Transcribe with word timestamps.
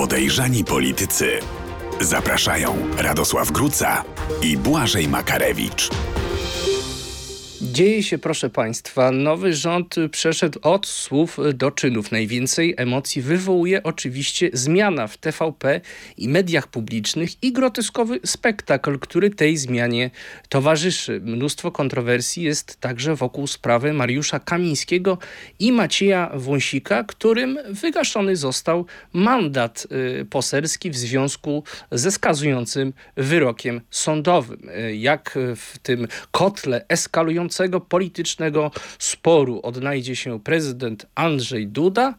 Podejrzani 0.00 0.64
politycy. 0.64 1.38
Zapraszają 2.00 2.76
Radosław 2.98 3.50
Gruca 3.50 4.04
i 4.42 4.56
Błażej 4.56 5.08
Makarewicz. 5.08 5.90
Dzieje 7.80 8.02
się, 8.02 8.18
proszę 8.18 8.50
Państwa, 8.50 9.10
nowy 9.10 9.54
rząd 9.54 9.96
przeszedł 10.10 10.58
od 10.62 10.86
słów 10.86 11.38
do 11.54 11.70
czynów. 11.70 12.12
Najwięcej 12.12 12.74
emocji 12.76 13.22
wywołuje 13.22 13.82
oczywiście 13.82 14.50
zmiana 14.52 15.06
w 15.06 15.16
TVP 15.16 15.80
i 16.16 16.28
mediach 16.28 16.68
publicznych 16.68 17.42
i 17.42 17.52
groteskowy 17.52 18.20
spektakl, 18.24 18.98
który 18.98 19.30
tej 19.30 19.56
zmianie 19.56 20.10
towarzyszy. 20.48 21.20
Mnóstwo 21.24 21.70
kontrowersji 21.72 22.42
jest 22.42 22.80
także 22.80 23.14
wokół 23.14 23.46
sprawy 23.46 23.92
Mariusza 23.92 24.40
Kamińskiego 24.40 25.18
i 25.58 25.72
Macieja 25.72 26.30
Wąsika, 26.34 27.04
którym 27.04 27.58
wygaszony 27.70 28.36
został 28.36 28.86
mandat 29.12 29.86
y, 30.20 30.24
poselski 30.24 30.90
w 30.90 30.96
związku 30.96 31.64
ze 31.92 32.10
skazującym 32.10 32.92
wyrokiem 33.16 33.80
sądowym. 33.90 34.68
Y, 34.68 34.96
jak 34.96 35.38
w 35.56 35.78
tym 35.78 36.08
kotle 36.30 36.84
eskalującym 37.70 37.88
politycznego 37.88 38.70
sporu 38.98 39.60
odnajdzie 39.62 40.16
się 40.16 40.40
prezydent 40.40 41.06
Andrzej 41.14 41.66
Duda, 41.68 42.14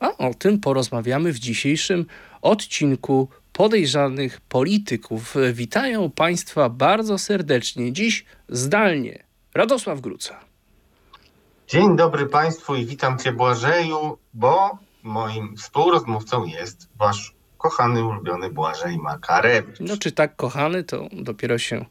a 0.00 0.16
o 0.18 0.34
tym 0.34 0.60
porozmawiamy 0.60 1.32
w 1.32 1.38
dzisiejszym 1.38 2.06
odcinku 2.42 3.28
podejrzanych 3.52 4.40
polityków. 4.40 5.34
Witają 5.52 6.10
Państwa 6.10 6.68
bardzo 6.68 7.18
serdecznie. 7.18 7.92
Dziś 7.92 8.24
zdalnie 8.48 9.24
Radosław 9.54 10.00
Gruca. 10.00 10.40
Dzień 11.68 11.96
dobry 11.96 12.26
Państwu 12.26 12.76
i 12.76 12.86
witam 12.86 13.18
Cię 13.18 13.32
Błażeju, 13.32 14.18
bo 14.34 14.78
moim 15.02 15.56
współrozmówcą 15.56 16.44
jest 16.46 16.88
Wasz 16.98 17.35
kochany, 17.58 18.04
ulubiony 18.04 18.50
Błażej 18.50 18.98
Makarewicz. 18.98 19.76
No 19.80 19.96
czy 19.96 20.12
tak 20.12 20.36
kochany, 20.36 20.84
to 20.84 21.08
dopiero 21.12 21.58
się 21.58 21.84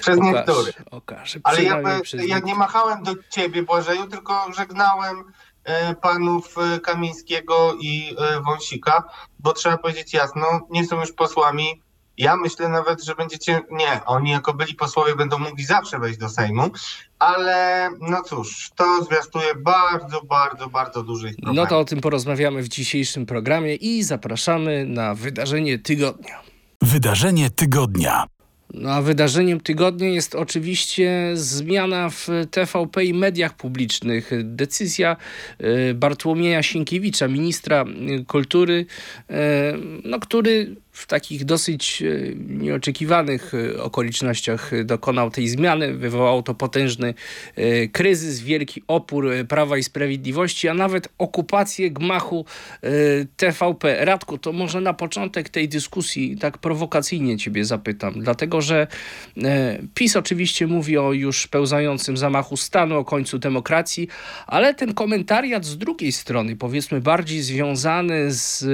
Przez 0.00 0.18
okaże, 0.18 0.32
niektórych. 0.32 0.82
okaże. 0.90 1.40
Ale 1.44 1.62
ja, 1.62 1.82
by, 1.82 2.00
ja 2.26 2.38
nie 2.38 2.54
machałem 2.54 3.02
do 3.02 3.14
ciebie 3.30 3.62
Błażeju, 3.62 4.06
tylko 4.06 4.52
żegnałem 4.56 5.24
e, 5.64 5.94
panów 5.94 6.54
e, 6.58 6.80
Kamińskiego 6.80 7.74
i 7.80 8.16
e, 8.18 8.40
Wąsika, 8.40 9.04
bo 9.38 9.52
trzeba 9.52 9.78
powiedzieć 9.78 10.14
jasno, 10.14 10.46
nie 10.70 10.86
są 10.86 11.00
już 11.00 11.12
posłami. 11.12 11.82
Ja 12.20 12.36
myślę 12.36 12.68
nawet, 12.68 13.04
że 13.04 13.14
będziecie, 13.14 13.60
nie, 13.70 14.04
oni 14.06 14.30
jako 14.30 14.54
byli 14.54 14.74
posłowie 14.74 15.16
będą 15.16 15.38
mogli 15.38 15.64
zawsze 15.64 15.98
wejść 15.98 16.18
do 16.18 16.28
Sejmu, 16.28 16.70
ale 17.18 17.88
no 18.00 18.22
cóż, 18.22 18.70
to 18.76 19.04
zwiastuje 19.04 19.54
bardzo, 19.54 20.22
bardzo, 20.22 20.68
bardzo 20.68 21.02
duży 21.02 21.28
ich 21.28 21.36
problem. 21.36 21.56
No 21.56 21.66
to 21.66 21.78
o 21.78 21.84
tym 21.84 22.00
porozmawiamy 22.00 22.62
w 22.62 22.68
dzisiejszym 22.68 23.26
programie 23.26 23.74
i 23.74 24.02
zapraszamy 24.02 24.86
na 24.86 25.14
wydarzenie 25.14 25.78
tygodnia. 25.78 26.40
Wydarzenie 26.82 27.50
tygodnia. 27.50 28.26
No 28.74 28.90
a 28.90 29.02
wydarzeniem 29.02 29.60
tygodnia 29.60 30.08
jest 30.08 30.34
oczywiście 30.34 31.30
zmiana 31.34 32.10
w 32.10 32.28
TVP 32.50 33.04
i 33.04 33.14
mediach 33.14 33.56
publicznych. 33.56 34.30
Decyzja 34.44 35.16
e, 35.58 35.94
Bartłomieja 35.94 36.62
Sienkiewicza, 36.62 37.28
ministra 37.28 37.84
e, 37.84 38.24
kultury, 38.24 38.86
e, 39.30 39.72
no, 40.04 40.20
który 40.20 40.76
w 41.00 41.06
takich 41.06 41.44
dosyć 41.44 42.02
e, 42.02 42.06
nieoczekiwanych 42.36 43.52
e, 43.54 43.82
okolicznościach 43.82 44.84
dokonał 44.84 45.30
tej 45.30 45.48
zmiany. 45.48 45.94
Wywołało 45.94 46.42
to 46.42 46.54
potężny 46.54 47.14
e, 47.56 47.88
kryzys, 47.88 48.40
wielki 48.40 48.82
opór 48.88 49.30
Prawa 49.48 49.78
i 49.78 49.82
Sprawiedliwości, 49.82 50.68
a 50.68 50.74
nawet 50.74 51.08
okupację 51.18 51.90
gmachu 51.90 52.44
TVP. 53.36 54.04
Radku, 54.04 54.38
to 54.38 54.52
może 54.52 54.80
na 54.80 54.94
początek 54.94 55.48
tej 55.48 55.68
dyskusji 55.68 56.36
tak 56.36 56.58
prowokacyjnie 56.58 57.38
ciebie 57.38 57.64
zapytam, 57.64 58.14
dlatego 58.16 58.62
że 58.62 58.86
PiS 59.94 60.16
oczywiście 60.16 60.66
mówi 60.66 60.98
o 60.98 61.12
już 61.12 61.46
pełzającym 61.46 62.16
zamachu 62.16 62.56
stanu, 62.56 62.98
o 62.98 63.04
końcu 63.04 63.38
demokracji, 63.38 64.08
ale 64.46 64.74
ten 64.74 64.94
komentariat 64.94 65.64
z 65.64 65.78
drugiej 65.78 66.12
strony, 66.12 66.56
powiedzmy 66.56 67.00
bardziej 67.00 67.42
związany 67.42 68.32
z 68.32 68.64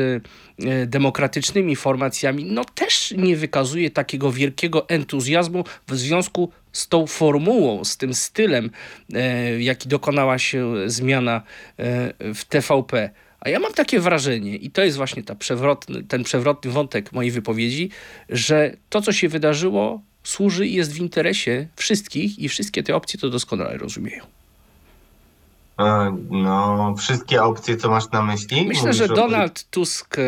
demokratycznymi 0.86 1.76
formacjami, 1.76 2.15
no 2.44 2.64
też 2.64 3.14
nie 3.16 3.36
wykazuje 3.36 3.90
takiego 3.90 4.32
wielkiego 4.32 4.88
entuzjazmu 4.88 5.64
w 5.88 5.96
związku 5.96 6.50
z 6.72 6.88
tą 6.88 7.06
formułą, 7.06 7.84
z 7.84 7.96
tym 7.96 8.14
stylem, 8.14 8.70
e, 9.14 9.62
jaki 9.62 9.88
dokonała 9.88 10.38
się 10.38 10.74
zmiana 10.86 11.42
e, 11.78 12.34
w 12.34 12.44
TVP. 12.44 13.10
A 13.40 13.48
ja 13.48 13.58
mam 13.58 13.72
takie 13.72 14.00
wrażenie, 14.00 14.56
i 14.56 14.70
to 14.70 14.84
jest 14.84 14.96
właśnie 14.96 15.22
ta 15.22 15.34
przewrotny, 15.34 16.04
ten 16.04 16.24
przewrotny 16.24 16.70
wątek 16.70 17.12
mojej 17.12 17.30
wypowiedzi, 17.30 17.90
że 18.28 18.76
to, 18.88 19.02
co 19.02 19.12
się 19.12 19.28
wydarzyło, 19.28 20.02
służy 20.24 20.66
i 20.66 20.74
jest 20.74 20.92
w 20.92 20.98
interesie 20.98 21.68
wszystkich 21.76 22.38
i 22.38 22.48
wszystkie 22.48 22.82
te 22.82 22.96
opcje 22.96 23.20
to 23.20 23.30
doskonale 23.30 23.78
rozumieją. 23.78 24.35
E, 25.80 26.16
No, 26.30 26.94
wszystkie 26.98 27.42
opcje, 27.42 27.76
co 27.76 27.90
masz 27.90 28.10
na 28.10 28.22
myśli? 28.22 28.66
Myślę, 28.66 28.82
Mówisz 28.82 28.96
że 28.96 29.04
o- 29.04 29.16
Donald 29.16 29.64
Tusk 29.70 30.18
e, 30.18 30.22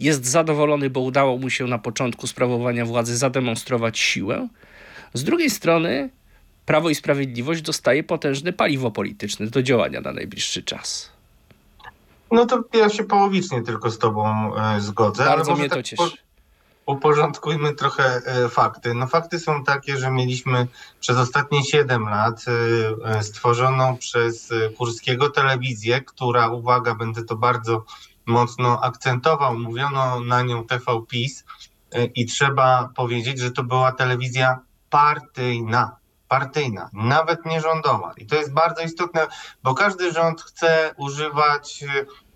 jest 0.00 0.26
zadowolony, 0.26 0.90
bo 0.90 1.00
udało 1.00 1.38
mu 1.38 1.50
się 1.50 1.64
na 1.66 1.78
początku 1.78 2.26
sprawowania 2.26 2.86
władzy 2.86 3.16
zademonstrować 3.16 3.98
siłę. 3.98 4.48
Z 5.14 5.24
drugiej 5.24 5.50
strony 5.50 6.10
Prawo 6.66 6.90
i 6.90 6.94
Sprawiedliwość 6.94 7.62
dostaje 7.62 8.04
potężne 8.04 8.52
paliwo 8.52 8.90
polityczne 8.90 9.46
do 9.46 9.62
działania 9.62 10.00
na 10.00 10.12
najbliższy 10.12 10.62
czas. 10.62 11.10
No 12.32 12.46
to 12.46 12.64
ja 12.74 12.88
się 12.90 13.04
połowicznie 13.04 13.62
tylko 13.62 13.90
z 13.90 13.98
tobą 13.98 14.54
e, 14.56 14.80
zgodzę. 14.80 15.24
Bardzo 15.24 15.56
mnie 15.56 15.68
to 15.68 15.74
tak 15.76 15.84
cieszy. 15.84 15.96
Po, 15.96 16.10
uporządkujmy 16.86 17.74
trochę 17.74 18.04
e, 18.04 18.48
fakty. 18.48 18.94
No 18.94 19.06
fakty 19.06 19.38
są 19.38 19.64
takie, 19.64 19.96
że 19.96 20.10
mieliśmy 20.10 20.66
przez 21.00 21.16
ostatnie 21.16 21.64
7 21.64 22.08
lat 22.08 22.44
e, 22.48 23.18
e, 23.18 23.22
stworzoną 23.22 23.96
przez 23.96 24.52
Kurskiego 24.78 25.30
telewizję, 25.30 26.00
która, 26.00 26.48
uwaga, 26.48 26.94
będę 26.94 27.24
to 27.24 27.36
bardzo 27.36 27.84
mocno 28.26 28.80
akcentował, 28.82 29.58
mówiono 29.58 30.20
na 30.20 30.42
nią 30.42 30.66
TV 30.66 30.84
PiS 31.08 31.44
i 32.14 32.26
trzeba 32.26 32.88
powiedzieć, 32.96 33.38
że 33.38 33.50
to 33.50 33.64
była 33.64 33.92
telewizja 33.92 34.58
partyjna. 34.90 35.96
Partyjna, 36.28 36.90
nawet 36.92 37.46
nie 37.46 37.60
rządowa. 37.60 38.12
I 38.16 38.26
to 38.26 38.36
jest 38.36 38.52
bardzo 38.52 38.82
istotne, 38.82 39.26
bo 39.62 39.74
każdy 39.74 40.12
rząd 40.12 40.42
chce 40.42 40.94
używać 40.96 41.84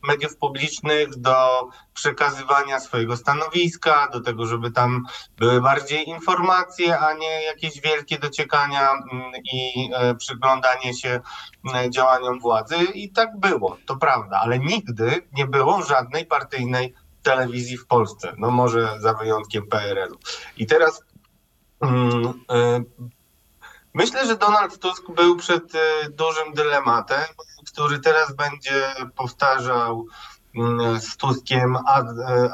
mediów 0.03 0.37
publicznych 0.37 1.17
do 1.17 1.69
przekazywania 1.95 2.81
swojego 2.81 3.17
stanowiska, 3.17 4.09
do 4.13 4.21
tego, 4.21 4.47
żeby 4.47 4.71
tam 4.71 5.05
były 5.39 5.61
bardziej 5.61 6.09
informacje, 6.09 6.99
a 6.99 7.15
nie 7.15 7.43
jakieś 7.43 7.81
wielkie 7.81 8.19
dociekania 8.19 8.91
mm, 8.91 9.33
i 9.53 9.91
e, 9.95 10.15
przyglądanie 10.15 10.95
się 10.95 11.21
e, 11.75 11.91
działaniom 11.91 12.41
władzy. 12.41 12.77
I 12.77 13.13
tak 13.13 13.39
było, 13.39 13.77
to 13.87 13.97
prawda, 13.97 14.41
ale 14.43 14.59
nigdy 14.59 15.29
nie 15.33 15.47
było 15.47 15.83
żadnej 15.83 16.27
partyjnej 16.27 16.95
telewizji 17.23 17.77
w 17.77 17.87
Polsce. 17.87 18.35
No 18.39 18.51
może 18.51 19.01
za 19.01 19.15
wyjątkiem 19.15 19.67
PRL-u. 19.67 20.19
I 20.57 20.67
teraz 20.67 21.03
mm, 21.81 22.45
e, 22.51 22.83
myślę, 23.95 24.27
że 24.27 24.37
Donald 24.37 24.79
Tusk 24.79 25.11
był 25.11 25.37
przed 25.37 25.75
e, 25.75 25.79
dużym 26.11 26.55
dylematem, 26.55 27.25
który 27.73 27.99
teraz 27.99 28.35
będzie 28.35 28.95
powtarzał 29.17 30.07
mm, 30.57 31.01
z 31.01 31.17
Tuskiem 31.17 31.77
e, 31.77 31.81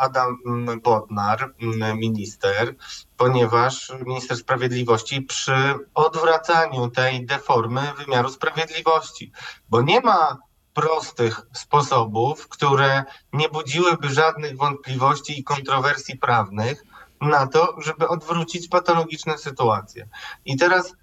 Adam 0.00 0.38
Bodnar, 0.82 1.54
mm, 1.62 1.99
minister, 1.99 2.75
ponieważ 3.16 3.93
minister 4.06 4.37
sprawiedliwości 4.37 5.22
przy 5.22 5.75
odwracaniu 5.94 6.91
tej 6.91 7.27
deformy 7.27 7.93
wymiaru 7.99 8.28
sprawiedliwości, 8.28 9.32
bo 9.69 9.82
nie 9.82 10.00
ma 10.00 10.38
prostych 10.75 11.41
sposobów, 11.53 12.48
które 12.48 13.04
nie 13.33 13.48
budziłyby 13.48 14.09
żadnych 14.09 14.57
wątpliwości 14.57 15.41
i 15.41 15.45
kontrowersji 15.45 16.19
prawnych 16.19 16.84
na 17.21 17.47
to, 17.47 17.77
żeby 17.78 18.09
odwrócić 18.09 18.69
patologiczne 18.69 19.39
sytuacje. 19.39 20.09
I 20.45 20.57
teraz 20.57 20.95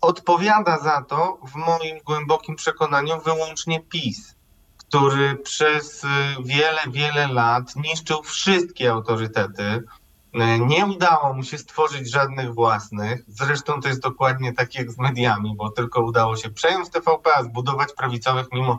odpowiada 0.00 0.78
za 0.78 1.02
to 1.02 1.38
w 1.52 1.54
moim 1.54 1.98
głębokim 2.04 2.56
przekonaniu 2.56 3.20
wyłącznie 3.20 3.80
PiS, 3.80 4.34
który 4.76 5.36
przez 5.36 6.04
y, 6.04 6.08
wiele, 6.44 6.80
wiele 6.88 7.28
lat 7.28 7.76
niszczył 7.76 8.22
wszystkie 8.22 8.90
autorytety. 8.90 9.62
Y, 9.62 10.58
Nie 10.66 10.86
udało 10.86 11.32
mu 11.32 11.42
się 11.42 11.58
stworzyć 11.58 12.10
żadnych 12.10 12.54
własnych. 12.54 13.22
Zresztą 13.28 13.80
to 13.80 13.88
jest 13.88 14.00
dokładnie 14.00 14.52
tak 14.52 14.74
jak 14.74 14.90
z 14.90 14.98
mediami, 14.98 15.56
bo 15.56 15.70
tylko 15.70 16.04
udało 16.04 16.36
się 16.36 16.50
przejąć 16.50 16.90
TVP, 16.90 17.30
a 17.36 17.42
zbudować 17.42 17.88
prawicowych 17.96 18.46
mimo 18.52 18.78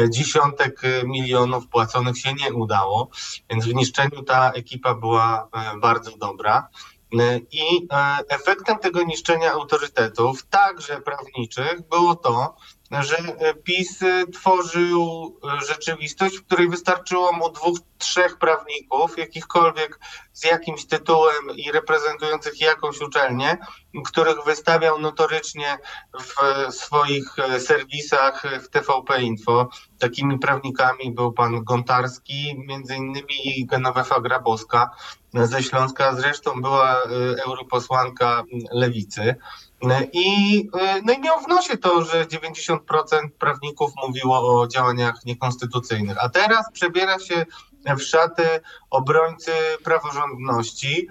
e, 0.00 0.10
dziesiątek 0.10 0.82
milionów 1.04 1.68
płaconych 1.68 2.18
się 2.18 2.34
nie 2.34 2.52
udało. 2.52 3.08
Więc 3.50 3.64
w 3.66 3.74
niszczeniu 3.74 4.22
ta 4.22 4.50
ekipa 4.50 4.94
była 4.94 5.48
bardzo 5.80 6.16
dobra. 6.16 6.68
E, 7.12 7.38
I 7.50 7.86
e, 7.92 8.18
efektem 8.28 8.78
tego 8.78 9.02
niszczenia 9.02 9.52
autorytetów, 9.52 10.46
także 10.46 11.00
prawniczych, 11.00 11.88
było 11.88 12.14
to, 12.14 12.56
że 12.90 13.16
PiS 13.64 14.00
tworzył 14.34 15.36
rzeczywistość, 15.68 16.36
w 16.36 16.44
której 16.44 16.68
wystarczyło 16.68 17.32
mu 17.32 17.50
dwóch, 17.50 17.78
trzech 17.98 18.38
prawników, 18.38 19.18
jakichkolwiek 19.18 19.98
z 20.32 20.44
jakimś 20.44 20.86
tytułem 20.86 21.50
i 21.56 21.72
reprezentujących 21.72 22.60
jakąś 22.60 23.00
uczelnię, 23.00 23.58
których 24.06 24.44
wystawiał 24.44 24.98
notorycznie 24.98 25.78
w 26.20 26.34
swoich 26.74 27.36
serwisach 27.58 28.42
w 28.62 28.68
TVP 28.68 29.22
Info. 29.22 29.68
Takimi 29.98 30.38
prawnikami 30.38 31.12
był 31.12 31.32
pan 31.32 31.64
Gontarski, 31.64 32.54
między 32.66 32.96
innymi 32.96 33.58
i 33.58 33.66
Grabowska 34.22 34.90
ze 35.34 35.62
Śląska, 35.62 36.14
zresztą 36.14 36.62
była 36.62 37.02
europosłanka 37.46 38.44
Lewicy. 38.72 39.34
I, 40.12 40.68
no 41.04 41.12
i 41.12 41.20
miał 41.20 41.40
w 41.40 41.48
nosie 41.48 41.76
to, 41.76 42.04
że 42.04 42.24
90% 42.24 42.78
prawników 43.38 43.90
mówiło 44.06 44.60
o 44.60 44.66
działaniach 44.66 45.24
niekonstytucyjnych. 45.24 46.16
A 46.24 46.28
teraz 46.28 46.72
przebiera 46.72 47.18
się 47.18 47.46
w 47.86 48.00
szaty 48.00 48.60
obrońcy 48.90 49.52
praworządności 49.84 51.08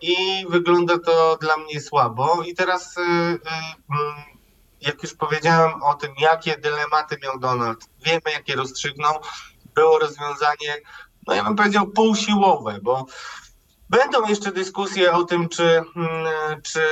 i 0.00 0.16
wygląda 0.48 0.98
to 0.98 1.38
dla 1.40 1.56
mnie 1.56 1.80
słabo. 1.80 2.42
I 2.42 2.54
teraz, 2.54 2.94
jak 4.80 5.02
już 5.02 5.14
powiedziałem 5.14 5.82
o 5.82 5.94
tym, 5.94 6.10
jakie 6.18 6.56
dylematy 6.58 7.16
miał 7.22 7.38
Donald, 7.38 7.88
wiemy, 8.04 8.32
jakie 8.32 8.56
rozstrzygnął, 8.56 9.14
było 9.74 9.98
rozwiązanie, 9.98 10.76
no 11.26 11.34
ja 11.34 11.44
bym 11.44 11.56
powiedział, 11.56 11.86
półsiłowe, 11.86 12.78
bo 12.82 13.06
Będą 13.94 14.28
jeszcze 14.28 14.52
dyskusje 14.52 15.12
o 15.12 15.24
tym, 15.24 15.48
czy, 15.48 15.62
mm, 15.62 16.62
czy 16.62 16.80
y, 16.80 16.86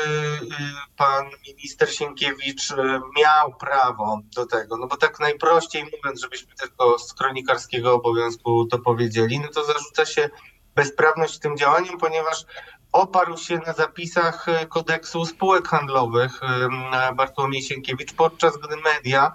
pan 0.96 1.24
minister 1.48 1.94
Sienkiewicz 1.94 2.70
y, 2.70 2.74
miał 3.18 3.54
prawo 3.54 4.20
do 4.36 4.46
tego. 4.46 4.76
No 4.76 4.86
bo 4.86 4.96
tak 4.96 5.20
najprościej 5.20 5.84
mówiąc, 5.84 6.20
żebyśmy 6.20 6.54
tylko 6.54 6.98
z 6.98 7.12
kronikarskiego 7.12 7.94
obowiązku 7.94 8.66
to 8.66 8.78
powiedzieli, 8.78 9.40
no 9.40 9.48
to 9.48 9.64
zarzuca 9.64 10.06
się 10.06 10.30
bezprawność 10.74 11.38
tym 11.38 11.56
działaniem, 11.56 11.98
ponieważ 11.98 12.44
oparł 12.92 13.36
się 13.36 13.58
na 13.66 13.72
zapisach 13.72 14.48
y, 14.48 14.66
kodeksu 14.66 15.26
spółek 15.26 15.68
handlowych 15.68 16.40
Bartłomiej 17.14 17.62
Sienkiewicz, 17.62 18.12
podczas 18.12 18.56
gdy 18.56 18.76
media 18.76 19.32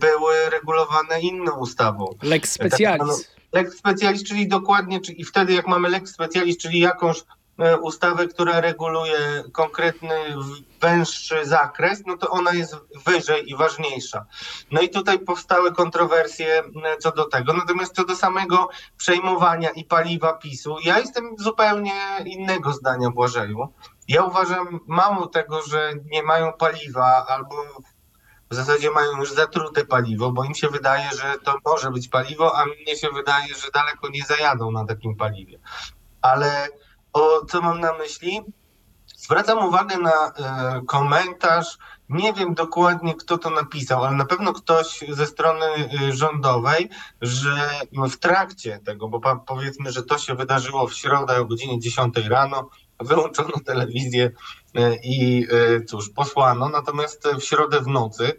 były 0.00 0.50
regulowane 0.50 1.20
inną 1.20 1.58
ustawą. 1.58 2.14
Lex 2.22 2.52
specialis. 2.52 3.39
Lex 3.52 3.78
specialis, 3.78 4.24
czyli 4.24 4.48
dokładnie, 4.48 5.00
czyli 5.00 5.24
wtedy 5.24 5.52
jak 5.52 5.66
mamy 5.66 5.88
lex 5.88 6.12
specialis, 6.12 6.58
czyli 6.58 6.80
jakąś 6.80 7.22
e, 7.58 7.78
ustawę, 7.78 8.26
która 8.26 8.60
reguluje 8.60 9.44
konkretny, 9.52 10.14
węższy 10.80 11.46
zakres, 11.46 12.02
no 12.06 12.16
to 12.16 12.30
ona 12.30 12.52
jest 12.52 12.76
wyżej 13.06 13.50
i 13.50 13.56
ważniejsza. 13.56 14.26
No 14.70 14.80
i 14.80 14.88
tutaj 14.88 15.18
powstały 15.18 15.72
kontrowersje 15.72 16.62
co 16.98 17.12
do 17.12 17.24
tego. 17.24 17.52
Natomiast 17.52 17.94
co 17.94 18.04
do 18.04 18.16
samego 18.16 18.68
przejmowania 18.96 19.70
i 19.70 19.84
paliwa 19.84 20.32
PiSu, 20.32 20.76
ja 20.84 20.98
jestem 20.98 21.34
zupełnie 21.38 21.92
innego 22.24 22.72
zdania, 22.72 23.10
Błażeju. 23.10 23.68
Ja 24.08 24.24
uważam 24.24 24.80
mało 24.86 25.26
tego, 25.26 25.62
że 25.62 25.92
nie 26.04 26.22
mają 26.22 26.52
paliwa 26.52 27.26
albo 27.28 27.56
w 28.50 28.54
zasadzie 28.54 28.90
mają 28.90 29.16
już 29.16 29.32
zatrute 29.32 29.84
paliwo, 29.84 30.32
bo 30.32 30.44
im 30.44 30.54
się 30.54 30.68
wydaje, 30.68 31.10
że 31.10 31.34
to 31.44 31.54
może 31.64 31.90
być 31.90 32.08
paliwo, 32.08 32.56
a 32.56 32.66
mnie 32.66 32.96
się 32.96 33.08
wydaje, 33.14 33.54
że 33.54 33.70
daleko 33.74 34.08
nie 34.08 34.24
zajadą 34.24 34.70
na 34.70 34.84
takim 34.84 35.16
paliwie. 35.16 35.58
Ale 36.22 36.68
o 37.12 37.44
co 37.46 37.62
mam 37.62 37.80
na 37.80 37.92
myśli? 37.92 38.40
Zwracam 39.16 39.66
uwagę 39.66 39.98
na 39.98 40.26
e, 40.26 40.82
komentarz. 40.86 41.78
Nie 42.08 42.32
wiem 42.32 42.54
dokładnie, 42.54 43.14
kto 43.14 43.38
to 43.38 43.50
napisał, 43.50 44.04
ale 44.04 44.16
na 44.16 44.24
pewno 44.24 44.52
ktoś 44.52 45.04
ze 45.08 45.26
strony 45.26 45.66
e, 45.66 46.12
rządowej, 46.12 46.88
że 47.22 47.70
w 47.92 48.16
trakcie 48.16 48.80
tego, 48.84 49.08
bo 49.08 49.20
powiedzmy, 49.46 49.92
że 49.92 50.02
to 50.02 50.18
się 50.18 50.34
wydarzyło 50.34 50.86
w 50.86 50.94
środę 50.94 51.40
o 51.40 51.44
godzinie 51.44 51.80
10 51.80 52.16
rano, 52.16 52.70
wyłączono 53.00 53.52
telewizję 53.64 54.30
e, 54.74 54.96
i 54.96 55.46
e, 55.50 55.84
cóż, 55.84 56.10
posłano. 56.10 56.68
Natomiast 56.68 57.28
w 57.40 57.44
środę 57.44 57.80
w 57.80 57.86
nocy, 57.86 58.32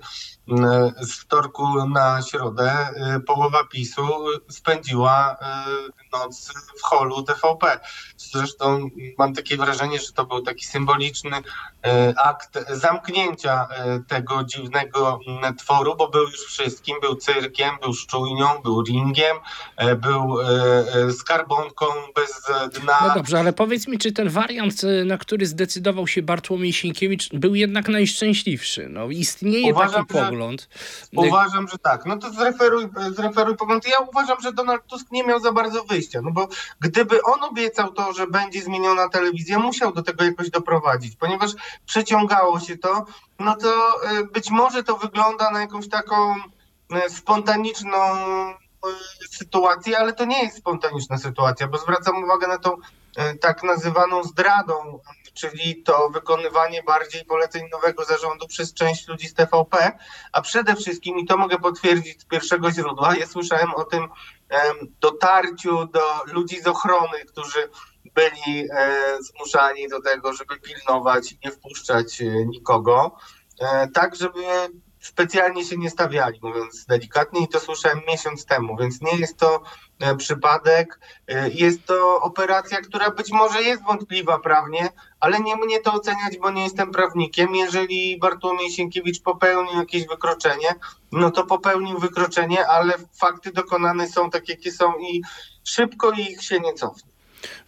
z 1.01 1.11
wtorku 1.11 1.87
na 1.89 2.21
środę, 2.21 2.89
połowa 3.27 3.63
PiSu 3.71 4.07
spędziła 4.49 5.37
noc 6.13 6.53
w 6.79 6.83
holu 6.83 7.23
TVP. 7.23 7.79
Zresztą 8.17 8.89
mam 9.17 9.33
takie 9.33 9.57
wrażenie, 9.57 9.99
że 9.99 10.11
to 10.11 10.25
był 10.25 10.41
taki 10.41 10.65
symboliczny 10.65 11.37
akt 12.17 12.59
zamknięcia 12.69 13.67
tego 14.07 14.43
dziwnego 14.43 15.19
tworu, 15.59 15.95
bo 15.95 16.09
był 16.09 16.23
już 16.23 16.39
wszystkim, 16.39 16.95
był 17.01 17.15
cyrkiem, 17.15 17.69
był 17.81 17.93
szczujnią, 17.93 18.47
był 18.63 18.83
ringiem, 18.83 19.37
był 19.97 20.37
skarbonką 21.11 21.85
bez 22.15 22.41
dna. 22.73 22.97
No 23.07 23.13
dobrze, 23.13 23.39
ale 23.39 23.53
powiedz 23.53 23.87
mi, 23.87 23.97
czy 23.97 24.11
ten 24.11 24.29
wariant, 24.29 24.81
na 25.05 25.17
który 25.17 25.45
zdecydował 25.45 26.07
się 26.07 26.21
Bartłomiej 26.21 26.73
Sienkiewicz, 26.73 27.29
był 27.33 27.55
jednak 27.55 27.87
najszczęśliwszy. 27.87 28.87
No, 28.89 29.09
istnieje 29.09 29.73
uważam, 29.73 30.05
taki 30.05 30.30
pogląd. 31.11 31.33
Uważam, 31.33 31.67
że 31.67 31.77
tak. 31.77 32.05
No 32.05 32.17
to 32.17 32.29
zreferuj, 32.29 32.87
zreferuj 33.11 33.57
pogląd. 33.57 33.87
Ja 33.87 33.99
uważam, 33.99 34.41
że 34.41 34.53
Donald 34.53 34.85
Tusk 34.87 35.11
nie 35.11 35.23
miał 35.23 35.39
za 35.39 35.51
bardzo 35.51 35.83
wyjścia, 35.83 36.21
no 36.21 36.31
bo 36.31 36.47
gdyby 36.79 37.23
on 37.23 37.43
obiecał 37.43 37.93
to, 37.93 38.13
że 38.13 38.27
będzie 38.27 38.61
zmieniona 38.61 39.09
telewizja, 39.09 39.59
musiał 39.59 39.93
do 39.93 40.03
tego 40.03 40.23
jakoś 40.23 40.49
doprowadzić, 40.49 41.15
ponieważ 41.15 41.51
przeciągało 41.85 42.59
się 42.59 42.77
to, 42.77 43.05
no 43.39 43.55
to 43.55 43.69
e, 44.03 44.23
być 44.23 44.49
może 44.49 44.83
to 44.83 44.97
wygląda 44.97 45.51
na 45.51 45.61
jakąś 45.61 45.89
taką 45.89 46.35
e, 46.93 47.09
spontaniczną 47.09 47.97
e, 47.97 48.55
sytuację, 49.29 49.99
ale 49.99 50.13
to 50.13 50.25
nie 50.25 50.43
jest 50.43 50.57
spontaniczna 50.57 51.17
sytuacja, 51.17 51.67
bo 51.67 51.77
zwracam 51.77 52.23
uwagę 52.23 52.47
na 52.47 52.57
tą 52.57 52.77
tak 53.41 53.63
nazywaną 53.63 54.23
zdradą, 54.23 54.99
czyli 55.33 55.83
to 55.83 56.09
wykonywanie 56.09 56.83
bardziej 56.83 57.25
poleceń 57.25 57.69
nowego 57.71 58.05
zarządu 58.05 58.47
przez 58.47 58.73
część 58.73 59.07
ludzi 59.07 59.27
z 59.27 59.33
TVP, 59.33 59.91
a 60.31 60.41
przede 60.41 60.75
wszystkim, 60.75 61.19
i 61.19 61.25
to 61.25 61.37
mogę 61.37 61.59
potwierdzić 61.59 62.21
z 62.21 62.25
pierwszego 62.25 62.71
źródła, 62.71 63.15
ja 63.15 63.27
słyszałem 63.27 63.73
o 63.75 63.83
tym 63.83 64.07
dotarciu 64.99 65.85
do 65.85 66.01
ludzi 66.25 66.61
z 66.61 66.67
ochrony, 66.67 67.25
którzy 67.27 67.69
byli 68.15 68.67
e, 68.71 69.17
zmuszani 69.21 69.87
do 69.87 70.01
tego, 70.01 70.33
żeby 70.33 70.59
pilnować 70.59 71.31
i 71.31 71.39
nie 71.45 71.51
wpuszczać 71.51 72.21
e, 72.21 72.25
nikogo, 72.45 73.17
e, 73.61 73.87
tak 73.87 74.15
żeby 74.15 74.43
specjalnie 75.01 75.65
się 75.65 75.77
nie 75.77 75.89
stawiali, 75.89 76.39
mówiąc 76.43 76.85
delikatnie, 76.85 77.41
i 77.41 77.47
to 77.47 77.59
słyszałem 77.59 78.01
miesiąc 78.07 78.45
temu, 78.45 78.77
więc 78.77 79.01
nie 79.01 79.17
jest 79.17 79.37
to 79.37 79.61
przypadek. 80.17 80.99
Jest 81.53 81.85
to 81.85 82.21
operacja, 82.21 82.81
która 82.81 83.11
być 83.11 83.31
może 83.31 83.63
jest 83.63 83.83
wątpliwa 83.83 84.39
prawnie, 84.39 84.89
ale 85.19 85.39
nie 85.39 85.55
mnie 85.55 85.79
to 85.79 85.93
oceniać, 85.93 86.37
bo 86.37 86.51
nie 86.51 86.63
jestem 86.63 86.91
prawnikiem. 86.91 87.55
Jeżeli 87.55 88.19
Bartłomiej 88.19 88.71
Sienkiewicz 88.71 89.21
popełnił 89.21 89.79
jakieś 89.79 90.07
wykroczenie, 90.07 90.75
no 91.11 91.31
to 91.31 91.45
popełnił 91.45 91.99
wykroczenie, 91.99 92.67
ale 92.67 92.93
fakty 93.19 93.51
dokonane 93.51 94.07
są 94.07 94.29
takie, 94.29 94.53
jakie 94.53 94.71
są 94.71 94.93
i 94.99 95.21
szybko 95.63 96.11
ich 96.11 96.43
się 96.43 96.59
nie 96.59 96.73
cofnie. 96.73 97.10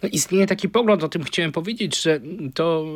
No, 0.02 0.08
istnieje 0.12 0.46
taki 0.46 0.68
pogląd, 0.68 1.04
o 1.04 1.08
tym 1.08 1.24
chciałem 1.24 1.52
powiedzieć, 1.52 2.02
że 2.02 2.20
to 2.54 2.86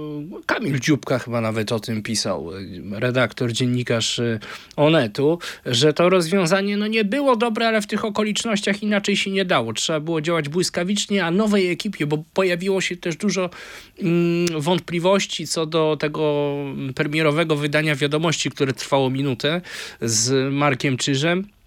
Kamil 0.46 0.80
Dziubka 0.80 1.18
chyba 1.18 1.40
nawet 1.40 1.72
o 1.72 1.80
tym 1.80 2.02
pisał, 2.02 2.50
redaktor, 2.92 3.52
dziennikarz 3.52 4.18
y, 4.18 4.38
Onetu, 4.76 5.38
że 5.66 5.92
to 5.92 6.08
rozwiązanie 6.08 6.76
no, 6.76 6.86
nie 6.86 7.04
było 7.04 7.36
dobre, 7.36 7.68
ale 7.68 7.82
w 7.82 7.86
tych 7.86 8.04
okolicznościach 8.04 8.82
inaczej 8.82 9.16
się 9.16 9.30
nie 9.30 9.44
dało. 9.44 9.72
Trzeba 9.72 10.00
było 10.00 10.20
działać 10.20 10.48
błyskawicznie, 10.48 11.24
a 11.24 11.30
nowej 11.30 11.70
ekipie, 11.70 12.06
bo 12.06 12.24
pojawiło 12.34 12.80
się 12.80 12.96
też 12.96 13.16
dużo 13.16 13.50
mm, 13.98 14.60
wątpliwości 14.60 15.46
co 15.46 15.66
do 15.66 15.96
tego 16.00 16.54
premierowego 16.94 17.56
wydania 17.56 17.94
wiadomości, 17.94 18.50
które 18.50 18.72
trwało 18.72 19.10
minutę 19.10 19.60
z 20.00 20.52
Markiem 20.52 20.96
Czyżem 20.96 21.57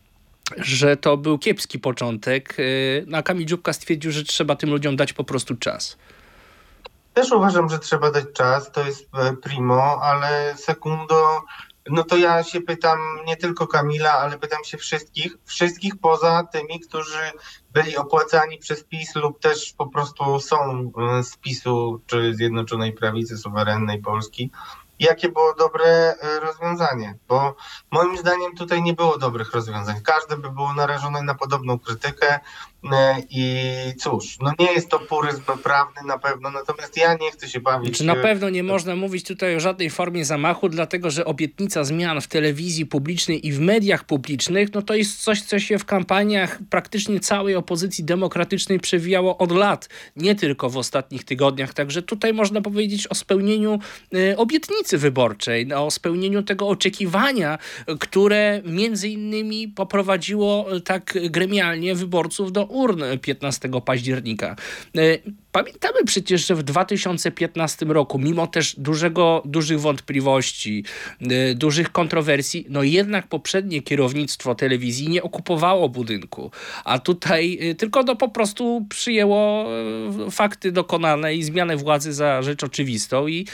że 0.57 0.97
to 0.97 1.17
był 1.17 1.39
kiepski 1.39 1.79
początek, 1.79 2.59
y, 2.59 3.05
a 3.13 3.23
Kamil 3.23 3.45
Dziubka 3.45 3.73
stwierdził, 3.73 4.11
że 4.11 4.23
trzeba 4.23 4.55
tym 4.55 4.69
ludziom 4.69 4.95
dać 4.95 5.13
po 5.13 5.23
prostu 5.23 5.55
czas. 5.55 5.97
Też 7.13 7.31
uważam, 7.31 7.69
że 7.69 7.79
trzeba 7.79 8.11
dać 8.11 8.25
czas, 8.33 8.71
to 8.71 8.85
jest 8.85 9.09
e, 9.13 9.33
primo, 9.33 9.99
ale 10.01 10.57
sekundo, 10.57 11.41
no 11.89 12.03
to 12.03 12.17
ja 12.17 12.43
się 12.43 12.61
pytam 12.61 12.99
nie 13.27 13.37
tylko 13.37 13.67
Kamila, 13.67 14.11
ale 14.11 14.37
pytam 14.37 14.63
się 14.63 14.77
wszystkich, 14.77 15.37
wszystkich 15.45 15.93
poza 16.01 16.43
tymi, 16.43 16.79
którzy 16.79 17.31
byli 17.73 17.97
opłacani 17.97 18.57
przez 18.57 18.83
PiS 18.83 19.15
lub 19.15 19.39
też 19.39 19.73
po 19.77 19.87
prostu 19.87 20.39
są 20.39 20.91
e, 20.97 21.23
z 21.23 21.37
PiSu 21.37 22.01
czy 22.05 22.35
Zjednoczonej 22.35 22.93
Prawicy 22.93 23.37
Suwerennej 23.37 24.01
Polski 24.01 24.51
jakie 25.01 25.29
było 25.29 25.53
dobre 25.53 25.85
e, 25.85 26.39
rozwiązanie, 26.39 27.17
bo 27.27 27.55
moim 27.91 28.17
zdaniem 28.17 28.55
tutaj 28.55 28.81
nie 28.83 28.93
było 28.93 29.17
dobrych 29.17 29.51
rozwiązań. 29.53 30.01
Każde 30.01 30.37
by 30.37 30.51
było 30.51 30.73
narażone 30.73 31.21
na 31.21 31.35
podobną 31.35 31.79
krytykę. 31.79 32.39
I 33.29 33.45
cóż, 33.97 34.37
no 34.41 34.51
nie 34.59 34.73
jest 34.73 34.89
to 34.89 34.99
puryzm 34.99 35.41
prawny 35.63 36.01
na 36.05 36.19
pewno, 36.19 36.51
natomiast 36.51 36.97
ja 36.97 37.13
nie 37.13 37.31
chcę 37.31 37.49
się 37.49 37.59
bawić. 37.59 37.97
Czy 37.97 38.03
na 38.03 38.15
pewno 38.15 38.49
nie 38.49 38.63
można 38.63 38.95
mówić 38.95 39.27
tutaj 39.27 39.55
o 39.55 39.59
żadnej 39.59 39.89
formie 39.89 40.25
zamachu, 40.25 40.69
dlatego 40.69 41.11
że 41.11 41.25
obietnica 41.25 41.83
zmian 41.83 42.21
w 42.21 42.27
telewizji 42.27 42.85
publicznej 42.85 43.47
i 43.47 43.51
w 43.51 43.59
mediach 43.59 44.03
publicznych, 44.03 44.73
no 44.73 44.81
to 44.81 44.95
jest 44.95 45.23
coś, 45.23 45.41
co 45.41 45.59
się 45.59 45.79
w 45.79 45.85
kampaniach 45.85 46.59
praktycznie 46.69 47.19
całej 47.19 47.55
opozycji 47.55 48.03
demokratycznej 48.03 48.79
przewijało 48.79 49.37
od 49.37 49.51
lat, 49.51 49.89
nie 50.15 50.35
tylko 50.35 50.69
w 50.69 50.77
ostatnich 50.77 51.23
tygodniach. 51.23 51.73
Także 51.73 52.01
tutaj 52.01 52.33
można 52.33 52.61
powiedzieć 52.61 53.07
o 53.07 53.15
spełnieniu 53.15 53.79
y, 54.15 54.37
obietnicy 54.37 54.97
wyborczej, 54.97 55.67
no, 55.67 55.85
o 55.85 55.91
spełnieniu 55.91 56.43
tego 56.43 56.67
oczekiwania, 56.67 57.57
które 57.99 58.61
między 58.65 59.09
innymi 59.09 59.67
poprowadziło 59.67 60.65
tak 60.85 61.17
gremialnie 61.29 61.95
wyborców 61.95 62.51
do 62.51 62.70
urn 62.71 63.03
15 63.21 63.69
października. 63.85 64.55
Y, 64.97 65.21
pamiętamy 65.51 66.03
przecież, 66.05 66.47
że 66.47 66.55
w 66.55 66.63
2015 66.63 67.85
roku, 67.85 68.19
mimo 68.19 68.47
też 68.47 68.75
dużego, 68.77 69.41
dużych 69.45 69.79
wątpliwości, 69.79 70.83
dużych 71.55 71.91
kontrowersji, 71.91 72.65
no 72.69 72.83
jednak 72.83 73.27
poprzednie 73.27 73.81
kierownictwo 73.81 74.55
telewizji 74.55 75.09
nie 75.09 75.23
okupowało 75.23 75.89
budynku, 75.89 76.51
a 76.85 76.99
tutaj 76.99 77.59
tylko 77.77 78.03
no 78.03 78.15
po 78.15 78.29
prostu 78.29 78.85
przyjęło 78.89 79.69
fakty 80.31 80.71
dokonane 80.71 81.35
i 81.35 81.43
zmianę 81.43 81.77
władzy 81.77 82.13
za 82.13 82.41
rzecz 82.41 82.63
oczywistą 82.63 83.27
i, 83.27 83.47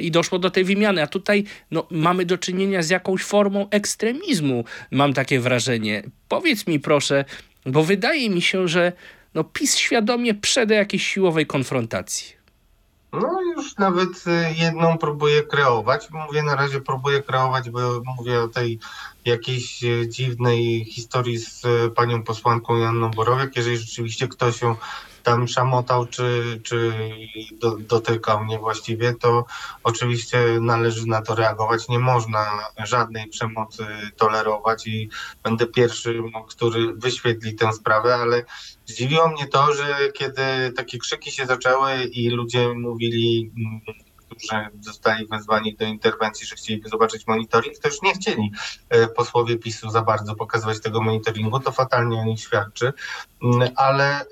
i 0.00 0.10
doszło 0.10 0.38
do 0.38 0.50
tej 0.50 0.64
wymiany. 0.64 1.02
A 1.02 1.06
tutaj 1.06 1.44
no, 1.70 1.86
mamy 1.90 2.26
do 2.26 2.38
czynienia 2.38 2.82
z 2.82 2.90
jakąś 2.90 3.22
formą 3.22 3.70
ekstremizmu, 3.70 4.64
mam 4.90 5.12
takie 5.12 5.40
wrażenie. 5.40 6.02
Powiedz 6.28 6.66
mi 6.66 6.80
proszę, 6.80 7.24
bo 7.66 7.82
wydaje 7.82 8.30
mi 8.30 8.42
się, 8.42 8.68
że 8.68 8.92
no, 9.34 9.44
PiS 9.44 9.76
świadomie 9.76 10.34
przede 10.34 10.74
jakiejś 10.74 11.06
siłowej 11.06 11.46
konfrontacji. 11.46 12.40
No 13.12 13.40
już 13.56 13.76
nawet 13.76 14.08
jedną 14.56 14.98
próbuję 14.98 15.42
kreować. 15.42 16.08
Mówię 16.10 16.42
na 16.42 16.56
razie 16.56 16.80
próbuję 16.80 17.22
kreować, 17.22 17.70
bo 17.70 18.02
mówię 18.18 18.40
o 18.40 18.48
tej 18.48 18.78
jakiejś 19.24 19.80
dziwnej 20.08 20.84
historii 20.84 21.38
z 21.38 21.62
panią 21.94 22.22
posłanką 22.22 22.76
Janną 22.76 23.10
Borowiak. 23.10 23.56
Jeżeli 23.56 23.76
rzeczywiście 23.78 24.28
ktoś 24.28 24.62
ją 24.62 24.76
tam 25.22 25.48
szamotał 25.48 26.06
czy, 26.06 26.60
czy 26.62 26.92
do, 27.60 27.76
dotykał 27.76 28.44
mnie 28.44 28.58
właściwie, 28.58 29.14
to 29.14 29.44
oczywiście 29.84 30.38
należy 30.60 31.06
na 31.06 31.22
to 31.22 31.34
reagować. 31.34 31.88
Nie 31.88 31.98
można 31.98 32.46
żadnej 32.84 33.28
przemocy 33.28 33.86
tolerować 34.16 34.86
i 34.86 35.08
będę 35.42 35.66
pierwszym, 35.66 36.32
który 36.48 36.94
wyświetli 36.94 37.54
tę 37.54 37.72
sprawę, 37.72 38.14
ale 38.14 38.44
zdziwiło 38.86 39.28
mnie 39.28 39.46
to, 39.46 39.74
że 39.74 40.12
kiedy 40.14 40.72
takie 40.76 40.98
krzyki 40.98 41.30
się 41.30 41.46
zaczęły 41.46 42.04
i 42.04 42.30
ludzie 42.30 42.74
mówili 42.74 43.52
że 44.50 44.68
zostali 44.80 45.26
wezwani 45.26 45.76
do 45.76 45.84
interwencji, 45.84 46.46
że 46.46 46.56
chcieliby 46.56 46.88
zobaczyć 46.88 47.26
monitoring, 47.26 47.78
to 47.78 47.88
już 47.88 48.02
nie 48.02 48.14
chcieli 48.14 48.52
e, 48.88 49.06
posłowie 49.08 49.58
PiSu 49.58 49.90
za 49.90 50.02
bardzo 50.02 50.34
pokazywać 50.34 50.80
tego 50.80 51.00
monitoringu. 51.00 51.60
To 51.60 51.72
fatalnie 51.72 52.20
o 52.20 52.24
nich 52.24 52.40
świadczy, 52.40 52.92
mm, 53.42 53.68
ale 53.76 54.22
y, 54.22 54.26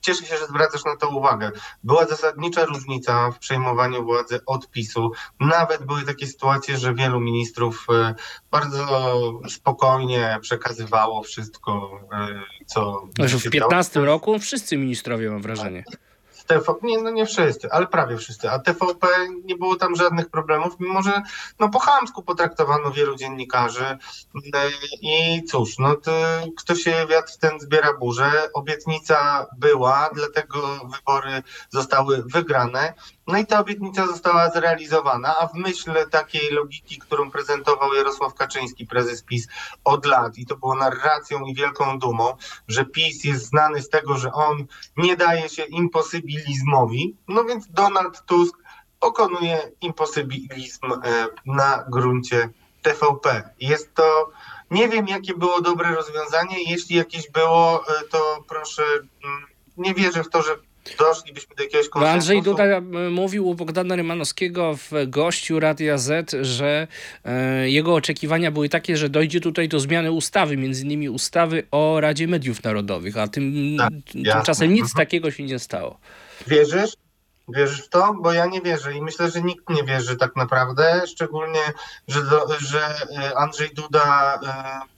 cieszę 0.00 0.26
się, 0.26 0.36
że 0.36 0.46
zwracasz 0.46 0.84
na 0.84 0.96
to 0.96 1.08
uwagę. 1.08 1.50
Była 1.84 2.06
zasadnicza 2.06 2.64
różnica 2.64 3.30
w 3.30 3.38
przejmowaniu 3.38 4.04
władzy 4.04 4.40
od 4.46 4.70
PiSu. 4.70 5.12
Nawet 5.40 5.86
były 5.86 6.02
takie 6.02 6.26
sytuacje, 6.26 6.78
że 6.78 6.94
wielu 6.94 7.20
ministrów 7.20 7.86
e, 7.90 8.14
bardzo 8.50 8.86
spokojnie 9.48 10.38
przekazywało 10.40 11.22
wszystko, 11.22 12.00
e, 12.12 12.42
co. 12.66 13.06
W 13.18 13.50
15 13.50 14.00
roku 14.00 14.38
wszyscy 14.38 14.76
ministrowie, 14.76 15.30
mam 15.30 15.42
wrażenie. 15.42 15.84
TV, 16.44 16.74
nie, 16.82 17.02
no 17.02 17.10
nie 17.10 17.26
wszyscy, 17.26 17.72
ale 17.72 17.86
prawie 17.86 18.16
wszyscy, 18.16 18.50
a 18.50 18.58
TVP 18.58 19.06
nie 19.44 19.56
było 19.56 19.76
tam 19.76 19.96
żadnych 19.96 20.28
problemów, 20.30 20.76
mimo 20.80 21.02
że 21.02 21.22
no 21.60 21.68
po 21.68 21.78
chamsku 21.78 22.22
potraktowano 22.22 22.90
wielu 22.90 23.16
dziennikarzy. 23.16 23.98
I 25.02 25.44
cóż, 25.44 25.78
no 25.78 25.96
to, 25.96 26.12
kto 26.56 26.74
się 26.74 27.06
wiatr 27.10 27.36
ten 27.40 27.60
zbiera 27.60 27.92
burzę, 27.98 28.30
obietnica 28.54 29.46
była, 29.58 30.10
dlatego 30.14 30.58
wybory 30.96 31.42
zostały 31.70 32.22
wygrane, 32.26 32.94
no 33.26 33.38
i 33.38 33.46
ta 33.46 33.60
obietnica 33.60 34.06
została 34.06 34.50
zrealizowana, 34.50 35.36
a 35.38 35.46
w 35.46 35.54
myśl 35.54 35.92
takiej 36.10 36.50
logiki, 36.50 36.98
którą 36.98 37.30
prezentował 37.30 37.94
Jarosław 37.94 38.34
Kaczyński, 38.34 38.86
prezes 38.86 39.22
PiS 39.22 39.48
od 39.84 40.06
lat, 40.06 40.38
i 40.38 40.46
to 40.46 40.56
było 40.56 40.74
narracją 40.74 41.44
i 41.44 41.54
wielką 41.54 41.98
dumą, 41.98 42.36
że 42.68 42.84
PiS 42.84 43.24
jest 43.24 43.46
znany 43.46 43.82
z 43.82 43.88
tego, 43.88 44.16
że 44.16 44.32
on 44.32 44.66
nie 44.96 45.16
daje 45.16 45.48
się 45.48 45.64
imposybilizmowi, 45.64 47.16
no 47.28 47.44
więc 47.44 47.68
Donald 47.70 48.24
Tusk 48.26 48.56
pokonuje 49.00 49.72
imposybilizm 49.80 50.92
e, 50.92 51.26
na 51.46 51.84
gruncie 51.88 52.48
TVP. 52.82 53.50
Jest 53.60 53.94
to, 53.94 54.30
nie 54.70 54.88
wiem 54.88 55.08
jakie 55.08 55.34
było 55.34 55.60
dobre 55.60 55.94
rozwiązanie, 55.94 56.70
jeśli 56.70 56.96
jakieś 56.96 57.30
było, 57.30 57.84
e, 57.88 58.08
to 58.10 58.44
proszę, 58.48 58.82
mm, 59.24 59.46
nie 59.76 59.94
wierzę 59.94 60.24
w 60.24 60.30
to, 60.30 60.42
że 60.42 60.56
doszlibyśmy 60.98 61.56
do 61.56 61.62
jakiegoś 61.62 61.88
konsensusu. 61.88 62.14
Andrzej 62.14 62.42
Duda 62.42 62.64
e, 62.64 62.80
mówił 63.10 63.48
u 63.48 63.54
Bogdana 63.54 63.96
Rymanowskiego 63.96 64.76
w 64.76 64.90
gościu 65.06 65.60
Radia 65.60 65.98
Z, 65.98 66.36
że 66.40 66.86
e, 67.24 67.70
jego 67.70 67.94
oczekiwania 67.94 68.50
były 68.50 68.68
takie, 68.68 68.96
że 68.96 69.08
dojdzie 69.08 69.40
tutaj 69.40 69.68
do 69.68 69.80
zmiany 69.80 70.12
ustawy, 70.12 70.56
między 70.56 70.84
innymi 70.84 71.08
ustawy 71.08 71.66
o 71.70 72.00
Radzie 72.00 72.28
Mediów 72.28 72.64
Narodowych, 72.64 73.18
a 73.18 73.28
tym, 73.28 73.76
tak, 73.78 73.92
tymczasem 74.12 74.72
nic 74.72 74.82
mhm. 74.82 74.96
takiego 74.96 75.30
się 75.30 75.42
nie 75.42 75.58
stało. 75.58 75.98
Wierzysz? 76.46 76.92
Wierzysz 77.48 77.82
w 77.82 77.88
to? 77.88 78.14
Bo 78.20 78.32
ja 78.32 78.46
nie 78.46 78.60
wierzę 78.60 78.94
i 78.94 79.02
myślę, 79.02 79.30
że 79.30 79.42
nikt 79.42 79.68
nie 79.68 79.84
wierzy 79.84 80.16
tak 80.16 80.36
naprawdę, 80.36 81.02
szczególnie, 81.06 81.60
że, 82.08 82.22
do, 82.22 82.46
że 82.58 82.80
e, 82.88 83.38
Andrzej 83.38 83.70
Duda 83.74 84.40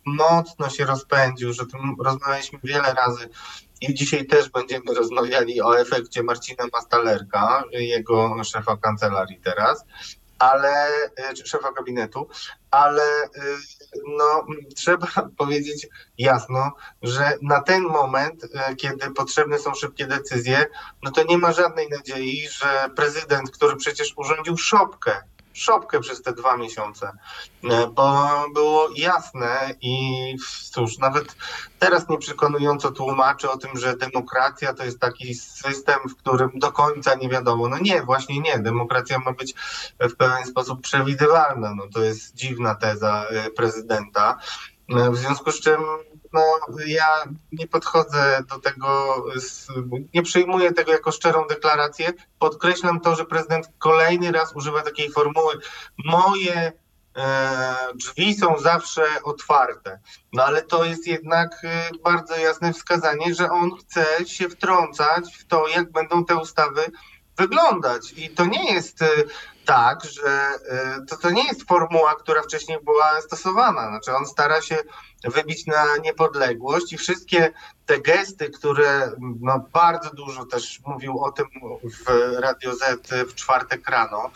mocno 0.05 0.71
się 0.71 0.85
rozpędził, 0.85 1.53
że 1.53 1.67
tym 1.67 1.97
rozmawialiśmy 2.01 2.59
wiele 2.63 2.95
razy 2.95 3.29
i 3.89 3.95
dzisiaj 3.95 4.27
też 4.27 4.49
będziemy 4.49 4.95
rozmawiali 4.95 5.63
o 5.63 5.81
efekcie 5.81 6.23
Marcina 6.23 6.65
Mastalerka, 6.73 7.65
jego 7.71 8.45
szefa 8.45 8.77
kancelarii 8.77 9.41
teraz, 9.45 9.85
ale 10.39 10.89
szefa 11.45 11.73
gabinetu, 11.73 12.29
ale 12.71 13.29
no, 14.19 14.47
trzeba 14.77 15.07
powiedzieć 15.39 15.87
jasno, 16.19 16.73
że 17.03 17.39
na 17.43 17.61
ten 17.61 17.83
moment, 17.83 18.47
kiedy 18.77 19.11
potrzebne 19.11 19.59
są 19.59 19.75
szybkie 19.75 20.07
decyzje, 20.07 20.67
no 21.03 21.11
to 21.11 21.25
nie 21.25 21.39
ma 21.39 21.53
żadnej 21.53 21.89
nadziei, 21.89 22.49
że 22.49 22.91
prezydent, 22.97 23.51
który 23.51 23.77
przecież 23.77 24.13
urządził 24.17 24.57
szopkę 24.57 25.23
szopkę 25.55 26.01
przez 26.01 26.23
te 26.23 26.33
dwa 26.33 26.57
miesiące, 26.57 27.13
e, 27.65 27.87
bo 27.87 28.29
było 28.55 28.89
jasne 28.97 29.75
i 29.81 30.37
cóż, 30.71 30.99
nawet 30.99 31.37
teraz 31.79 32.09
nieprzekonująco 32.09 32.91
tłumaczy 32.91 33.51
o 33.51 33.57
tym, 33.57 33.71
że 33.75 33.97
demokracja 33.97 34.75
to 34.75 34.85
jest 34.85 34.99
taki 34.99 35.35
system, 35.35 35.99
w 36.09 36.17
którym 36.17 36.51
do 36.55 36.73
końca 36.73 37.15
nie 37.15 37.29
wiadomo. 37.29 37.69
No 37.69 37.79
nie, 37.79 38.03
właśnie 38.03 38.41
nie. 38.41 38.59
Demokracja 38.59 39.19
ma 39.19 39.33
być 39.33 39.55
w 40.01 40.17
pewien 40.17 40.47
sposób 40.47 40.81
przewidywalna. 40.81 41.75
No 41.75 41.85
to 41.95 42.03
jest 42.03 42.35
dziwna 42.35 42.75
teza 42.75 43.25
e, 43.31 43.51
prezydenta. 43.51 44.39
E, 44.89 45.11
w 45.11 45.17
związku 45.17 45.53
z 45.53 45.61
czym 45.61 45.81
no, 46.35 46.43
ja 46.87 47.25
nie 47.53 47.67
podchodzę 47.67 48.43
do 48.49 48.59
tego, 48.59 49.17
nie 50.15 50.23
przyjmuję 50.23 50.73
tego 50.73 50.93
jako 50.93 51.13
szczerą 51.13 51.47
deklarację. 51.47 52.13
Podkreślam 52.39 53.01
to, 53.01 53.17
że 53.17 53.25
prezydent 53.25 53.69
kolejny 53.79 54.33
raz 54.33 54.57
używa 54.57 54.83
takiej 54.83 55.11
formuły. 55.11 55.55
Moje 56.05 56.73
e, 57.17 57.77
drzwi 57.95 58.35
są 58.35 58.59
zawsze 58.59 59.03
otwarte. 59.23 60.01
No 60.33 60.45
ale 60.45 60.63
to 60.63 60.85
jest 60.85 61.07
jednak 61.07 61.65
e, 61.65 61.91
bardzo 62.05 62.37
jasne 62.37 62.73
wskazanie, 62.73 63.35
że 63.35 63.51
on 63.51 63.71
chce 63.77 64.27
się 64.27 64.49
wtrącać 64.49 65.37
w 65.39 65.47
to, 65.47 65.69
jak 65.69 65.93
będą 65.93 66.25
te 66.25 66.37
ustawy 66.37 66.83
wyglądać. 67.37 68.13
I 68.17 68.31
to 68.31 68.45
nie 68.45 68.75
jest 68.75 69.03
e, 69.03 69.09
tak, 69.65 70.05
że 70.05 70.51
to, 71.09 71.17
to 71.17 71.31
nie 71.31 71.47
jest 71.47 71.69
formuła, 71.69 72.15
która 72.15 72.43
wcześniej 72.43 72.79
była 72.85 73.21
stosowana. 73.21 73.89
Znaczy 73.89 74.17
on 74.17 74.27
stara 74.27 74.63
się 74.63 74.77
wybić 75.31 75.67
na 75.67 75.97
niepodległość 75.97 76.93
i 76.93 76.97
wszystkie 76.97 77.53
te 77.87 78.01
gesty, 78.01 78.51
które 78.51 79.13
no, 79.41 79.65
bardzo 79.73 80.11
dużo 80.11 80.47
też 80.47 80.81
mówił 80.87 81.25
o 81.25 81.33
tym 81.33 81.47
w 81.85 82.33
Radio 82.39 82.75
Z 82.75 83.09
w 83.29 83.35
czwartek 83.35 83.89
rano, 83.89 84.31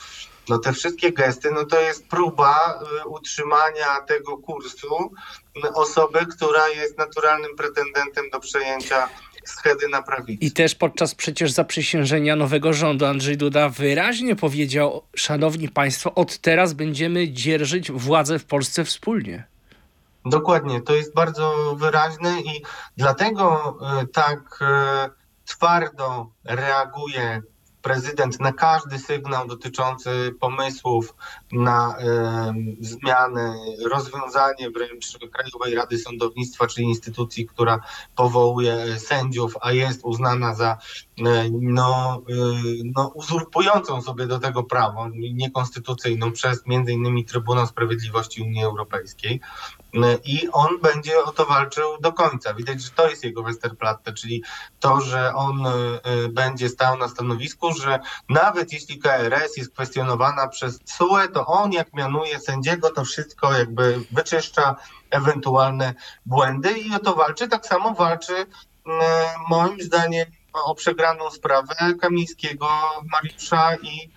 no 0.48 0.58
te 0.58 0.72
wszystkie 0.72 1.12
gesty, 1.12 1.50
no 1.50 1.64
to 1.64 1.80
jest 1.80 2.08
próba 2.08 2.80
y, 3.04 3.08
utrzymania 3.08 4.00
tego 4.00 4.36
kursu 4.36 5.12
osoby, 5.74 6.26
która 6.26 6.68
jest 6.68 6.98
naturalnym 6.98 7.56
pretendentem 7.56 8.30
do 8.30 8.40
przejęcia 8.40 9.08
schedy 9.44 9.88
na 9.88 10.02
prawicę. 10.02 10.46
I 10.46 10.52
też 10.52 10.74
podczas 10.74 11.14
przecież 11.14 11.52
zaprzysiężenia 11.52 12.36
nowego 12.36 12.72
rządu 12.72 13.06
Andrzej 13.06 13.36
Duda 13.36 13.68
wyraźnie 13.68 14.36
powiedział, 14.36 15.02
szanowni 15.16 15.68
państwo, 15.68 16.14
od 16.14 16.38
teraz 16.38 16.72
będziemy 16.72 17.28
dzierżyć 17.28 17.92
władzę 17.92 18.38
w 18.38 18.44
Polsce 18.44 18.84
wspólnie. 18.84 19.44
Dokładnie, 20.28 20.80
to 20.80 20.94
jest 20.94 21.14
bardzo 21.14 21.74
wyraźne 21.76 22.40
i 22.40 22.62
dlatego 22.96 23.78
e, 23.80 24.06
tak 24.06 24.58
e, 24.60 25.10
twardo 25.44 26.26
reaguje 26.44 27.42
prezydent 27.82 28.40
na 28.40 28.52
każdy 28.52 28.98
sygnał 28.98 29.48
dotyczący 29.48 30.34
pomysłów 30.40 31.14
na 31.52 31.96
zmianę, 32.80 33.54
rozwiązanie 33.90 34.70
wręcz 34.70 35.18
Krajowej 35.32 35.74
Rady 35.74 35.98
Sądownictwa, 35.98 36.66
czyli 36.66 36.86
instytucji, 36.86 37.46
która 37.46 37.80
powołuje 38.16 38.98
sędziów, 38.98 39.54
a 39.60 39.72
jest 39.72 40.04
uznana 40.04 40.54
za 40.54 40.78
e, 41.26 41.50
no, 41.50 42.22
no, 42.96 43.12
uzurpującą 43.14 44.02
sobie 44.02 44.26
do 44.26 44.38
tego 44.38 44.62
prawo, 44.62 45.08
niekonstytucyjną 45.34 46.32
przez 46.32 46.66
między 46.66 46.92
innymi 46.92 47.24
Trybunał 47.24 47.66
Sprawiedliwości 47.66 48.42
Unii 48.42 48.64
Europejskiej. 48.64 49.40
I 50.24 50.48
on 50.52 50.80
będzie 50.80 51.24
o 51.24 51.32
to 51.32 51.46
walczył 51.46 51.98
do 52.00 52.12
końca. 52.12 52.54
Widać, 52.54 52.82
że 52.82 52.90
to 52.90 53.10
jest 53.10 53.24
jego 53.24 53.42
Westerplatte, 53.42 54.12
czyli 54.12 54.42
to, 54.80 55.00
że 55.00 55.34
on 55.34 55.66
e, 55.66 55.70
e, 55.70 56.28
będzie 56.28 56.68
stał 56.68 56.98
na 56.98 57.08
stanowisku, 57.08 57.72
że 57.72 57.98
nawet 58.28 58.72
jeśli 58.72 58.98
KRS 58.98 59.56
jest 59.56 59.72
kwestionowana 59.72 60.48
przez 60.48 60.78
CUE, 60.78 61.28
to 61.34 61.46
on 61.46 61.72
jak 61.72 61.92
mianuje 61.94 62.40
sędziego, 62.40 62.90
to 62.90 63.04
wszystko 63.04 63.52
jakby 63.52 64.00
wyczyszcza 64.12 64.76
ewentualne 65.10 65.94
błędy 66.26 66.78
i 66.78 66.94
o 66.94 66.98
to 66.98 67.14
walczy. 67.14 67.48
Tak 67.48 67.66
samo 67.66 67.94
walczy 67.94 68.46
moim 69.48 69.80
zdaniem 69.80 70.26
o 70.52 70.74
przegraną 70.74 71.30
sprawę 71.30 71.74
Kamińskiego, 72.00 72.68
Mariusza 73.12 73.76
i 73.82 74.10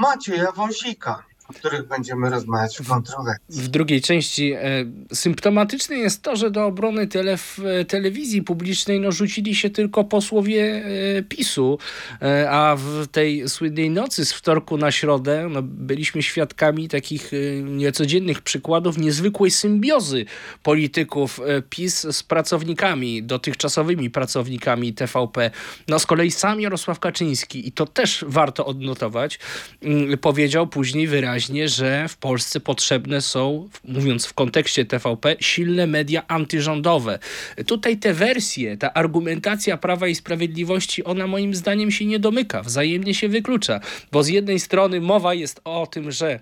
Macieja 0.00 0.52
Wąsika 0.52 1.29
o 1.50 1.52
których 1.52 1.88
będziemy 1.88 2.30
rozmawiać 2.30 2.78
w 2.78 2.88
kontrowersji. 2.88 3.62
W 3.62 3.68
drugiej 3.68 4.00
części 4.00 4.52
e, 4.52 4.60
symptomatyczne 5.12 5.96
jest 5.96 6.22
to, 6.22 6.36
że 6.36 6.50
do 6.50 6.66
obrony 6.66 7.06
telef, 7.06 7.60
telewizji 7.88 8.42
publicznej 8.42 9.00
no, 9.00 9.12
rzucili 9.12 9.54
się 9.54 9.70
tylko 9.70 10.04
posłowie 10.04 10.84
e, 11.18 11.22
PiSu, 11.22 11.78
e, 12.22 12.50
a 12.50 12.76
w 12.76 13.06
tej 13.06 13.48
słynnej 13.48 13.90
nocy 13.90 14.24
z 14.24 14.32
wtorku 14.32 14.76
na 14.76 14.90
środę 14.92 15.48
no, 15.50 15.62
byliśmy 15.62 16.22
świadkami 16.22 16.88
takich 16.88 17.30
niecodziennych 17.64 18.42
przykładów 18.42 18.98
niezwykłej 18.98 19.50
symbiozy 19.50 20.24
polityków 20.62 21.40
PiS 21.70 22.06
z 22.10 22.22
pracownikami, 22.22 23.22
dotychczasowymi 23.22 24.10
pracownikami 24.10 24.94
TVP. 24.94 25.50
No 25.88 25.98
z 25.98 26.06
kolei 26.06 26.30
sam 26.30 26.60
Jarosław 26.60 26.98
Kaczyński, 27.00 27.68
i 27.68 27.72
to 27.72 27.86
też 27.86 28.24
warto 28.28 28.66
odnotować, 28.66 29.38
mm, 29.82 30.18
powiedział 30.18 30.66
później 30.66 31.06
wyraźnie, 31.06 31.39
wyraźnie, 31.40 31.68
że 31.68 32.08
w 32.08 32.16
Polsce 32.16 32.60
potrzebne 32.60 33.20
są, 33.20 33.68
mówiąc 33.84 34.26
w 34.26 34.34
kontekście 34.34 34.84
TVP, 34.84 35.36
silne 35.40 35.86
media 35.86 36.22
antyrządowe. 36.28 37.18
Tutaj 37.66 37.96
te 37.96 38.14
wersje, 38.14 38.76
ta 38.76 38.94
argumentacja 38.94 39.76
Prawa 39.76 40.08
i 40.08 40.14
Sprawiedliwości, 40.14 41.04
ona 41.04 41.26
moim 41.26 41.54
zdaniem 41.54 41.90
się 41.90 42.04
nie 42.04 42.18
domyka, 42.18 42.62
wzajemnie 42.62 43.14
się 43.14 43.28
wyklucza, 43.28 43.80
bo 44.12 44.22
z 44.22 44.28
jednej 44.28 44.60
strony 44.60 45.00
mowa 45.00 45.34
jest 45.34 45.60
o 45.64 45.86
tym, 45.86 46.12
że 46.12 46.40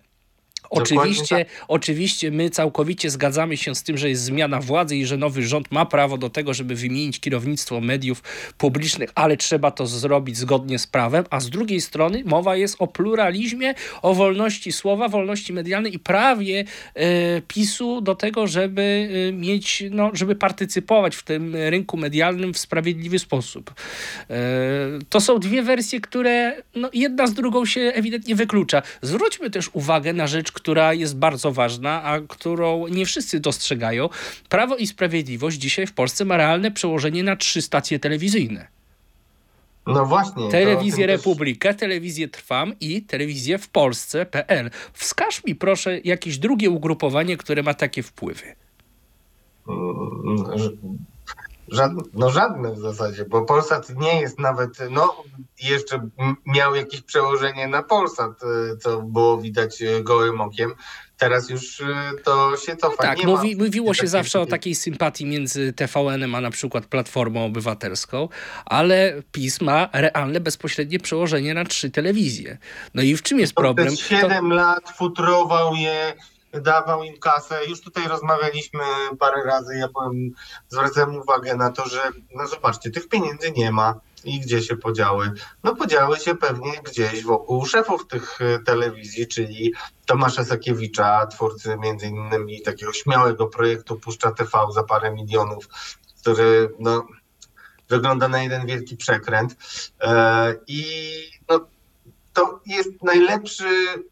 Oczywiście, 0.70 1.36
tak. 1.36 1.64
oczywiście 1.68 2.30
my 2.30 2.50
całkowicie 2.50 3.10
zgadzamy 3.10 3.56
się 3.56 3.74
z 3.74 3.82
tym, 3.82 3.98
że 3.98 4.08
jest 4.08 4.22
zmiana 4.22 4.60
władzy 4.60 4.96
i 4.96 5.06
że 5.06 5.16
nowy 5.16 5.42
rząd 5.42 5.72
ma 5.72 5.86
prawo 5.86 6.18
do 6.18 6.30
tego, 6.30 6.54
żeby 6.54 6.74
wymienić 6.74 7.20
kierownictwo 7.20 7.80
mediów 7.80 8.22
publicznych, 8.58 9.10
ale 9.14 9.36
trzeba 9.36 9.70
to 9.70 9.86
zrobić 9.86 10.36
zgodnie 10.36 10.78
z 10.78 10.86
prawem, 10.86 11.24
a 11.30 11.40
z 11.40 11.50
drugiej 11.50 11.80
strony 11.80 12.22
mowa 12.24 12.56
jest 12.56 12.76
o 12.78 12.86
pluralizmie, 12.86 13.74
o 14.02 14.14
wolności 14.14 14.72
słowa, 14.72 15.08
wolności 15.08 15.52
medialnej 15.52 15.94
i 15.94 15.98
prawie 15.98 16.64
e, 16.94 17.42
PiSu 17.42 18.00
do 18.00 18.14
tego, 18.14 18.46
żeby 18.46 19.08
e, 19.28 19.32
mieć, 19.32 19.84
no, 19.90 20.10
żeby 20.12 20.34
partycypować 20.34 21.16
w 21.16 21.22
tym 21.22 21.56
rynku 21.56 21.96
medialnym 21.96 22.54
w 22.54 22.58
sprawiedliwy 22.58 23.18
sposób. 23.18 23.74
E, 24.30 24.34
to 25.08 25.20
są 25.20 25.38
dwie 25.38 25.62
wersje, 25.62 26.00
które 26.00 26.62
no, 26.74 26.90
jedna 26.92 27.26
z 27.26 27.34
drugą 27.34 27.64
się 27.64 27.80
ewidentnie 27.80 28.34
wyklucza. 28.34 28.82
Zwróćmy 29.02 29.50
też 29.50 29.70
uwagę 29.72 30.12
na 30.12 30.26
rzecz, 30.26 30.52
która 30.58 30.94
jest 30.94 31.16
bardzo 31.16 31.52
ważna, 31.52 32.02
a 32.02 32.20
którą 32.20 32.86
nie 32.86 33.06
wszyscy 33.06 33.40
dostrzegają. 33.40 34.08
Prawo 34.48 34.76
i 34.76 34.86
Sprawiedliwość 34.86 35.58
dzisiaj 35.58 35.86
w 35.86 35.92
Polsce 35.92 36.24
ma 36.24 36.36
realne 36.36 36.70
przełożenie 36.70 37.22
na 37.22 37.36
trzy 37.36 37.62
stacje 37.62 37.98
telewizyjne. 37.98 38.68
No 39.86 40.06
właśnie. 40.06 40.50
Telewizję 40.50 41.06
Republikę, 41.06 41.68
też... 41.68 41.80
telewizję 41.80 42.28
Trwam 42.28 42.72
i 42.80 43.02
telewizję 43.02 43.58
w 43.58 43.68
Polsce.pl. 43.68 44.70
Wskaż 44.92 45.44
mi 45.44 45.54
proszę 45.54 46.00
jakieś 46.04 46.38
drugie 46.38 46.70
ugrupowanie, 46.70 47.36
które 47.36 47.62
ma 47.62 47.74
takie 47.74 48.02
wpływy. 48.02 48.54
Żadne, 51.70 52.02
no 52.14 52.30
żadne 52.30 52.72
w 52.72 52.78
zasadzie, 52.78 53.24
bo 53.24 53.42
Polsat 53.42 53.90
nie 53.96 54.20
jest 54.20 54.38
nawet, 54.38 54.70
no 54.90 55.22
jeszcze 55.62 56.08
miał 56.46 56.74
jakieś 56.74 57.00
przełożenie 57.00 57.68
na 57.68 57.82
Polsat, 57.82 58.42
e, 58.42 58.76
co 58.76 59.02
było 59.02 59.38
widać 59.38 59.82
e, 59.82 60.02
gołym 60.02 60.40
okiem. 60.40 60.74
Teraz 61.16 61.50
już 61.50 61.80
e, 61.80 61.86
to 62.24 62.56
się 62.56 62.76
cofa. 62.76 62.96
No 62.98 63.02
tak, 63.02 63.24
mówi, 63.24 63.56
mówiło 63.56 63.94
się 63.94 64.06
zawsze 64.06 64.40
o 64.40 64.46
takiej 64.46 64.74
sympatii 64.74 65.26
między 65.26 65.72
TVN-em 65.72 66.34
a 66.34 66.40
na 66.40 66.50
przykład 66.50 66.86
Platformą 66.86 67.44
Obywatelską, 67.44 68.28
ale 68.66 69.22
PiS 69.32 69.60
ma 69.60 69.88
realne, 69.92 70.40
bezpośrednie 70.40 70.98
przełożenie 70.98 71.54
na 71.54 71.64
trzy 71.64 71.90
telewizje. 71.90 72.58
No 72.94 73.02
i 73.02 73.16
w 73.16 73.22
czym 73.22 73.40
jest 73.40 73.54
problem? 73.54 73.86
Przez 73.86 74.00
7 74.00 74.48
to... 74.48 74.54
lat 74.54 74.90
futrował 74.96 75.74
je 75.74 76.14
dawał 76.52 77.02
im 77.02 77.18
kasę. 77.18 77.66
Już 77.66 77.80
tutaj 77.80 78.08
rozmawialiśmy 78.08 78.84
parę 79.18 79.42
razy, 79.44 79.76
ja 79.76 79.88
powiem, 79.88 80.30
zwracałem 80.68 81.16
uwagę 81.16 81.56
na 81.56 81.72
to, 81.72 81.88
że 81.88 82.00
no 82.34 82.46
zobaczcie, 82.46 82.90
tych 82.90 83.08
pieniędzy 83.08 83.52
nie 83.52 83.72
ma 83.72 84.00
i 84.24 84.40
gdzie 84.40 84.62
się 84.62 84.76
podziały? 84.76 85.32
No 85.64 85.76
podziały 85.76 86.16
się 86.16 86.34
pewnie 86.34 86.72
gdzieś 86.82 87.24
wokół 87.24 87.66
szefów 87.66 88.06
tych 88.06 88.40
e, 88.40 88.58
telewizji, 88.58 89.26
czyli 89.26 89.72
Tomasza 90.06 90.44
Sakiewicza, 90.44 91.26
twórcy 91.26 91.76
między 91.76 92.06
innymi 92.06 92.62
takiego 92.62 92.92
śmiałego 92.92 93.46
projektu 93.46 93.96
Puszcza 93.96 94.30
TV 94.30 94.58
za 94.74 94.82
parę 94.82 95.10
milionów, 95.14 95.68
który 96.20 96.74
no, 96.78 97.06
wygląda 97.88 98.28
na 98.28 98.42
jeden 98.42 98.66
wielki 98.66 98.96
przekręt. 98.96 99.56
E, 100.00 100.54
I 100.66 100.82
to 102.32 102.60
jest 102.66 103.02
najlepszy 103.02 103.68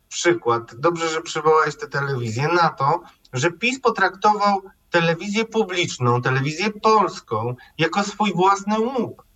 przykład, 0.09 0.75
dobrze, 0.75 1.09
że 1.09 1.23
przywołałeś 1.23 1.77
tę 1.77 1.87
telewizję, 1.87 2.49
na 2.49 2.69
to, 2.69 3.03
że 3.33 3.51
PiS 3.51 3.81
potraktował 3.81 4.63
telewizję 4.91 5.45
publiczną, 5.45 6.23
telewizję 6.23 6.71
polską 6.71 7.55
jako 7.79 8.05
swój 8.05 8.33
własny 8.33 8.81
łuk. 8.81 9.27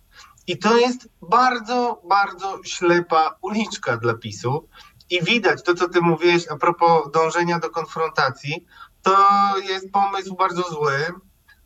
I 0.47 0.57
to 0.57 0.77
jest 0.77 1.09
bardzo, 1.21 2.01
bardzo 2.09 2.59
ślepa 2.63 3.35
uliczka 3.41 3.97
dla 3.97 4.13
PiSu. 4.13 4.67
I 5.09 5.23
widać 5.23 5.63
to, 5.63 5.73
co 5.73 5.89
ty 5.89 6.01
mówiłeś 6.01 6.47
a 6.47 6.55
propos 6.55 7.11
dążenia 7.13 7.59
do 7.59 7.69
konfrontacji, 7.69 8.65
to 9.01 9.17
jest 9.57 9.91
pomysł 9.91 10.35
bardzo 10.35 10.61
zły. 10.61 11.05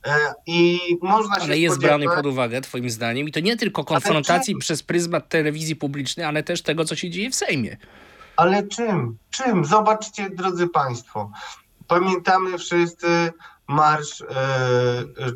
E, 0.06 0.34
I 0.46 0.80
można 1.02 1.36
ale 1.36 1.58
jest 1.58 1.80
brany 1.80 2.06
pod 2.16 2.26
uwagę, 2.26 2.62
Twoim 2.62 2.90
zdaniem, 2.90 3.28
i 3.28 3.32
to 3.32 3.40
nie 3.40 3.58
tylko 3.58 3.84
konfrontacji 3.84 4.58
przez 4.58 4.84
pryzmat 4.84 5.30
telewizji 5.30 5.76
publicznej, 5.76 6.26
ale 6.26 6.44
też 6.44 6.62
tego, 6.62 6.86
co 6.86 6.96
się 6.96 7.10
dzieje 7.10 7.30
w 7.30 7.36
Sejmie. 7.36 7.78
Ale 8.36 8.68
czym? 8.68 9.18
Czym? 9.30 9.66
Zobaczcie, 9.66 10.30
drodzy 10.30 10.68
Państwo. 10.68 11.32
Pamiętamy 11.88 12.58
wszyscy 12.58 13.32
marsz 13.68 14.22
e, 14.22 14.26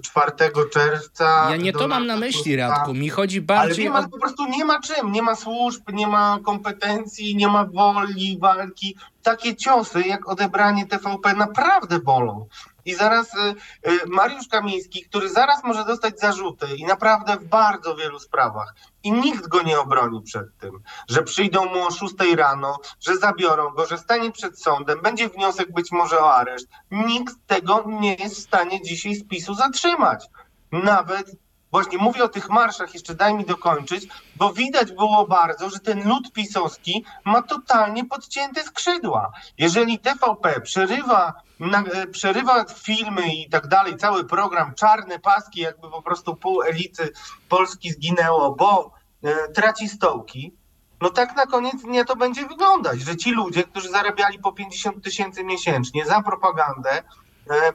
4 0.04 0.32
czerwca. 0.74 1.48
Ja 1.50 1.58
nie 1.58 1.74
to 1.74 1.88
mam 1.88 2.08
na 2.08 2.18
myśli, 2.18 2.56
Radku. 2.56 2.94
Mi 2.94 3.10
chodzi 3.10 3.42
bardziej 3.42 3.74
Ale 3.74 3.84
nie 3.84 3.90
ma, 3.90 4.08
o... 4.08 4.10
po 4.10 4.20
prostu 4.20 4.46
nie 4.46 4.66
ma 4.66 4.80
czym. 4.82 5.12
Nie 5.12 5.22
ma 5.22 5.36
służb, 5.36 5.82
nie 5.94 6.08
ma 6.08 6.40
kompetencji, 6.44 7.36
nie 7.36 7.48
ma 7.48 7.66
woli, 7.66 8.38
walki. 8.42 8.96
Takie 9.24 9.56
ciosy 9.56 10.02
jak 10.02 10.30
odebranie 10.30 10.88
TVP 10.88 11.34
naprawdę 11.34 12.00
bolą. 12.00 12.48
I 12.90 12.96
zaraz 12.96 13.34
y, 13.34 13.56
y, 13.92 14.00
Mariusz 14.08 14.48
Kamiński, 14.48 15.06
który 15.06 15.30
zaraz 15.30 15.64
może 15.64 15.86
dostać 15.86 16.20
zarzuty 16.20 16.68
i 16.78 16.86
naprawdę 16.86 17.38
w 17.38 17.46
bardzo 17.46 17.96
wielu 17.96 18.20
sprawach, 18.20 18.76
i 19.04 19.12
nikt 19.12 19.48
go 19.48 19.62
nie 19.62 19.80
obroni 19.80 20.22
przed 20.22 20.58
tym, 20.58 20.84
że 21.10 21.24
przyjdą 21.24 21.66
mu 21.66 21.88
o 21.88 21.92
6 21.92 22.14
rano, 22.36 22.78
że 23.00 23.18
zabiorą 23.18 23.70
go, 23.70 23.86
że 23.86 23.98
stanie 23.98 24.32
przed 24.32 24.62
sądem, 24.62 25.02
będzie 25.02 25.30
wniosek 25.30 25.74
być 25.74 25.92
może 25.92 26.20
o 26.20 26.36
areszt. 26.36 26.68
Nikt 26.92 27.36
tego 27.48 27.84
nie 27.88 28.16
jest 28.16 28.36
w 28.36 28.44
stanie 28.44 28.82
dzisiaj 28.82 29.16
z 29.16 29.28
PiSu 29.28 29.54
zatrzymać. 29.54 30.26
Nawet 30.72 31.36
Właśnie 31.72 31.98
mówię 31.98 32.24
o 32.24 32.28
tych 32.28 32.50
marszach, 32.50 32.94
jeszcze 32.94 33.16
daj 33.16 33.34
mi 33.34 33.46
dokończyć, 33.46 34.08
bo 34.36 34.54
widać 34.54 34.92
było 34.92 35.28
bardzo, 35.28 35.70
że 35.70 35.80
ten 35.80 36.10
lud 36.10 36.32
pisowski 36.34 37.06
ma 37.26 37.42
totalnie 37.42 38.06
podcięte 38.06 38.64
skrzydła. 38.64 39.32
Jeżeli 39.58 40.00
TVP 40.00 40.62
przerywa, 40.62 41.34
na, 41.60 41.84
e, 41.84 42.08
przerywa 42.08 42.66
filmy 42.66 43.36
i 43.36 43.50
tak 43.50 43.68
dalej, 43.68 43.98
cały 43.98 44.26
program, 44.26 44.76
czarne 44.76 45.20
paski, 45.20 45.60
jakby 45.60 45.90
po 45.90 46.02
prostu 46.02 46.36
pół 46.36 46.62
elity 46.62 47.10
Polski 47.50 47.92
zginęło, 47.92 48.56
bo 48.56 48.92
e, 49.24 49.48
traci 49.48 49.90
stołki, 49.90 50.54
no 51.02 51.10
tak 51.10 51.36
na 51.36 51.46
koniec 51.46 51.82
dnia 51.82 52.06
to 52.06 52.16
będzie 52.16 52.48
wyglądać, 52.48 53.02
że 53.02 53.18
ci 53.18 53.32
ludzie, 53.32 53.64
którzy 53.64 53.90
zarabiali 53.90 54.40
po 54.40 54.52
50 54.52 55.04
tysięcy 55.04 55.44
miesięcznie 55.44 56.06
za 56.06 56.22
propagandę, 56.22 57.04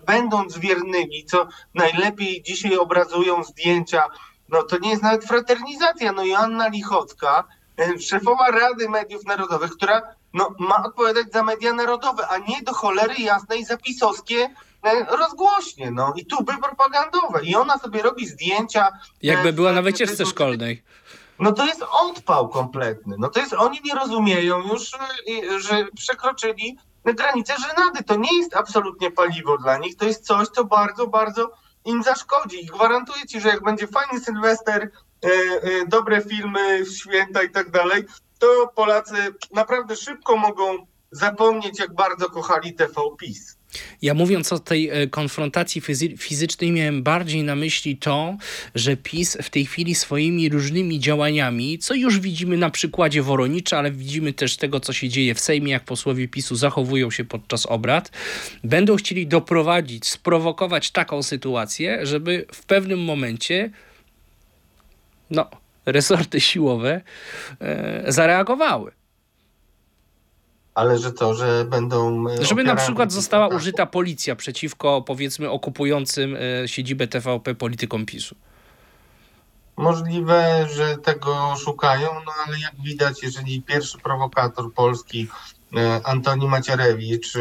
będąc 0.06 0.58
wiernymi, 0.58 1.24
co 1.24 1.46
najlepiej 1.74 2.42
dzisiaj 2.42 2.76
obrazują 2.76 3.44
zdjęcia, 3.44 4.04
no 4.48 4.62
to 4.62 4.78
nie 4.78 4.90
jest 4.90 5.02
nawet 5.02 5.24
fraternizacja. 5.24 6.12
No 6.12 6.24
Joanna 6.24 6.68
Lichocka, 6.68 7.44
szefowa 8.00 8.50
Rady 8.50 8.88
Mediów 8.88 9.24
Narodowych, 9.24 9.70
która 9.70 10.02
no, 10.34 10.54
ma 10.58 10.84
odpowiadać 10.84 11.32
za 11.32 11.42
media 11.42 11.72
narodowe, 11.72 12.28
a 12.28 12.38
nie 12.38 12.62
do 12.62 12.74
cholery 12.74 13.14
jasnej 13.14 13.64
zapisowskie 13.64 14.50
rozgłośnie, 15.08 15.90
no 15.90 16.12
i 16.16 16.26
tuby 16.26 16.52
propagandowe. 16.62 17.44
I 17.44 17.56
ona 17.56 17.78
sobie 17.78 18.02
robi 18.02 18.26
zdjęcia. 18.26 18.88
Jakby 19.22 19.52
była 19.52 19.72
na 19.72 19.82
wycieczce 19.82 20.26
szkolnej. 20.26 20.82
No 21.38 21.52
to 21.52 21.66
jest 21.66 21.84
odpał 21.92 22.48
kompletny. 22.48 23.16
No 23.18 23.28
to 23.28 23.40
jest, 23.40 23.52
oni 23.52 23.80
nie 23.84 23.94
rozumieją 23.94 24.62
już, 24.62 24.90
że 25.58 25.86
przekroczyli 25.96 26.78
granicę 27.04 27.54
żenady. 27.68 28.02
To 28.02 28.16
nie 28.16 28.38
jest 28.38 28.56
absolutnie 28.56 29.10
paliwo 29.10 29.58
dla 29.58 29.78
nich, 29.78 29.96
to 29.96 30.04
jest 30.04 30.26
coś, 30.26 30.48
co 30.48 30.64
bardzo, 30.64 31.06
bardzo 31.06 31.50
im 31.84 32.02
zaszkodzi. 32.02 32.64
I 32.64 32.66
gwarantuję 32.66 33.26
ci, 33.26 33.40
że 33.40 33.48
jak 33.48 33.62
będzie 33.62 33.86
fajny 33.86 34.20
Sylwester, 34.20 34.90
e, 35.24 35.28
e, 35.28 35.86
dobre 35.86 36.20
filmy, 36.20 36.86
święta 36.86 37.42
i 37.42 37.50
tak 37.50 37.70
dalej, 37.70 38.04
to 38.44 38.72
Polacy 38.74 39.14
naprawdę 39.54 39.96
szybko 39.96 40.36
mogą 40.36 40.86
zapomnieć, 41.10 41.78
jak 41.78 41.94
bardzo 41.94 42.30
kochali 42.30 42.74
TV 42.74 42.94
PiS. 43.18 43.56
Ja 44.02 44.14
mówiąc 44.14 44.52
o 44.52 44.58
tej 44.58 44.90
e, 44.90 45.06
konfrontacji 45.06 45.82
fizycznej, 46.18 46.72
miałem 46.72 47.02
bardziej 47.02 47.42
na 47.42 47.56
myśli 47.56 47.96
to, 47.96 48.36
że 48.74 48.96
PiS 48.96 49.38
w 49.42 49.50
tej 49.50 49.66
chwili 49.66 49.94
swoimi 49.94 50.48
różnymi 50.48 51.00
działaniami, 51.00 51.78
co 51.78 51.94
już 51.94 52.20
widzimy 52.20 52.56
na 52.56 52.70
przykładzie 52.70 53.22
Woronicza, 53.22 53.78
ale 53.78 53.90
widzimy 53.90 54.32
też 54.32 54.56
tego, 54.56 54.80
co 54.80 54.92
się 54.92 55.08
dzieje 55.08 55.34
w 55.34 55.40
Sejmie, 55.40 55.72
jak 55.72 55.84
posłowie 55.84 56.28
PiSu 56.28 56.56
zachowują 56.56 57.10
się 57.10 57.24
podczas 57.24 57.66
obrad, 57.66 58.10
będą 58.64 58.96
chcieli 58.96 59.26
doprowadzić, 59.26 60.08
sprowokować 60.08 60.90
taką 60.90 61.22
sytuację, 61.22 62.06
żeby 62.06 62.46
w 62.52 62.64
pewnym 62.64 63.04
momencie 63.04 63.70
no, 65.30 65.63
resorty 65.86 66.40
siłowe 66.40 67.00
e, 67.60 68.12
zareagowały. 68.12 68.92
Ale 70.74 70.98
że 70.98 71.12
to, 71.12 71.34
że 71.34 71.64
będą. 71.64 72.28
E, 72.28 72.44
Żeby 72.44 72.64
na 72.64 72.76
przykład 72.76 73.12
została 73.12 73.48
użyta 73.48 73.86
policja 73.86 74.36
przeciwko, 74.36 75.02
powiedzmy, 75.02 75.50
okupującym 75.50 76.36
e, 76.36 76.68
siedzibę 76.68 77.06
TVP 77.06 77.54
politykom 77.54 78.06
PiSu. 78.06 78.34
Możliwe, 79.76 80.66
że 80.74 80.98
tego 80.98 81.54
szukają, 81.64 82.08
no 82.26 82.32
ale 82.46 82.58
jak 82.58 82.72
widać, 82.84 83.22
jeżeli 83.22 83.62
pierwszy 83.62 83.98
prowokator 83.98 84.72
polski, 84.72 85.28
Antoni 86.04 86.48
Macierewicz, 86.48 87.32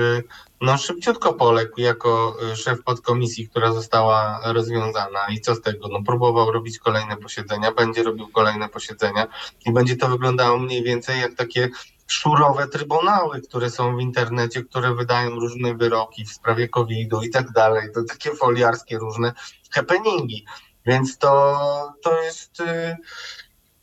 no 0.64 0.78
szybciutko 0.78 1.34
poległ 1.34 1.82
jako 1.82 2.38
szef 2.56 2.84
podkomisji, 2.84 3.50
która 3.50 3.74
została 3.74 4.40
rozwiązana. 4.44 5.20
I 5.30 5.42
co 5.42 5.56
z 5.56 5.62
tego? 5.62 5.88
No 5.88 6.04
próbował 6.04 6.52
robić 6.52 6.80
kolejne 6.80 7.18
posiedzenia, 7.18 7.72
będzie 7.72 8.04
robił 8.04 8.28
kolejne 8.28 8.70
posiedzenia 8.70 9.28
i 9.66 9.72
będzie 9.72 9.98
to 9.98 10.08
wyglądało 10.08 10.58
mniej 10.60 10.84
więcej 10.84 11.22
jak 11.22 11.36
takie 11.36 11.70
szurowe 12.08 12.68
trybunały, 12.68 13.42
które 13.42 13.70
są 13.70 13.98
w 13.98 14.00
internecie, 14.00 14.64
które 14.64 14.96
wydają 14.96 15.30
różne 15.30 15.76
wyroki 15.76 16.26
w 16.26 16.34
sprawie 16.34 16.70
COVID-u 16.70 17.22
i 17.22 17.30
tak 17.30 17.52
dalej. 17.52 17.90
To 17.94 18.04
takie 18.04 18.36
foliarskie 18.36 18.98
różne 18.98 19.34
happeningi. 19.72 20.46
Więc 20.86 21.18
to, 21.18 21.58
to 22.04 22.22
jest 22.22 22.60
y, 22.60 22.98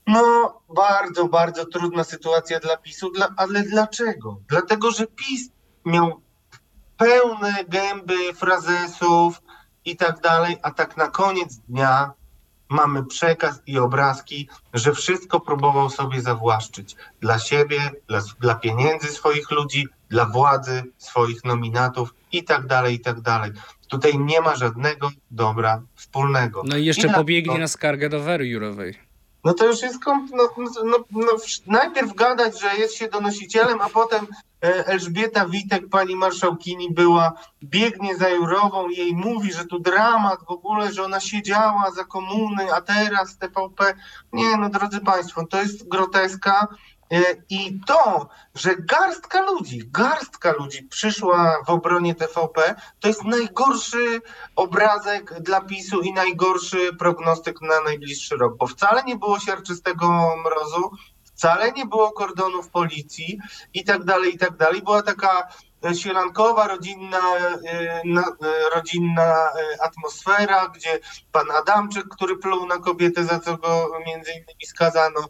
no, 0.07 0.55
bardzo, 0.77 1.29
bardzo 1.29 1.67
trudna 1.67 2.05
sytuacja 2.05 2.61
dla 2.61 2.77
PiSu. 2.77 3.11
Dla, 3.11 3.29
ale 3.37 3.63
dlaczego? 3.63 4.41
Dlatego, 4.49 4.91
że 4.91 5.07
PiS 5.07 5.51
miał 5.85 6.21
pełne 7.01 7.65
gęby 7.69 8.35
frazesów 8.35 9.43
i 9.85 9.97
tak 9.97 10.21
dalej, 10.21 10.57
a 10.63 10.71
tak 10.71 10.97
na 10.97 11.09
koniec 11.09 11.57
dnia 11.57 12.13
mamy 12.69 13.07
przekaz 13.07 13.63
i 13.67 13.79
obrazki, 13.79 14.49
że 14.75 14.93
wszystko 14.93 15.41
próbował 15.41 15.91
sobie 15.91 16.21
zawłaszczyć 16.21 16.97
dla 17.21 17.39
siebie, 17.39 17.91
dla, 18.09 18.21
dla 18.41 18.55
pieniędzy 18.55 19.09
swoich 19.09 19.51
ludzi, 19.51 19.87
dla 20.11 20.27
władzy 20.27 20.83
swoich 20.99 21.45
nominatów 21.45 22.15
i 22.33 22.45
tak 22.45 22.67
dalej, 22.67 22.95
i 22.95 23.01
tak 23.01 23.21
dalej. 23.21 23.53
Tutaj 23.89 24.19
nie 24.19 24.41
ma 24.41 24.57
żadnego 24.57 25.11
dobra 25.31 25.83
wspólnego. 25.95 26.63
No 26.65 26.77
i 26.77 26.85
jeszcze 26.85 27.09
I 27.09 27.15
pobiegnie 27.15 27.59
na 27.59 27.69
skargę 27.69 28.09
do 28.09 28.21
Wery 28.21 28.47
Jurowej. 28.47 28.99
No 29.45 29.55
to 29.55 29.67
już 29.67 29.83
jest. 29.83 29.99
No, 30.07 30.27
no, 30.33 30.49
no, 30.85 31.05
no, 31.11 31.37
najpierw 31.67 32.15
gadać, 32.15 32.61
że 32.61 32.77
jest 32.77 32.95
się 32.95 33.09
donosicielem, 33.09 33.81
a 33.81 33.89
potem 33.89 34.27
Elżbieta 34.61 35.47
Witek, 35.47 35.89
pani 35.91 36.17
marszałkini 36.17 36.93
była, 36.95 37.33
biegnie 37.63 38.17
za 38.17 38.29
Jurową 38.29 38.89
jej 38.89 39.15
mówi, 39.15 39.53
że 39.53 39.65
tu 39.65 39.79
dramat 39.79 40.41
w 40.49 40.51
ogóle, 40.51 40.93
że 40.93 41.05
ona 41.05 41.21
siedziała 41.21 41.91
za 41.97 42.05
komuny, 42.05 42.75
a 42.75 42.81
teraz 42.81 43.39
TVP. 43.39 43.95
Nie, 44.33 44.57
no 44.57 44.69
drodzy 44.69 45.01
Państwo, 45.01 45.47
to 45.47 45.63
jest 45.63 45.89
groteska. 45.89 46.67
E, 47.13 47.23
I 47.49 47.81
to, 47.87 48.29
że 48.55 48.77
garstka 48.77 49.43
ludzi, 49.43 49.83
garstka 49.87 50.53
ludzi 50.53 50.83
przyszła 50.83 51.57
w 51.67 51.71
obronie 51.71 52.15
TVP, 52.15 52.75
to 53.01 53.09
jest 53.09 53.25
najgorszy 53.25 54.21
obrazek 54.57 55.41
dla 55.41 55.61
PiSu 55.61 56.01
i 56.01 56.13
najgorszy 56.13 56.93
prognostyk 56.99 57.61
na 57.61 57.81
najbliższy 57.81 58.37
rok, 58.37 58.57
bo 58.57 58.67
wcale 58.67 59.03
nie 59.03 59.17
było 59.17 59.41
siarczystego 59.41 60.37
mrozu, 60.45 60.91
wcale 61.41 61.73
nie 61.73 61.87
było 61.87 62.13
kordonów 62.13 62.69
policji 62.69 63.39
i 63.75 63.85
tak 63.85 64.05
dalej, 64.05 64.35
i 64.35 64.39
tak 64.39 64.57
dalej. 64.57 64.83
Była 64.83 65.03
taka 65.03 65.49
e, 65.85 65.95
sielankowa, 65.95 66.69
rodzinna, 66.69 67.19
e, 67.37 68.03
e, 68.03 68.03
rodzinna 68.75 69.51
atmosfera, 69.83 70.69
gdzie 70.69 70.99
pan 71.33 71.51
Adamczyk, 71.51 72.05
który 72.09 72.37
pluł 72.37 72.67
na 72.67 72.79
kobietę, 72.79 73.25
za 73.25 73.41
co 73.41 73.57
go 73.57 73.91
między 74.07 74.31
innymi 74.31 74.67
skazano, 74.67 75.21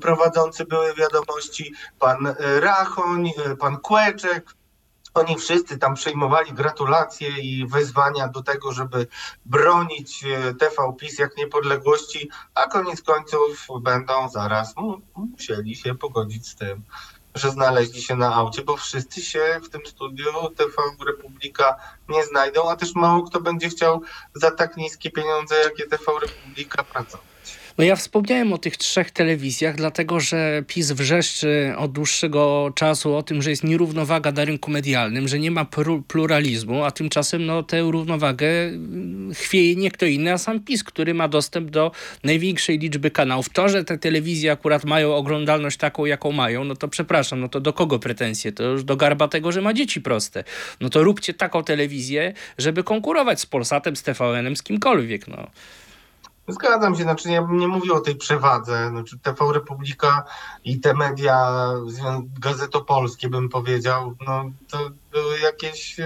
prowadzący 0.00 0.64
były 0.64 0.94
wiadomości, 0.94 1.74
pan 1.98 2.34
Rachoń, 2.60 3.30
pan 3.60 3.76
Kłeczek, 3.76 4.54
oni 5.14 5.36
wszyscy 5.36 5.78
tam 5.78 5.94
przyjmowali 5.94 6.52
gratulacje 6.52 7.28
i 7.28 7.66
wezwania 7.66 8.28
do 8.28 8.42
tego, 8.42 8.72
żeby 8.72 9.06
bronić 9.46 10.24
e, 10.24 10.54
TV 10.54 10.92
PiS 10.98 11.18
jak 11.18 11.36
niepodległości, 11.36 12.30
a 12.54 12.66
koniec 12.66 13.02
końców 13.02 13.66
będą 13.80 14.28
zaraz 14.28 14.74
musieli 15.14 15.76
się 15.76 15.94
pogodzić 15.94 16.48
z 16.48 16.56
tym, 16.56 16.82
że 17.34 17.50
znaleźli 17.50 18.02
się 18.02 18.16
na 18.16 18.34
aucie, 18.34 18.62
bo 18.62 18.76
wszyscy 18.76 19.22
się 19.22 19.60
w 19.64 19.68
tym 19.68 19.80
studiu 19.86 20.32
TV 20.56 20.72
Republika 21.06 21.76
nie 22.08 22.24
znajdą, 22.24 22.70
a 22.70 22.76
też 22.76 22.94
mało 22.94 23.22
kto 23.22 23.40
będzie 23.40 23.68
chciał 23.68 24.02
za 24.34 24.50
tak 24.50 24.76
niskie 24.76 25.10
pieniądze, 25.10 25.54
jakie 25.64 25.86
TV 25.86 26.04
Republika 26.22 26.84
pracować. 26.84 27.24
No 27.78 27.84
ja 27.84 27.96
wspomniałem 27.96 28.52
o 28.52 28.58
tych 28.58 28.76
trzech 28.76 29.10
telewizjach, 29.10 29.76
dlatego 29.76 30.20
że 30.20 30.64
PiS 30.66 30.92
wrzeszczy 30.92 31.72
od 31.76 31.92
dłuższego 31.92 32.72
czasu 32.74 33.14
o 33.14 33.22
tym, 33.22 33.42
że 33.42 33.50
jest 33.50 33.64
nierównowaga 33.64 34.32
na 34.32 34.44
rynku 34.44 34.70
medialnym, 34.70 35.28
że 35.28 35.38
nie 35.38 35.50
ma 35.50 35.66
pluralizmu, 36.08 36.84
a 36.84 36.90
tymczasem 36.90 37.46
no, 37.46 37.62
tę 37.62 37.80
równowagę 37.80 38.46
mm, 38.46 39.34
chwieje 39.34 39.76
nie 39.76 39.90
kto 39.90 40.06
inny, 40.06 40.32
a 40.32 40.38
sam 40.38 40.60
PiS, 40.60 40.84
który 40.84 41.14
ma 41.14 41.28
dostęp 41.28 41.70
do 41.70 41.92
największej 42.24 42.78
liczby 42.78 43.10
kanałów. 43.10 43.48
To, 43.48 43.68
że 43.68 43.84
te 43.84 43.98
telewizje 43.98 44.52
akurat 44.52 44.84
mają 44.84 45.14
oglądalność 45.14 45.76
taką, 45.76 46.04
jaką 46.04 46.32
mają, 46.32 46.64
no 46.64 46.76
to 46.76 46.88
przepraszam, 46.88 47.40
no 47.40 47.48
to 47.48 47.60
do 47.60 47.72
kogo 47.72 47.98
pretensje? 47.98 48.52
To 48.52 48.62
już 48.62 48.84
do 48.84 48.96
garba 48.96 49.28
tego, 49.28 49.52
że 49.52 49.60
ma 49.60 49.74
dzieci 49.74 50.00
proste. 50.00 50.44
No 50.80 50.90
to 50.90 51.04
róbcie 51.04 51.34
taką 51.34 51.64
telewizję, 51.64 52.32
żeby 52.58 52.84
konkurować 52.84 53.40
z 53.40 53.46
Polsatem, 53.46 53.96
z 53.96 54.02
TVN-em, 54.02 54.56
z 54.56 54.62
kimkolwiek. 54.62 55.28
No. 55.28 55.50
Zgadzam 56.48 56.96
się, 56.96 57.02
znaczy 57.02 57.30
ja 57.30 57.42
bym 57.42 57.56
nie 57.56 57.68
mówił 57.68 57.94
o 57.94 58.00
tej 58.00 58.16
przewadze. 58.16 58.88
Znaczy 58.88 59.18
TV 59.18 59.52
Republika 59.52 60.24
i 60.64 60.80
te 60.80 60.94
media 60.94 61.50
gazetopolskie 62.40 63.28
bym 63.28 63.48
powiedział, 63.48 64.14
no 64.26 64.44
to 64.68 64.90
były 65.12 65.40
jakieś 65.40 65.96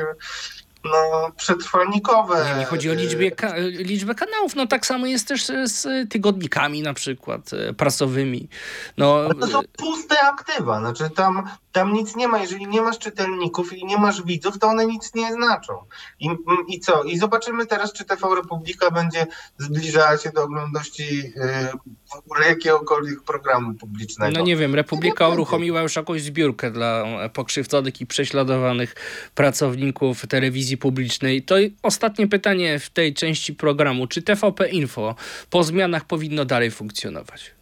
no, 0.85 1.31
przetrwalnikowe. 1.37 2.47
Nie, 2.53 2.59
nie 2.59 2.65
chodzi 2.65 2.91
o 2.91 2.95
liczbę, 2.95 3.31
ka 3.31 3.55
liczbę 3.59 4.15
kanałów. 4.15 4.57
No 4.57 4.67
tak 4.67 4.87
samo 4.87 5.07
jest 5.07 5.29
też 5.29 5.47
z 5.65 6.11
tygodnikami 6.11 6.83
na 6.83 6.95
przykład 6.95 7.53
e, 7.53 7.75
prasowymi. 7.75 8.49
No, 8.97 9.35
to 9.41 9.47
są 9.47 9.61
puste 9.77 10.21
aktywa. 10.21 10.81
Znaczy 10.81 11.11
tam, 11.11 11.49
tam 11.73 11.93
nic 11.93 12.17
nie 12.17 12.29
ma. 12.29 12.39
Jeżeli 12.39 12.67
nie 12.67 12.83
masz 12.83 12.99
czytelników 12.99 13.73
i 13.73 13.85
nie 13.85 13.99
masz 13.99 14.23
widzów, 14.23 14.59
to 14.59 14.69
one 14.69 14.87
nic 14.87 15.15
nie 15.15 15.33
znaczą. 15.33 15.73
I, 16.21 16.29
i 16.69 16.81
co? 16.81 17.03
I 17.03 17.19
zobaczymy 17.19 17.67
teraz, 17.67 17.93
czy 17.93 18.05
TV 18.05 18.35
Republika 18.37 18.91
będzie 18.91 19.27
zbliżała 19.59 20.19
się 20.19 20.31
do 20.31 20.43
oglądności 20.43 21.33
e, 21.37 21.73
w 22.11 22.17
ogóle 22.17 22.49
jakiegokolwiek 22.49 23.23
programu 23.23 23.75
publicznego. 23.75 24.39
No 24.39 24.45
nie 24.45 24.57
wiem, 24.57 24.75
Republika 24.75 25.29
uruchomiła 25.29 25.83
już 25.83 25.97
jakąś 25.97 26.23
zbiórkę 26.23 26.71
dla 26.71 27.05
pokrzywdzonych 27.33 28.01
i 28.01 28.07
prześladowanych 28.07 28.95
pracowników 29.35 30.27
telewizji 30.27 30.68
publicznej. 30.77 31.43
To 31.43 31.55
ostatnie 31.83 32.29
pytanie 32.29 32.79
w 32.79 32.91
tej 32.91 33.15
części 33.15 33.55
programu. 33.55 34.07
Czy 34.07 34.23
TVP 34.23 34.69
Info 34.69 35.15
po 35.51 35.65
zmianach 35.65 36.05
powinno 36.05 36.45
dalej 36.45 36.71
funkcjonować? 36.71 37.55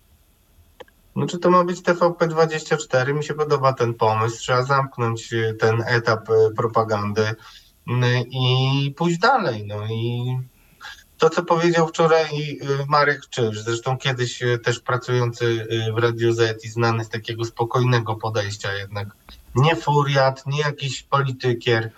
No 1.17 1.27
czy 1.27 1.39
to 1.39 1.51
ma 1.51 1.65
być 1.65 1.81
TVP24? 1.81 3.15
Mi 3.15 3.25
się 3.25 3.35
podoba 3.35 3.73
ten 3.73 3.95
pomysł. 3.95 4.39
Trzeba 4.39 4.63
zamknąć 4.63 5.33
e, 5.33 5.55
ten 5.55 5.83
etap 5.87 6.31
e, 6.31 6.51
propagandy. 6.57 7.35
i 8.31 8.95
pójść 8.97 9.19
dalej. 9.19 9.65
No 9.67 9.87
i 9.87 10.39
to, 11.19 11.31
co 11.31 11.43
powiedział 11.43 11.89
wczoraj 11.89 12.59
Marek 12.89 13.21
Czyż, 13.31 13.61
zresztą 13.61 13.99
kiedyś 13.99 14.43
też 14.65 14.81
pracujący 14.81 15.67
w 15.95 15.99
Radiu 15.99 16.33
Z 16.33 16.65
i 16.65 16.69
znany 16.69 17.05
z 17.05 17.09
takiego 17.09 17.45
spokojnego 17.45 18.15
podejścia 18.15 18.73
jednak. 18.75 19.09
Nie 19.55 19.77
furiat, 19.77 20.47
nie 20.47 20.61
jakiś 20.61 21.03
politykier, 21.03 21.91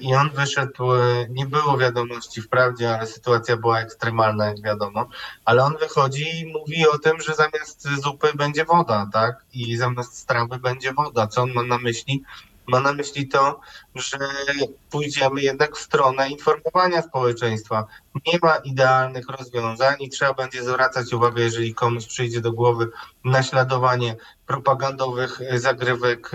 i 0.00 0.14
on 0.14 0.30
wyszedł, 0.30 0.92
e, 0.92 1.26
nie 1.30 1.46
było 1.46 1.78
wiadomości 1.78 2.42
wprawdzie, 2.42 2.98
ale 2.98 3.06
sytuacja 3.06 3.56
była 3.56 3.80
ekstremalna, 3.80 4.46
jak 4.46 4.62
wiadomo, 4.62 5.08
ale 5.44 5.64
on 5.64 5.76
wychodzi 5.80 6.40
i 6.40 6.52
mówi 6.52 6.88
o 6.88 6.98
tym, 6.98 7.20
że 7.20 7.34
zamiast 7.34 7.88
zupy 8.02 8.32
będzie 8.34 8.64
woda, 8.64 9.08
tak? 9.12 9.44
I 9.52 9.76
zamiast 9.76 10.18
strawy 10.18 10.58
będzie 10.58 10.92
woda. 10.92 11.26
Co 11.26 11.42
on 11.42 11.52
ma 11.52 11.62
na 11.62 11.78
myśli? 11.78 12.22
Ma 12.66 12.80
na 12.80 12.92
myśli 12.92 13.28
to, 13.28 13.60
że 13.94 14.18
pójdziemy 14.90 15.42
jednak 15.42 15.76
w 15.76 15.80
stronę 15.80 16.30
informowania 16.30 17.02
społeczeństwa. 17.02 17.86
Nie 18.26 18.38
ma 18.42 18.56
idealnych 18.56 19.28
rozwiązań 19.28 19.96
i 20.00 20.08
trzeba 20.08 20.34
będzie 20.34 20.64
zwracać 20.64 21.12
uwagę, 21.12 21.42
jeżeli 21.42 21.74
komuś 21.74 22.06
przyjdzie 22.06 22.40
do 22.40 22.52
głowy 22.52 22.88
naśladowanie 23.24 24.16
propagandowych 24.46 25.40
zagrywek 25.54 26.30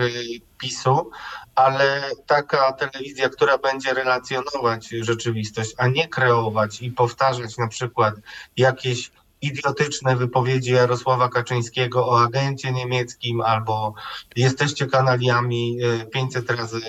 PiSu, 0.58 1.10
ale 1.58 2.02
taka 2.26 2.72
telewizja, 2.72 3.28
która 3.28 3.58
będzie 3.58 3.94
relacjonować 3.94 4.88
rzeczywistość, 4.88 5.74
a 5.76 5.88
nie 5.88 6.08
kreować 6.08 6.82
i 6.82 6.90
powtarzać 6.90 7.56
na 7.56 7.68
przykład 7.68 8.14
jakieś 8.56 9.10
idiotyczne 9.42 10.16
wypowiedzi 10.16 10.72
Jarosława 10.72 11.28
Kaczyńskiego 11.28 12.08
o 12.08 12.22
agencie 12.22 12.72
niemieckim 12.72 13.40
albo 13.40 13.94
jesteście 14.36 14.86
kanaliami 14.86 15.78
500 16.12 16.50
e, 16.50 16.56
razy 16.56 16.76
e, 16.76 16.80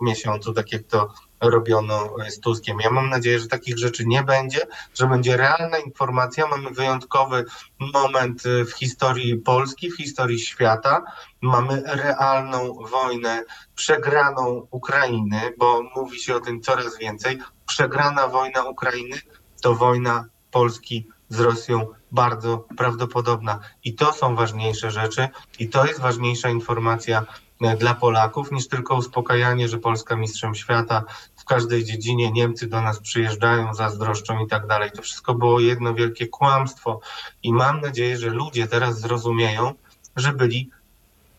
w 0.00 0.02
miesiącu, 0.02 0.54
tak 0.54 0.72
jak 0.72 0.82
to 0.82 1.12
robiono 1.50 2.14
z 2.28 2.40
Tuskiem. 2.40 2.80
Ja 2.80 2.90
mam 2.90 3.10
nadzieję, 3.10 3.40
że 3.40 3.46
takich 3.46 3.78
rzeczy 3.78 4.06
nie 4.06 4.22
będzie, 4.22 4.60
że 4.94 5.06
będzie 5.06 5.36
realna 5.36 5.78
informacja. 5.78 6.46
Mamy 6.46 6.70
wyjątkowy 6.70 7.44
moment 7.78 8.46
y, 8.46 8.64
w 8.64 8.72
historii 8.72 9.36
Polski, 9.36 9.90
w 9.90 9.96
historii 9.96 10.38
świata. 10.38 11.02
Mamy 11.40 11.82
realną 11.86 12.74
wojnę, 12.90 13.44
przegraną 13.74 14.66
Ukrainy, 14.70 15.40
bo 15.58 15.82
mówi 15.96 16.20
się 16.20 16.36
o 16.36 16.40
tym 16.40 16.60
coraz 16.60 16.98
więcej. 16.98 17.38
Przegrana 17.66 18.28
wojna 18.28 18.64
Ukrainy 18.64 19.16
to 19.62 19.74
wojna 19.74 20.24
Polski 20.50 21.08
z 21.28 21.40
Rosją 21.40 21.86
bardzo 22.12 22.66
prawdopodobna. 22.76 23.60
I 23.84 23.94
to 23.94 24.12
są 24.12 24.36
ważniejsze 24.36 24.90
rzeczy, 24.90 25.28
i 25.58 25.68
to 25.68 25.86
jest 25.86 26.00
ważniejsza 26.00 26.50
informacja 26.50 27.24
e, 27.60 27.76
dla 27.76 27.94
Polaków 27.94 28.52
niż 28.52 28.68
tylko 28.68 28.94
uspokajanie, 28.94 29.68
że 29.68 29.78
Polska 29.78 30.16
mistrzem 30.16 30.54
świata, 30.54 31.04
w 31.44 31.46
każdej 31.46 31.84
dziedzinie 31.84 32.32
Niemcy 32.32 32.66
do 32.66 32.80
nas 32.80 33.00
przyjeżdżają, 33.00 33.74
zazdroszczą 33.74 34.44
i 34.44 34.48
tak 34.48 34.66
dalej. 34.66 34.90
To 34.90 35.02
wszystko 35.02 35.34
było 35.34 35.60
jedno 35.60 35.94
wielkie 35.94 36.28
kłamstwo 36.28 37.00
i 37.42 37.52
mam 37.52 37.80
nadzieję, 37.80 38.18
że 38.18 38.30
ludzie 38.30 38.66
teraz 38.66 39.00
zrozumieją, 39.00 39.72
że 40.16 40.32
byli 40.32 40.70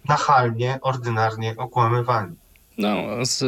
nachalnie, 0.07 0.79
ordynarnie 0.81 1.55
okłamywani. 1.57 2.35
No, 2.77 3.25
z, 3.25 3.43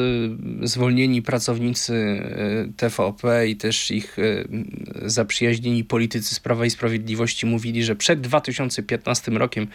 zwolnieni 0.63 1.21
pracownicy 1.21 1.93
e, 1.93 2.73
TVP 2.77 3.47
i 3.47 3.55
też 3.55 3.91
ich 3.91 4.19
e, 4.19 4.43
zaprzyjaźnieni 5.05 5.83
politycy 5.83 6.35
z 6.35 6.39
Prawa 6.39 6.65
i 6.65 6.69
Sprawiedliwości 6.69 7.45
mówili, 7.45 7.83
że 7.83 7.95
przed 7.95 8.21
2015 8.21 9.31
rokiem 9.31 9.67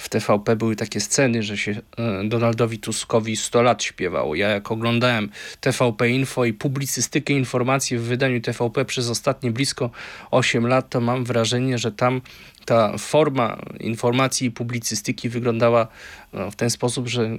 w 0.00 0.08
TVP 0.08 0.56
były 0.56 0.76
takie 0.76 1.00
sceny, 1.00 1.42
że 1.42 1.58
się 1.58 1.72
e, 1.72 2.28
Donaldowi 2.28 2.78
Tuskowi 2.78 3.36
100 3.36 3.62
lat 3.62 3.82
śpiewało. 3.82 4.34
Ja 4.34 4.48
jak 4.48 4.70
oglądałem 4.70 5.30
TVP 5.60 6.08
Info 6.08 6.44
i 6.44 6.52
publicystykę 6.52 7.32
informacji 7.32 7.98
w 7.98 8.02
wydaniu 8.02 8.40
TVP 8.40 8.84
przez 8.84 9.08
ostatnie 9.08 9.50
blisko 9.50 9.90
8 10.30 10.66
lat, 10.66 10.88
to 10.88 11.00
mam 11.00 11.24
wrażenie, 11.24 11.78
że 11.78 11.92
tam 11.92 12.20
ta 12.64 12.98
forma 12.98 13.56
informacji 13.80 14.46
i 14.46 14.50
publicystyki 14.50 15.28
wyglądała 15.28 15.86
no, 16.32 16.50
w 16.50 16.56
ten 16.56 16.70
sposób, 16.70 17.08
że 17.08 17.30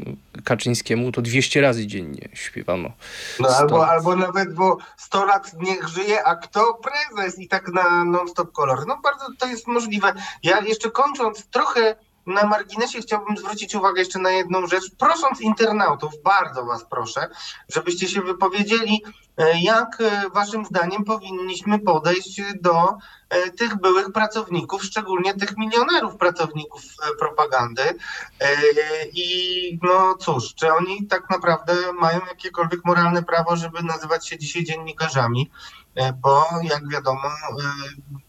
Kaczyńskiemu 0.44 1.12
to 1.12 1.22
200 1.22 1.62
razy 1.62 1.88
dziennie 1.88 2.30
śpiewano. 2.34 2.92
No 3.40 3.50
albo, 3.50 3.88
albo 3.88 4.16
nawet, 4.16 4.54
bo 4.54 4.78
100 4.98 5.26
lat 5.26 5.54
niech 5.60 5.88
żyje, 5.88 6.24
a 6.24 6.36
kto 6.36 6.74
prezes 6.74 7.40
i 7.40 7.48
tak 7.48 7.68
na 7.68 8.04
non-stop 8.04 8.52
kolor. 8.52 8.88
No 8.88 8.98
bardzo 9.04 9.26
to 9.40 9.48
jest 9.48 9.68
możliwe. 9.68 10.14
Ja 10.44 10.60
jeszcze 10.60 10.92
kończąc 10.92 11.46
trochę 11.46 11.96
na 12.26 12.46
marginesie 12.46 13.02
chciałbym 13.02 13.38
zwrócić 13.38 13.76
uwagę 13.76 14.00
jeszcze 14.00 14.20
na 14.20 14.32
jedną 14.32 14.68
rzecz, 14.68 14.96
prosząc 14.98 15.42
internautów, 15.42 16.12
bardzo 16.24 16.66
Was 16.66 16.86
proszę, 16.90 17.28
żebyście 17.70 18.08
się 18.08 18.22
wypowiedzieli, 18.22 19.04
jak 19.62 20.02
e, 20.02 20.30
Waszym 20.30 20.66
zdaniem 20.66 21.04
powinniśmy 21.04 21.80
podejść 21.80 22.42
do 22.62 22.98
e, 23.30 23.52
tych 23.52 23.82
byłych 23.82 24.12
pracowników, 24.12 24.84
szczególnie 24.84 25.34
tych 25.34 25.58
milionerów 25.58 26.18
pracowników 26.18 26.82
propagandy. 27.20 27.84
I 29.14 29.80
no 29.84 30.16
cóż, 30.20 30.56
czy 30.56 30.74
oni 30.74 31.08
tak 31.08 31.30
naprawdę 31.30 31.74
mają 32.00 32.20
jakiekolwiek 32.30 32.86
moralne 32.86 33.24
prawo, 33.24 33.56
żeby 33.56 33.84
nazywać 33.84 34.28
się 34.28 34.38
dzisiaj 34.38 34.64
dziennikarzami? 34.64 35.52
E, 35.96 36.14
bo 36.14 36.46
jak 36.64 36.90
wiadomo, 36.90 37.28
e, 37.28 37.32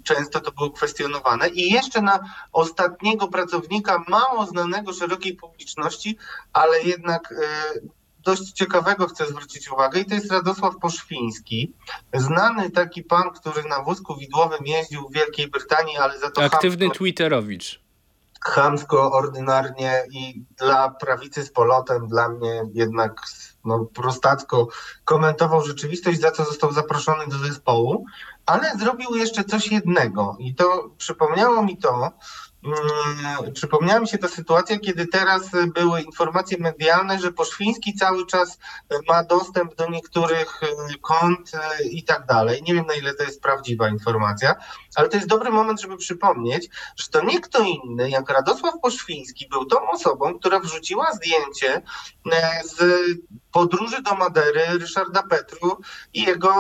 często 0.03 0.41
to 0.41 0.53
było 0.53 0.71
kwestionowane. 0.71 1.49
I 1.49 1.73
jeszcze 1.73 2.03
na 2.03 2.21
ostatniego 2.53 3.29
pracownika, 3.29 4.05
mało 4.09 4.47
znanego 4.47 4.93
szerokiej 4.93 5.37
publiczności, 5.37 6.19
ale 6.53 6.83
jednak 6.83 7.33
e, 7.33 7.45
dość 8.25 8.53
ciekawego 8.53 9.07
chcę 9.07 9.27
zwrócić 9.27 9.71
uwagę 9.71 10.01
i 10.01 10.05
to 10.05 10.15
jest 10.15 10.33
Radosław 10.33 10.77
Poszwiński, 10.77 11.73
znany 12.15 12.71
taki 12.71 13.03
pan, 13.03 13.31
który 13.31 13.65
na 13.69 13.83
wózku 13.83 14.17
widłowym 14.17 14.67
jeździł 14.67 15.09
w 15.09 15.13
Wielkiej 15.13 15.49
Brytanii, 15.49 15.97
ale 15.97 16.19
za 16.19 16.31
to... 16.31 16.43
Aktywny 16.43 16.87
chamsko, 16.87 16.99
twitterowicz. 16.99 17.83
Chamsko, 18.41 19.13
ordynarnie 19.13 20.03
i 20.11 20.45
dla 20.59 20.91
prawicy 20.91 21.43
z 21.43 21.53
polotem, 21.53 22.09
dla 22.09 22.29
mnie 22.29 22.63
jednak 22.75 23.21
no, 23.65 23.85
prostacko 23.95 24.69
komentował 25.05 25.65
rzeczywistość, 25.65 26.21
za 26.21 26.31
co 26.31 26.45
został 26.45 26.73
zaproszony 26.73 27.27
do 27.27 27.39
zespołu, 27.39 28.07
ale 28.47 28.77
zrobił 28.79 29.15
jeszcze 29.15 29.45
coś 29.45 29.73
jednego 29.73 30.37
i 30.39 30.55
to 30.55 30.91
przypomniało 30.99 31.63
mi 31.63 31.77
to, 31.77 32.13
przypomniała 33.55 34.01
mi 34.01 34.09
się 34.09 34.19
ta 34.19 34.29
sytuacja, 34.29 34.79
kiedy 34.79 35.07
teraz 35.07 35.51
były 35.75 36.01
informacje 36.01 36.59
medialne, 36.59 37.19
że 37.19 37.33
Poszwiński 37.33 37.95
cały 37.95 38.27
czas 38.27 38.59
ma 39.09 39.25
dostęp 39.25 39.75
do 39.75 39.91
niektórych 39.91 40.63
e, 40.63 40.67
kont 41.01 41.53
e, 41.55 41.85
i 41.85 42.05
tak 42.05 42.27
dalej. 42.27 42.63
Nie 42.63 42.75
wiem 42.75 42.87
na 42.87 42.95
ile 42.95 43.15
to 43.15 43.23
jest 43.23 43.43
prawdziwa 43.43 43.89
informacja, 43.89 44.55
ale 44.95 45.09
to 45.09 45.17
jest 45.17 45.29
dobry 45.29 45.51
moment, 45.51 45.81
żeby 45.81 45.97
przypomnieć, 45.97 46.69
że 46.97 47.09
to 47.09 47.25
nie 47.25 47.41
kto 47.41 47.63
inny 47.63 48.11
jak 48.11 48.31
Radosław 48.31 48.75
Poszwiński 48.83 49.49
był 49.49 49.65
tą 49.65 49.91
osobą, 49.91 50.39
która 50.39 50.61
wrzuciła 50.61 51.13
zdjęcie 51.13 51.83
e, 52.33 52.61
z 52.65 52.83
podróży 53.53 54.03
do 54.03 54.15
Madery 54.15 54.65
Ryszarda 54.79 55.23
Petru 55.23 55.77
i 56.15 56.23
jego 56.23 56.55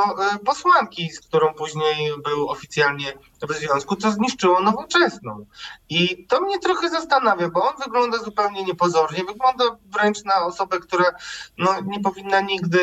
posłanki, 0.45 1.11
z 1.11 1.21
którą 1.21 1.55
później 1.55 2.13
był 2.25 2.49
oficjalnie 2.49 3.13
w 3.49 3.53
związku, 3.53 3.97
co 3.97 4.13
zniszczyło 4.13 4.61
nowoczesną. 4.61 5.47
I 5.89 6.27
to 6.27 6.41
mnie 6.41 6.59
trochę 6.59 6.91
zastanawia, 6.91 7.49
bo 7.49 7.65
on 7.65 7.75
wygląda 7.85 8.19
zupełnie 8.19 8.65
niepozornie, 8.65 9.25
wygląda 9.25 9.65
wręcz 9.87 10.25
na 10.25 10.45
osobę, 10.45 10.79
która 10.79 11.05
no, 11.59 11.81
nie 11.87 12.01
powinna 12.01 12.41
nigdy 12.41 12.81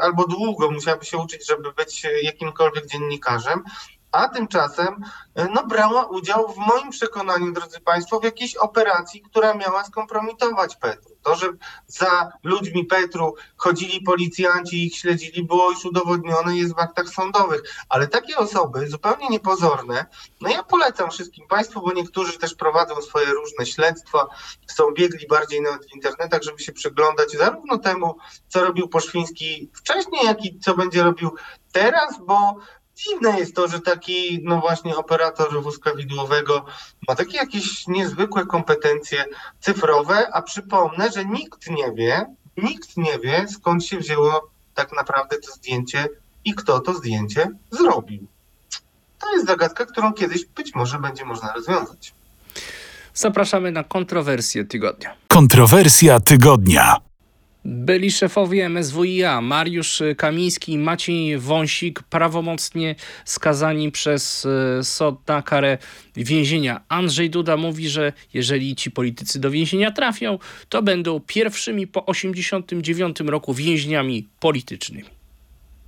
albo 0.00 0.26
długo 0.26 0.70
musiałaby 0.70 1.04
się 1.04 1.18
uczyć, 1.18 1.46
żeby 1.46 1.72
być 1.72 2.06
jakimkolwiek 2.22 2.86
dziennikarzem 2.86 3.62
a 4.12 4.28
tymczasem 4.28 5.04
no, 5.54 5.66
brała 5.66 6.04
udział 6.04 6.52
w 6.52 6.56
moim 6.56 6.90
przekonaniu, 6.90 7.52
drodzy 7.52 7.80
Państwo, 7.80 8.20
w 8.20 8.24
jakiejś 8.24 8.56
operacji, 8.56 9.22
która 9.22 9.54
miała 9.54 9.84
skompromitować 9.84 10.76
Petru. 10.76 11.10
To, 11.22 11.36
że 11.36 11.46
za 11.86 12.32
ludźmi 12.42 12.84
Petru 12.84 13.34
chodzili 13.56 14.00
policjanci 14.00 14.76
i 14.76 14.86
ich 14.86 14.96
śledzili, 14.96 15.42
było 15.42 15.70
już 15.70 15.84
udowodnione, 15.84 16.56
jest 16.56 16.74
w 16.74 16.78
aktach 16.78 17.08
sądowych. 17.08 17.62
Ale 17.88 18.08
takie 18.08 18.36
osoby, 18.36 18.88
zupełnie 18.88 19.28
niepozorne, 19.28 20.06
no 20.40 20.48
ja 20.48 20.62
polecam 20.62 21.10
wszystkim 21.10 21.46
Państwu, 21.48 21.80
bo 21.80 21.92
niektórzy 21.92 22.38
też 22.38 22.54
prowadzą 22.54 23.02
swoje 23.02 23.26
różne 23.26 23.66
śledztwa, 23.66 24.26
są 24.66 24.84
biegli 24.92 25.26
bardziej 25.26 25.62
nawet 25.62 25.86
w 25.86 25.94
internetach, 25.94 26.42
żeby 26.42 26.58
się 26.58 26.72
przyglądać 26.72 27.32
zarówno 27.32 27.78
temu, 27.78 28.16
co 28.48 28.64
robił 28.64 28.88
Poszwiński 28.88 29.70
wcześniej, 29.74 30.26
jak 30.26 30.44
i 30.44 30.58
co 30.58 30.74
będzie 30.74 31.02
robił 31.02 31.30
teraz, 31.72 32.18
bo 32.26 32.56
dziwne 32.98 33.38
jest 33.38 33.54
to, 33.54 33.68
że 33.68 33.80
taki, 33.80 34.40
no 34.42 34.60
właśnie, 34.60 34.96
operator 34.96 35.62
wózka 35.62 35.94
widłowego 35.94 36.64
ma 37.08 37.14
takie 37.14 37.36
jakieś 37.36 37.86
niezwykłe 37.86 38.46
kompetencje 38.46 39.24
cyfrowe, 39.60 40.28
a 40.32 40.42
przypomnę, 40.42 41.10
że 41.12 41.24
nikt 41.24 41.70
nie 41.70 41.92
wie, 41.92 42.26
nikt 42.56 42.96
nie 42.96 43.18
wie, 43.18 43.46
skąd 43.48 43.84
się 43.84 43.98
wzięło 43.98 44.50
tak 44.74 44.92
naprawdę 44.96 45.36
to 45.38 45.52
zdjęcie 45.52 46.08
i 46.44 46.54
kto 46.54 46.80
to 46.80 46.94
zdjęcie 46.94 47.50
zrobił. 47.70 48.26
To 49.18 49.32
jest 49.32 49.46
zagadka, 49.46 49.86
którą 49.86 50.12
kiedyś 50.12 50.44
być 50.44 50.74
może 50.74 50.98
będzie 50.98 51.24
można 51.24 51.52
rozwiązać. 51.52 52.14
Zapraszamy 53.14 53.72
na 53.72 53.84
kontrowersję 53.84 54.64
tygodnia. 54.64 55.16
Kontrowersja 55.28 56.20
tygodnia. 56.20 56.96
Byli 57.64 58.10
szefowie 58.10 58.68
MSWiA 58.68 59.40
Mariusz 59.40 60.02
Kamiński 60.16 60.72
i 60.72 60.78
Maciej 60.78 61.38
Wąsik 61.38 62.02
prawomocnie 62.02 62.94
skazani 63.24 63.92
przez 63.92 64.46
e, 64.46 64.84
sąd 64.84 65.28
na 65.28 65.42
karę 65.42 65.78
więzienia. 66.16 66.80
Andrzej 66.88 67.30
Duda 67.30 67.56
mówi, 67.56 67.88
że 67.88 68.12
jeżeli 68.34 68.76
ci 68.76 68.90
politycy 68.90 69.40
do 69.40 69.50
więzienia 69.50 69.90
trafią, 69.90 70.38
to 70.68 70.82
będą 70.82 71.20
pierwszymi 71.20 71.86
po 71.86 72.06
89 72.06 73.20
roku 73.20 73.54
więźniami 73.54 74.28
politycznymi. 74.40 75.08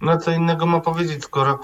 No 0.01 0.19
co 0.19 0.33
innego 0.33 0.67
ma 0.67 0.81
powiedzieć, 0.81 1.25
skoro 1.25 1.61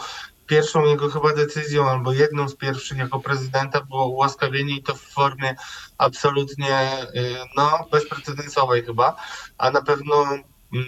pierwszą 0.46 0.84
jego 0.84 1.10
chyba 1.10 1.34
decyzją, 1.34 1.90
albo 1.90 2.12
jedną 2.12 2.48
z 2.48 2.56
pierwszych 2.56 2.98
jako 2.98 3.20
prezydenta 3.20 3.80
było 3.80 4.08
ułaskawienie 4.08 4.76
i 4.76 4.82
to 4.82 4.94
w 4.94 5.00
formie 5.00 5.56
absolutnie 5.98 7.02
y, 7.14 7.36
no, 7.56 7.86
bezprecedensowej 7.92 8.82
chyba, 8.82 9.16
a 9.58 9.70
na 9.70 9.82
pewno 9.82 10.24
mm, 10.24 10.86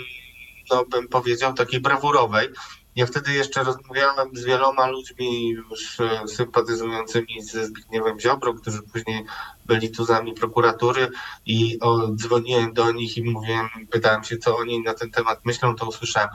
no, 0.70 0.84
bym 0.84 1.08
powiedział 1.08 1.54
takiej 1.54 1.80
brawurowej. 1.80 2.48
Ja 2.96 3.06
wtedy 3.06 3.32
jeszcze 3.32 3.64
rozmawiałem 3.64 4.36
z 4.36 4.44
wieloma 4.44 4.86
ludźmi 4.86 5.48
już 5.50 6.00
e, 6.00 6.28
sympatyzującymi 6.28 7.42
ze 7.42 7.66
Zbigniewem 7.66 8.20
Ziobro, 8.20 8.54
którzy 8.54 8.82
później 8.82 9.24
byli 9.66 9.90
tuzami 9.90 10.34
prokuratury 10.34 11.08
i 11.46 11.80
o, 11.80 12.08
dzwoniłem 12.08 12.72
do 12.72 12.92
nich 12.92 13.16
i 13.16 13.22
mówiłem, 13.22 13.68
pytałem 13.90 14.24
się, 14.24 14.36
co 14.36 14.56
oni 14.56 14.82
na 14.82 14.94
ten 14.94 15.10
temat 15.10 15.44
myślą, 15.44 15.76
to 15.76 15.86
usłyszałem, 15.86 16.28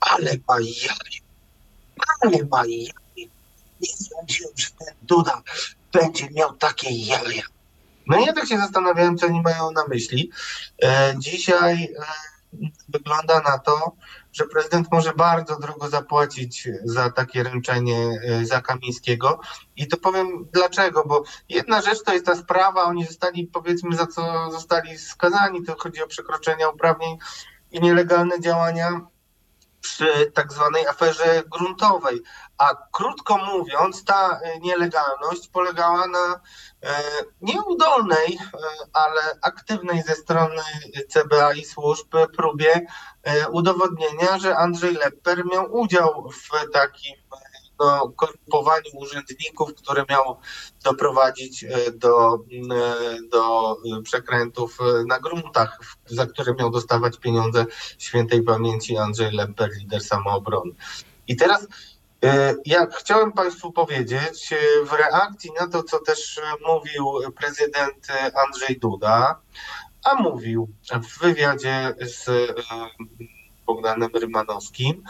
ale 0.00 0.30
ma 0.48 0.60
jaja, 0.60 1.23
ale 2.20 2.38
ma 2.50 2.66
jaja. 2.66 2.92
Nie 3.80 3.88
sądziłem, 3.88 4.52
że 4.56 4.66
ten 4.78 4.94
Duda 5.02 5.42
będzie 5.92 6.30
miał 6.30 6.56
takie 6.56 6.90
jaja. 6.90 7.42
No 8.06 8.18
i 8.18 8.24
ja 8.24 8.32
tak 8.32 8.48
się 8.48 8.58
zastanawiałem, 8.58 9.18
co 9.18 9.26
oni 9.26 9.40
mają 9.40 9.70
na 9.70 9.86
myśli. 9.88 10.30
E, 10.82 11.14
dzisiaj 11.18 11.84
e, 11.84 12.04
wygląda 12.88 13.40
na 13.40 13.58
to, 13.58 13.92
że 14.32 14.44
prezydent 14.44 14.92
może 14.92 15.12
bardzo 15.12 15.58
drogo 15.58 15.88
zapłacić 15.88 16.68
za 16.84 17.10
takie 17.10 17.42
ręczenie 17.42 18.20
e, 18.24 18.46
za 18.46 18.60
Kamińskiego. 18.60 19.40
I 19.76 19.88
to 19.88 19.96
powiem 19.96 20.48
dlaczego, 20.52 21.04
bo 21.06 21.24
jedna 21.48 21.82
rzecz 21.82 22.02
to 22.02 22.12
jest 22.12 22.26
ta 22.26 22.36
sprawa, 22.36 22.84
oni 22.84 23.06
zostali, 23.06 23.46
powiedzmy, 23.46 23.96
za 23.96 24.06
co 24.06 24.50
zostali 24.52 24.98
skazani, 24.98 25.64
to 25.64 25.76
chodzi 25.78 26.02
o 26.02 26.06
przekroczenia 26.06 26.68
uprawnień 26.68 27.18
i 27.70 27.80
nielegalne 27.80 28.40
działania 28.40 29.00
przy 29.84 30.30
tak 30.34 30.52
zwanej 30.52 30.86
aferze 30.86 31.42
gruntowej. 31.46 32.22
A 32.58 32.74
krótko 32.92 33.38
mówiąc, 33.38 34.04
ta 34.04 34.40
e, 34.40 34.58
nielegalność 34.58 35.48
polegała 35.48 36.06
na 36.06 36.40
e, 36.82 37.00
nieudolnej, 37.40 38.34
e, 38.34 38.38
ale 38.92 39.20
aktywnej 39.42 40.02
ze 40.02 40.14
strony 40.14 40.62
CBA 41.08 41.52
i 41.52 41.64
służb 41.64 42.16
próbie 42.36 42.86
udowodnienia, 43.52 44.38
że 44.38 44.56
Andrzej 44.56 44.94
Lepper 44.94 45.46
miał 45.46 45.74
udział 45.74 46.30
w 46.30 46.72
takim 46.72 47.16
no, 47.80 48.12
korumpowaniu 48.16 48.90
urzędników, 48.94 49.74
które 49.74 50.04
miało 50.10 50.40
doprowadzić 50.84 51.64
do, 51.94 52.38
do 53.32 53.76
przekrętów 54.02 54.78
na 55.08 55.20
gruntach, 55.20 55.78
za 56.06 56.26
które 56.26 56.54
miał 56.54 56.70
dostawać 56.70 57.18
pieniądze 57.18 57.66
świętej 57.98 58.42
pamięci 58.42 58.96
Andrzej 58.96 59.32
Lepper, 59.32 59.70
lider 59.80 60.04
samoobrony. 60.04 60.72
I 61.28 61.36
teraz 61.36 61.66
E, 62.24 62.54
ja 62.66 62.86
chciałem 62.86 63.32
Państwu 63.32 63.72
powiedzieć 63.72 64.52
e, 64.52 64.84
w 64.84 64.92
reakcji 64.92 65.50
na 65.60 65.68
to, 65.68 65.82
co 65.82 65.98
też 65.98 66.40
mówił 66.66 67.32
prezydent 67.36 68.06
Andrzej 68.46 68.78
Duda, 68.78 69.40
a 70.04 70.14
mówił 70.14 70.68
w 71.02 71.18
wywiadzie 71.18 71.94
z 72.00 72.28
e, 72.28 72.54
Bogdanem 73.66 74.10
Rymanowskim, 74.14 75.02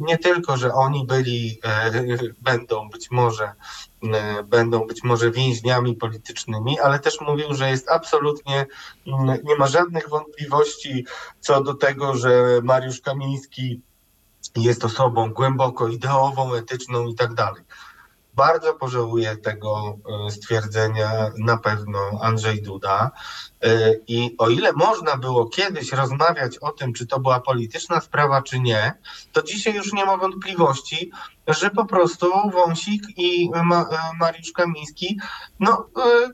nie 0.00 0.18
tylko, 0.18 0.56
że 0.56 0.74
oni 0.74 1.06
byli, 1.06 1.60
będą 2.42 2.88
być 2.88 3.10
może 3.10 3.52
będą 4.44 4.86
być 4.86 5.04
może 5.04 5.30
więźniami 5.30 5.96
politycznymi, 5.96 6.80
ale 6.80 6.98
też 6.98 7.20
mówił, 7.20 7.54
że 7.54 7.70
jest 7.70 7.90
absolutnie, 7.90 8.66
nie 9.44 9.56
ma 9.58 9.66
żadnych 9.66 10.08
wątpliwości 10.08 11.06
co 11.40 11.62
do 11.62 11.74
tego, 11.74 12.16
że 12.16 12.60
Mariusz 12.62 13.00
Kamiński 13.00 13.80
jest 14.56 14.84
osobą 14.84 15.32
głęboko 15.32 15.88
ideową, 15.88 16.54
etyczną 16.54 17.06
i 17.06 17.14
tak 17.14 17.34
dalej. 17.34 17.62
Bardzo 18.36 18.74
pożałuję 18.74 19.36
tego 19.36 19.98
e, 20.26 20.30
stwierdzenia 20.30 21.30
na 21.38 21.58
pewno 21.58 21.98
Andrzej 22.22 22.62
Duda. 22.62 23.10
E, 23.62 23.94
I 24.06 24.34
o 24.38 24.48
ile 24.48 24.72
można 24.72 25.16
było 25.16 25.46
kiedyś 25.46 25.92
rozmawiać 25.92 26.58
o 26.58 26.70
tym, 26.70 26.92
czy 26.92 27.06
to 27.06 27.20
była 27.20 27.40
polityczna 27.40 28.00
sprawa, 28.00 28.42
czy 28.42 28.60
nie, 28.60 28.94
to 29.32 29.42
dzisiaj 29.42 29.74
już 29.74 29.92
nie 29.92 30.04
ma 30.04 30.16
wątpliwości, 30.16 31.10
że 31.48 31.70
po 31.70 31.84
prostu 31.84 32.50
Wąsik 32.50 33.02
i 33.16 33.50
e, 33.54 33.62
Mariusz 34.18 34.52
Kamiński 34.52 35.20
no, 35.60 35.88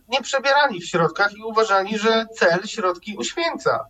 nie 0.08 0.22
przebierali 0.22 0.80
w 0.80 0.88
środkach 0.88 1.32
i 1.32 1.42
uważali, 1.42 1.98
że 1.98 2.26
cel 2.38 2.66
środki 2.66 3.16
uświęca. 3.16 3.86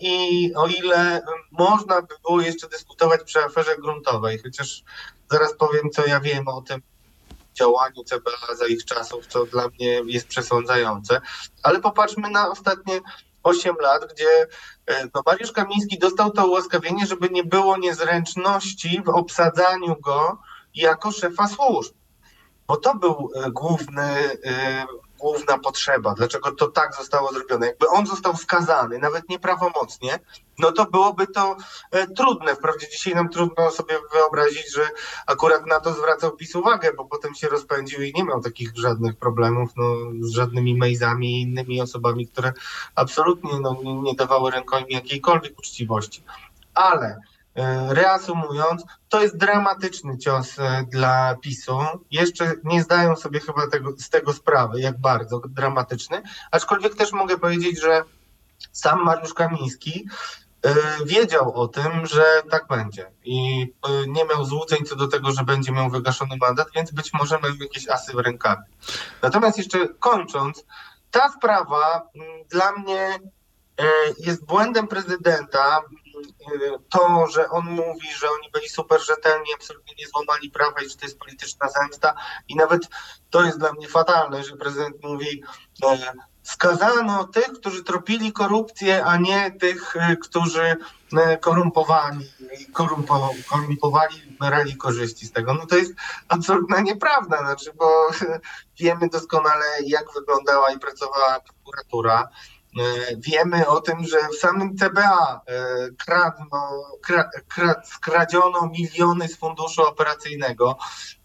I 0.00 0.50
o 0.54 0.66
ile 0.66 1.22
można 1.52 2.02
by 2.02 2.14
było 2.24 2.40
jeszcze 2.40 2.68
dyskutować 2.68 3.22
przy 3.24 3.44
aferze 3.44 3.76
gruntowej, 3.76 4.38
chociaż 4.38 4.82
zaraz 5.30 5.54
powiem, 5.54 5.90
co 5.90 6.06
ja 6.06 6.20
wiem 6.20 6.48
o 6.48 6.62
tym 6.62 6.82
działaniu 7.54 8.04
CBA 8.04 8.54
za 8.54 8.66
ich 8.66 8.84
czasów, 8.84 9.26
co 9.26 9.46
dla 9.46 9.68
mnie 9.68 10.02
jest 10.06 10.28
przesądzające, 10.28 11.20
ale 11.62 11.80
popatrzmy 11.80 12.30
na 12.30 12.50
ostatnie 12.50 13.00
8 13.42 13.76
lat, 13.80 14.12
gdzie 14.12 14.46
e, 14.86 15.08
no, 15.14 15.22
Mariusz 15.26 15.52
Kamiński 15.52 15.98
dostał 15.98 16.30
to 16.30 16.46
ułaskawienie, 16.46 17.06
żeby 17.06 17.28
nie 17.30 17.44
było 17.44 17.76
niezręczności 17.76 19.02
w 19.04 19.08
obsadzaniu 19.08 19.96
go 20.00 20.38
jako 20.74 21.12
szefa 21.12 21.48
służb. 21.48 21.94
Bo 22.66 22.76
to 22.76 22.94
był 22.94 23.30
e, 23.34 23.50
główny 23.50 24.30
główna 25.22 25.58
potrzeba, 25.58 26.14
dlaczego 26.14 26.52
to 26.52 26.68
tak 26.68 26.94
zostało 26.94 27.32
zrobione. 27.32 27.66
Jakby 27.66 27.88
on 27.88 28.06
został 28.06 28.36
skazany, 28.36 28.98
nawet 28.98 29.28
nieprawomocnie, 29.28 30.18
no 30.58 30.72
to 30.72 30.84
byłoby 30.84 31.26
to 31.26 31.56
e, 31.90 32.06
trudne. 32.06 32.56
Wprawdzie 32.56 32.88
dzisiaj 32.88 33.14
nam 33.14 33.28
trudno 33.28 33.70
sobie 33.70 33.94
wyobrazić, 34.12 34.74
że 34.74 34.88
akurat 35.26 35.66
na 35.66 35.80
to 35.80 35.92
zwracał 35.92 36.36
PiS 36.36 36.54
uwagę, 36.54 36.92
bo 36.96 37.04
potem 37.04 37.34
się 37.34 37.48
rozpędził 37.48 38.02
i 38.02 38.12
nie 38.16 38.24
miał 38.24 38.40
takich 38.40 38.76
żadnych 38.76 39.16
problemów 39.16 39.70
no, 39.76 39.84
z 40.20 40.32
żadnymi 40.32 40.74
Mejzami 40.74 41.32
i 41.32 41.42
innymi 41.42 41.80
osobami, 41.80 42.26
które 42.26 42.52
absolutnie 42.94 43.60
no, 43.60 43.76
nie 44.02 44.14
dawały 44.14 44.50
rękojmi 44.50 44.94
jakiejkolwiek 44.94 45.58
uczciwości. 45.58 46.22
Ale 46.74 47.20
reasumując, 47.88 48.84
to 49.08 49.22
jest 49.22 49.36
dramatyczny 49.36 50.18
cios 50.18 50.58
e, 50.58 50.84
dla 50.88 51.36
PiSu. 51.42 51.78
Jeszcze 52.10 52.52
nie 52.64 52.82
zdają 52.82 53.16
sobie 53.16 53.40
chyba 53.40 53.66
tego, 53.66 53.92
z 53.98 54.10
tego 54.10 54.32
sprawy, 54.32 54.80
jak 54.80 55.00
bardzo 55.00 55.40
dramatyczny. 55.48 56.22
Aczkolwiek 56.50 56.94
też 56.94 57.12
mogę 57.12 57.38
powiedzieć, 57.38 57.80
że 57.80 58.02
sam 58.72 59.04
Mariusz 59.04 59.34
Kamiński 59.34 60.08
e, 60.62 60.74
wiedział 61.06 61.54
o 61.54 61.68
tym, 61.68 62.06
że 62.06 62.24
tak 62.50 62.66
będzie 62.68 63.10
i 63.24 63.66
nie 64.06 64.24
miał 64.24 64.44
złudzeń 64.44 64.84
co 64.84 64.96
do 64.96 65.08
tego, 65.08 65.32
że 65.32 65.44
będzie 65.44 65.72
miał 65.72 65.90
wygaszony 65.90 66.36
mandat, 66.40 66.68
więc 66.74 66.90
być 66.90 67.12
może 67.12 67.38
miał 67.42 67.54
jakieś 67.60 67.88
asy 67.88 68.12
w 68.12 68.18
rękawie. 68.18 68.62
Natomiast 69.22 69.58
jeszcze 69.58 69.88
kończąc, 69.88 70.64
ta 71.10 71.28
sprawa 71.28 72.02
dla 72.50 72.72
mnie 72.72 73.18
jest 74.18 74.44
błędem 74.44 74.88
prezydenta, 74.88 75.80
to, 76.88 77.26
że 77.26 77.50
on 77.50 77.64
mówi, 77.64 78.08
że 78.18 78.26
oni 78.30 78.50
byli 78.52 78.68
super 78.68 79.00
rzetelni, 79.00 79.54
absolutnie 79.54 79.94
nie 79.98 80.06
złamali 80.06 80.50
prawa 80.50 80.80
i 80.80 80.88
że 80.88 80.96
to 80.96 81.06
jest 81.06 81.18
polityczna 81.18 81.68
zemsta. 81.68 82.14
I 82.48 82.56
nawet 82.56 82.82
to 83.30 83.44
jest 83.44 83.58
dla 83.58 83.72
mnie 83.72 83.88
fatalne, 83.88 84.44
że 84.44 84.56
prezydent 84.56 84.96
mówi, 85.02 85.42
e, 85.84 86.12
skazano 86.42 87.24
tych, 87.24 87.52
którzy 87.52 87.84
tropili 87.84 88.32
korupcję, 88.32 89.04
a 89.04 89.16
nie 89.16 89.50
tych, 89.50 89.96
e, 89.96 90.16
którzy 90.16 90.76
e, 91.16 91.36
korumpowali, 91.38 92.30
korumpo, 92.72 93.30
korumpowali, 93.50 94.36
brali 94.40 94.76
korzyści 94.76 95.26
z 95.26 95.32
tego. 95.32 95.54
No 95.54 95.66
to 95.66 95.76
jest 95.76 95.92
absolutna 96.28 96.80
nieprawda, 96.80 97.38
znaczy, 97.38 97.72
bo 97.76 98.08
wiemy 98.80 99.08
doskonale, 99.08 99.64
jak 99.86 100.04
wyglądała 100.14 100.72
i 100.72 100.78
pracowała 100.78 101.40
prokuratura. 101.40 102.28
E, 102.80 103.16
wiemy 103.16 103.66
o 103.66 103.80
tym, 103.80 104.04
że 104.04 104.18
w 104.28 104.36
samym 104.36 104.76
CBA 104.76 105.40
e, 105.46 105.64
kradno, 105.98 106.84
kra, 107.02 107.30
kra, 107.48 107.82
skradziono 107.84 108.70
miliony 108.78 109.28
z 109.28 109.36
funduszu 109.36 109.82
operacyjnego. 109.82 110.78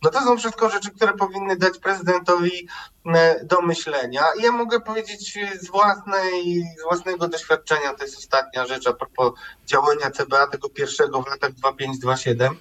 No 0.04 0.10
to 0.10 0.22
są 0.22 0.38
wszystko 0.38 0.70
rzeczy, 0.70 0.92
które 0.92 1.14
powinny 1.14 1.58
dać 1.58 1.80
prezydentowi 1.80 2.68
e, 3.06 3.46
do 3.46 3.62
myślenia. 3.62 4.24
I 4.40 4.44
ja 4.44 4.52
mogę 4.52 4.80
powiedzieć 4.82 5.38
z, 5.62 5.68
własnej, 5.68 6.64
z 6.80 6.84
własnego 6.84 7.28
doświadczenia, 7.28 7.94
to 7.94 8.04
jest 8.04 8.18
ostatnia 8.18 8.66
rzecz 8.66 8.88
a 8.88 8.94
propos 8.94 9.34
działania 9.66 10.12
CBA 10.12 10.48
tego 10.48 10.70
pierwszego 10.70 11.22
w 11.22 11.28
latach 11.28 11.52
2527, 11.52 12.58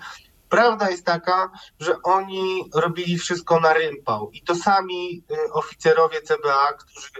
Prawda 0.48 0.90
jest 0.90 1.06
taka, 1.06 1.50
że 1.80 1.96
oni 2.02 2.64
robili 2.74 3.18
wszystko 3.18 3.60
na 3.60 3.72
rympał 3.72 4.30
i 4.30 4.42
to 4.42 4.54
sami 4.54 5.22
y, 5.30 5.52
oficerowie 5.52 6.20
CBA, 6.22 6.72
którzy 6.72 7.10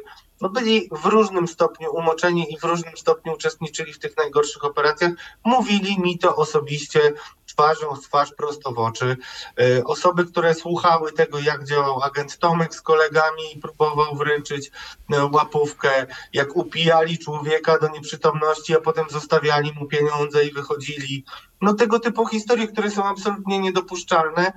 no 0.41 0.49
byli 0.49 0.89
w 0.93 1.07
różnym 1.07 1.49
stopniu 1.49 1.95
umoczeni 1.95 2.53
i 2.53 2.59
w 2.59 2.65
różnym 2.65 2.97
stopniu 2.97 3.33
uczestniczyli 3.33 3.93
w 3.93 3.99
tych 3.99 4.17
najgorszych 4.17 4.65
operacjach, 4.65 5.13
mówili 5.45 6.01
mi 6.01 6.19
to 6.19 6.37
osobiście 6.37 7.13
twarzą 7.57 7.95
w 7.95 8.01
twarz, 8.01 8.33
prosto 8.37 8.73
w 8.73 8.79
oczy. 8.79 9.17
Y, 9.61 9.85
osoby, 9.85 10.27
które 10.27 10.55
słuchały 10.55 11.13
tego, 11.13 11.39
jak 11.39 11.65
działał 11.65 12.03
agent 12.03 12.39
Tomek 12.39 12.75
z 12.75 12.81
kolegami 12.81 13.43
i 13.55 13.61
próbował 13.61 14.17
wręczyć 14.17 14.67
y, 14.67 15.25
łapówkę, 15.33 16.07
jak 16.33 16.57
upijali 16.57 17.19
człowieka 17.19 17.79
do 17.79 17.89
nieprzytomności, 17.89 18.77
a 18.77 18.81
potem 18.81 19.05
zostawiali 19.11 19.73
mu 19.73 19.87
pieniądze 19.87 20.45
i 20.45 20.53
wychodzili. 20.53 21.25
No 21.61 21.75
tego 21.75 22.01
typu 22.01 22.27
historie, 22.27 22.69
które 22.69 22.91
są 22.91 23.05
absolutnie 23.05 23.59
niedopuszczalne, 23.59 24.53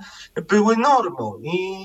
były 0.48 0.76
normą 0.76 1.38
i 1.42 1.84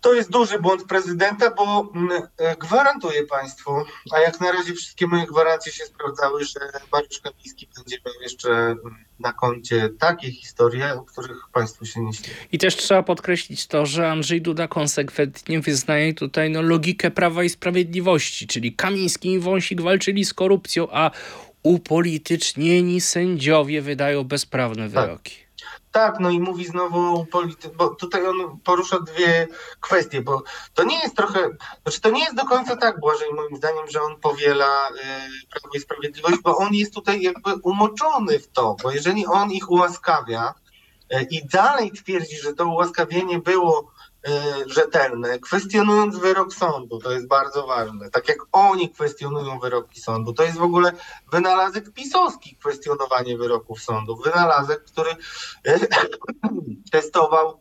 to 0.00 0.14
jest 0.14 0.30
duży 0.30 0.58
błąd 0.58 0.84
prezydenta, 0.84 1.50
bo 1.50 1.92
mm, 1.94 2.22
e, 2.36 2.56
gwarantuję 2.56 3.22
Państwu, 3.26 3.70
a 4.12 4.20
jak 4.20 4.40
na 4.40 4.52
razie 4.52 4.74
wszystkie 4.74 5.06
moje 5.06 5.26
gwarancje 5.26 5.72
się 5.72 5.84
sprawdzały, 5.84 6.44
że 6.44 6.60
Mariusz 6.92 7.20
Kamiński 7.20 7.68
będzie 7.76 7.96
miał 8.06 8.14
jeszcze 8.22 8.50
mm, 8.50 9.04
na 9.18 9.32
koncie 9.32 9.88
takie 9.98 10.32
historie, 10.32 10.94
o 10.94 11.02
których 11.02 11.48
Państwu 11.52 11.86
się 11.86 12.00
nie 12.00 12.12
śni. 12.12 12.28
I 12.52 12.58
też 12.58 12.76
trzeba 12.76 13.02
podkreślić 13.02 13.66
to, 13.66 13.86
że 13.86 14.10
Andrzej 14.10 14.42
Duda 14.42 14.68
konsekwentnie 14.68 15.60
wyznaje 15.60 16.14
tutaj 16.14 16.50
no, 16.50 16.62
logikę 16.62 17.10
Prawa 17.10 17.44
i 17.44 17.48
Sprawiedliwości, 17.48 18.46
czyli 18.46 18.72
Kamiński 18.72 19.32
i 19.32 19.38
Wąsik 19.38 19.80
walczyli 19.80 20.24
z 20.24 20.34
korupcją, 20.34 20.88
a 20.90 21.10
upolitycznieni 21.62 23.00
sędziowie 23.00 23.82
wydają 23.82 24.24
bezprawne 24.24 24.90
tak. 24.90 25.04
wyroki. 25.04 25.36
Tak. 25.36 25.49
Tak, 25.90 26.20
no 26.20 26.30
i 26.30 26.40
mówi 26.40 26.66
znowu 26.66 27.26
polity, 27.26 27.68
bo 27.68 27.94
tutaj 27.94 28.26
on 28.26 28.60
porusza 28.64 29.00
dwie 29.00 29.48
kwestie, 29.80 30.22
bo 30.22 30.42
to 30.74 30.84
nie 30.84 30.98
jest 30.98 31.16
trochę, 31.16 31.48
znaczy 31.82 32.00
to 32.00 32.10
nie 32.10 32.20
jest 32.20 32.34
do 32.34 32.44
końca 32.44 32.76
tak, 32.76 33.00
Błażej, 33.00 33.34
moim 33.34 33.56
zdaniem, 33.56 33.84
że 33.88 34.02
on 34.02 34.20
powiela 34.20 34.88
y, 34.88 34.92
Prawo 35.50 35.74
i 35.74 35.80
Sprawiedliwość, 35.80 36.36
bo 36.42 36.56
on 36.56 36.74
jest 36.74 36.94
tutaj 36.94 37.22
jakby 37.22 37.54
umoczony 37.54 38.38
w 38.38 38.48
to, 38.48 38.76
bo 38.82 38.90
jeżeli 38.90 39.26
on 39.26 39.52
ich 39.52 39.70
ułaskawia 39.70 40.54
y, 41.14 41.26
i 41.30 41.46
dalej 41.46 41.92
twierdzi, 41.92 42.36
że 42.36 42.52
to 42.52 42.66
ułaskawienie 42.66 43.38
było 43.38 43.92
Y, 44.28 44.68
rzetelne, 44.72 45.38
kwestionując 45.38 46.16
wyrok 46.16 46.54
sądu, 46.54 46.98
to 46.98 47.12
jest 47.12 47.26
bardzo 47.26 47.66
ważne. 47.66 48.10
Tak 48.10 48.28
jak 48.28 48.38
oni 48.52 48.90
kwestionują 48.90 49.58
wyroki 49.58 50.00
sądu, 50.00 50.32
to 50.32 50.42
jest 50.42 50.58
w 50.58 50.62
ogóle 50.62 50.92
wynalazek 51.32 51.92
pisowski, 51.92 52.56
kwestionowanie 52.56 53.38
wyroków 53.38 53.82
sądu. 53.82 54.16
Wynalazek, 54.16 54.84
który 54.84 55.10
y, 55.68 55.88
testował 56.92 57.60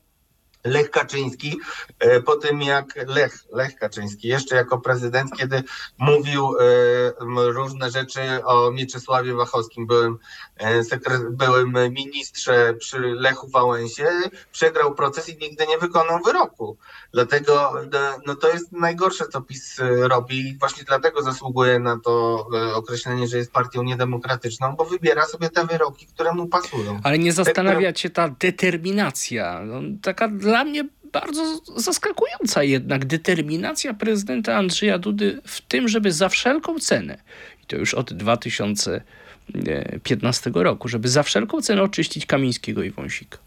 Lech 0.64 0.92
Kaczyński, 0.92 1.60
e, 2.00 2.22
po 2.22 2.36
tym 2.36 2.62
jak 2.62 2.86
Lech, 3.08 3.44
Lech 3.52 3.76
Kaczyński, 3.76 4.28
jeszcze 4.28 4.56
jako 4.56 4.78
prezydent, 4.78 5.32
kiedy 5.38 5.64
mówił 5.98 6.56
e, 6.60 7.52
różne 7.52 7.92
rzeczy 7.92 8.22
o 8.46 8.72
Mieczysławie 8.72 9.34
Wachowskim, 9.34 9.88
byłem, 9.88 10.18
e, 10.58 10.82
byłem 11.30 11.94
ministrze 11.94 12.74
przy 12.74 13.00
Lechu 13.00 13.48
Wałęsie, 13.48 14.08
przegrał 14.52 14.96
proces 14.96 15.30
i 15.30 15.38
nigdy 15.38 15.68
nie 15.68 15.78
wykonał 15.78 16.20
wyroku. 16.26 16.78
Dlatego 17.14 17.74
no, 18.26 18.36
to 18.36 18.50
jest 18.50 18.72
najgorsze, 18.72 19.26
co 19.28 19.42
PiS 19.42 19.78
robi 20.00 20.50
i 20.50 20.58
właśnie 20.58 20.84
dlatego 20.84 21.22
zasługuje 21.22 21.80
na 21.80 22.00
to 22.00 22.48
określenie, 22.74 23.28
że 23.28 23.38
jest 23.38 23.52
partią 23.52 23.84
niedemokratyczną, 23.84 24.76
bo 24.76 24.86
wybiera 24.86 25.26
sobie 25.26 25.50
te 25.50 25.66
wyroki, 25.66 26.06
które 26.06 26.34
mu 26.34 26.48
pasują. 26.48 27.00
Ale 27.04 27.20
nie 27.20 27.34
zastanawia 27.34 27.94
cię 27.94 28.10
ta 28.10 28.30
determinacja, 28.40 29.62
no, 29.66 29.82
taka 30.02 30.28
dla 30.28 30.49
mnie 30.64 30.84
bardzo 31.12 31.60
zaskakująca 31.76 32.64
jednak 32.64 33.06
determinacja 33.06 33.94
prezydenta 33.94 34.56
Andrzeja 34.56 35.00
Dudy 35.00 35.42
w 35.46 35.62
tym, 35.62 35.88
żeby 35.88 36.12
za 36.12 36.30
wszelką 36.30 36.80
cenę, 36.80 37.18
i 37.64 37.66
to 37.66 37.76
już 37.76 37.94
od 37.94 38.14
2015 38.14 40.52
roku, 40.54 40.88
żeby 40.88 41.10
za 41.10 41.24
wszelką 41.24 41.62
cenę 41.62 41.84
oczyścić 41.84 42.26
Kamińskiego 42.26 42.84
i 42.84 42.92
Wąsika. 42.92 43.38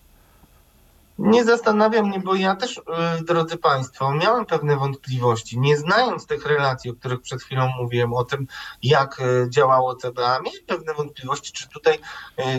Nie 1.19 1.45
zastanawia 1.45 2.03
mnie, 2.03 2.21
bo 2.21 2.35
ja 2.35 2.57
też, 2.57 2.79
y, 2.79 2.83
drodzy 3.25 3.57
Państwo, 3.57 4.15
miałem 4.15 4.47
pewne 4.47 4.77
wątpliwości. 4.77 5.59
Nie 5.59 5.77
znając 5.77 6.27
tych 6.27 6.47
relacji, 6.47 6.91
o 6.91 6.95
których 6.95 7.21
przed 7.21 7.43
chwilą 7.43 7.69
mówiłem, 7.79 8.15
o 8.15 8.25
tym, 8.25 8.47
jak 8.83 9.21
y, 9.21 9.51
działało 9.51 9.95
CBA, 9.95 10.41
miałem 10.41 10.67
pewne 10.67 10.95
wątpliwości, 10.95 11.53
czy 11.53 11.69
tutaj 11.69 11.95
y, 11.95 12.01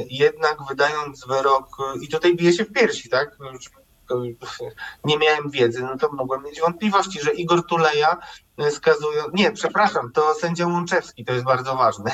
jednak 0.09 0.57
wydając 0.69 1.27
wyrok, 1.27 1.77
i 2.01 2.07
tutaj 2.07 2.35
bije 2.35 2.53
się 2.53 2.65
w 2.65 2.71
piersi, 2.71 3.09
tak? 3.09 3.37
Nie 5.03 5.17
miałem 5.17 5.49
wiedzy, 5.49 5.81
no 5.83 5.97
to 5.97 6.11
mogłem 6.11 6.43
mieć 6.43 6.59
wątpliwości, 6.59 7.21
że 7.21 7.33
Igor 7.33 7.67
Tuleja 7.67 8.17
e, 8.57 8.71
skazują. 8.71 9.23
Nie, 9.33 9.51
przepraszam, 9.51 10.11
to 10.11 10.33
sędzia 10.33 10.67
Łączewski, 10.67 11.25
to 11.25 11.33
jest 11.33 11.45
bardzo 11.45 11.75
ważne, 11.75 12.11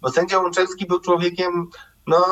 bo 0.00 0.10
sędzia 0.10 0.38
Łączewski 0.38 0.86
był 0.86 1.00
człowiekiem 1.00 1.70
no, 2.06 2.26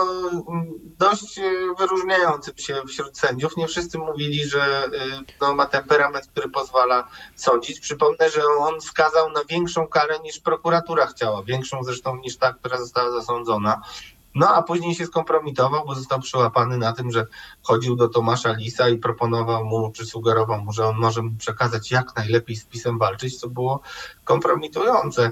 dość 0.99 1.39
e, 1.39 1.43
wyróżniającym 1.79 2.57
się 2.57 2.83
wśród 2.89 3.19
sędziów. 3.19 3.57
Nie 3.57 3.69
wszyscy 3.69 3.99
mówili, 3.99 4.45
że 4.45 4.85
e, 4.85 4.91
no, 5.41 5.55
ma 5.55 5.67
temperament, 5.67 6.27
który 6.27 6.49
pozwala 6.49 7.09
sądzić. 7.37 7.81
Przypomnę, 7.81 8.31
że 8.31 8.45
on 8.59 8.81
skazał 8.81 9.31
na 9.31 9.45
większą 9.45 9.87
karę 9.87 10.19
niż 10.19 10.41
prokuratura 10.41 11.07
chciała, 11.07 11.43
większą 11.43 11.85
zresztą 11.85 12.17
niż 12.17 12.37
ta, 12.37 12.53
która 12.53 12.79
została 12.79 13.11
zasądzona. 13.11 13.83
No 14.35 14.49
a 14.49 14.63
później 14.63 14.95
się 14.95 15.07
skompromitował, 15.07 15.87
bo 15.87 15.95
został 15.95 16.21
przyłapany 16.21 16.79
na 16.79 16.93
tym, 16.93 17.11
że 17.11 17.27
chodził 17.63 17.97
do 17.97 18.09
Tomasza 18.09 18.53
Lisa 18.53 18.89
i 18.89 18.99
proponował 18.99 19.65
mu, 19.65 19.93
czy 19.93 20.07
sugerował 20.07 20.61
mu, 20.61 20.73
że 20.73 20.87
on 20.87 20.97
może 20.97 21.23
mu 21.23 21.31
przekazać 21.39 21.91
jak 21.91 22.17
najlepiej 22.17 22.57
z 22.57 22.65
pisem 22.65 22.99
walczyć, 22.99 23.41
co 23.41 23.49
było 23.49 23.81
kompromitujące. 24.25 25.31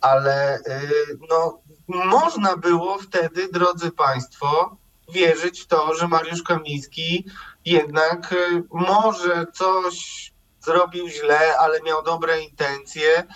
Ale 0.00 0.58
y, 0.58 1.18
no, 1.28 1.58
można 1.88 2.56
było 2.56 2.98
wtedy, 2.98 3.48
drodzy 3.52 3.90
Państwo, 3.90 4.76
wierzyć 5.12 5.60
w 5.60 5.66
to, 5.66 5.94
że 5.94 6.08
Mariusz 6.08 6.42
Kamiński 6.42 7.24
jednak 7.64 8.32
y, 8.32 8.62
może 8.70 9.46
coś 9.54 10.28
zrobił 10.60 11.08
źle, 11.08 11.58
ale 11.58 11.82
miał 11.82 12.02
dobre 12.02 12.40
intencje 12.42 13.26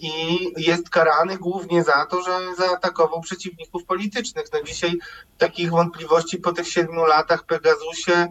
i 0.00 0.52
jest 0.56 0.90
karany 0.90 1.38
głównie 1.38 1.84
za 1.84 2.06
to, 2.06 2.22
że 2.22 2.54
zaatakował 2.58 3.20
przeciwników 3.20 3.84
politycznych. 3.84 4.46
No 4.52 4.62
dzisiaj 4.62 4.98
takich 5.38 5.70
wątpliwości 5.70 6.38
po 6.38 6.52
tych 6.52 6.68
siedmiu 6.68 7.04
latach 7.04 7.44
Pegasusie 7.44 8.28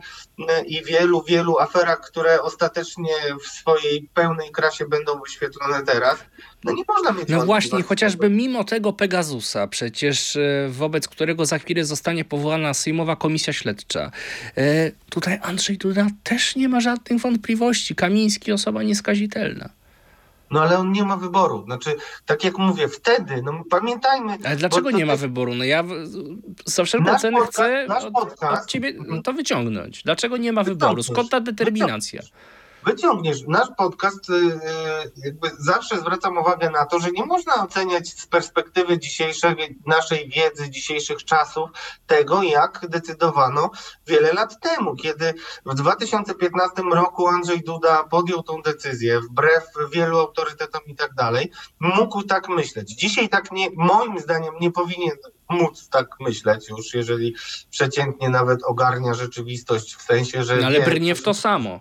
i 0.66 0.84
wielu, 0.84 1.24
wielu 1.24 1.60
aferach, 1.60 2.02
które 2.02 2.42
ostatecznie 2.42 3.14
w 3.44 3.48
swojej 3.48 4.10
pełnej 4.14 4.52
krasie 4.52 4.86
będą 4.88 5.20
wyświetlone 5.20 5.84
teraz, 5.84 6.20
no 6.64 6.72
nie 6.72 6.84
można 6.88 7.12
mieć 7.12 7.30
No 7.30 7.46
właśnie, 7.46 7.84
chociażby 7.84 8.30
mimo 8.30 8.64
tego 8.64 8.94
Pegasusa, 8.94 9.68
przecież 9.68 10.36
e, 10.36 10.68
wobec 10.70 11.08
którego 11.08 11.46
za 11.46 11.60
chwilę 11.60 11.86
zostanie 11.86 12.26
powołana 12.26 12.74
Sejmowa 12.74 13.16
Komisja 13.16 13.54
Śledcza, 13.54 14.12
e, 14.58 14.92
tutaj 15.10 15.40
Andrzej 15.42 15.78
Duda 15.78 16.08
też 16.24 16.56
nie 16.56 16.70
ma 16.70 16.80
żadnych 16.80 17.22
wątpliwości. 17.22 17.96
Kamiński 17.96 18.52
osoba 18.52 18.84
nieskazitelna. 18.84 19.70
No 20.52 20.62
ale 20.62 20.78
on 20.78 20.91
nie 20.91 21.04
ma 21.04 21.18
wyboru. 21.18 21.64
Znaczy, 21.66 21.96
tak 22.26 22.43
jak 22.43 22.58
mówię, 22.58 22.88
wtedy, 22.88 23.41
no 23.41 23.64
pamiętajmy. 23.70 24.38
Ale 24.46 24.56
dlaczego 24.56 24.91
nie 24.91 25.06
ma 25.06 25.16
wyboru? 25.16 25.56
No 25.56 25.64
ja 25.64 25.84
za 26.66 26.84
wszelką 26.84 27.20
cenę 27.20 27.39
chcę 27.48 27.88
od, 28.14 28.34
od, 28.41 28.66
ciebie 28.66 28.93
to 29.24 29.34
wyciągnąć. 29.34 30.04
Dlaczego 30.04 30.38
nie 30.38 30.54
ma 30.54 30.64
wyboru? 30.64 31.04
Skąd 31.04 31.30
ta 31.30 31.39
determinacja? 31.39 32.22
Wyciągniesz. 32.86 33.42
Nasz 33.48 33.68
podcast 33.78 34.30
y, 34.30 34.34
y, 34.34 34.60
jakby 35.26 35.52
zawsze 35.60 36.00
zwracam 36.00 36.38
uwagę 36.38 36.70
na 36.70 36.86
to, 36.86 37.00
że 37.00 37.12
nie 37.12 37.26
można 37.26 37.64
oceniać 37.64 38.08
z 38.08 38.28
perspektywy 38.28 39.00
dzisiejszej, 39.00 39.80
naszej 39.86 40.30
wiedzy, 40.30 40.70
dzisiejszych 40.70 41.24
czasów 41.24 41.70
tego, 42.08 42.44
jak 42.44 42.86
decydowano 42.90 43.72
wiele 44.08 44.34
lat 44.34 44.60
temu, 44.60 44.96
kiedy 44.96 45.34
w 45.66 45.76
2015 45.76 46.82
roku 46.94 47.28
Andrzej 47.28 47.64
Duda 47.64 48.04
podjął 48.04 48.44
tą 48.44 48.62
decyzję, 48.62 49.22
wbrew 49.22 49.64
wielu 49.92 50.20
autorytetom 50.20 50.82
i 50.88 50.96
tak 50.96 51.14
dalej, 51.14 51.52
mógł 51.80 52.24
tak 52.24 52.50
myśleć. 52.50 52.96
Dzisiaj 52.96 53.30
tak 53.30 53.52
nie, 53.52 53.68
moim 53.76 54.20
zdaniem 54.20 54.54
nie 54.62 54.72
powinien 54.72 55.18
móc 55.50 55.90
tak 55.90 56.08
myśleć 56.20 56.70
już, 56.70 56.94
jeżeli 56.94 57.36
przeciętnie 57.70 58.30
nawet 58.30 58.64
ogarnia 58.64 59.14
rzeczywistość 59.14 59.96
w 59.96 60.02
sensie, 60.02 60.44
że... 60.44 60.56
No 60.58 60.68
ale 60.68 60.82
brnie 60.82 61.16
w 61.16 61.24
to 61.24 61.34
samo 61.34 61.80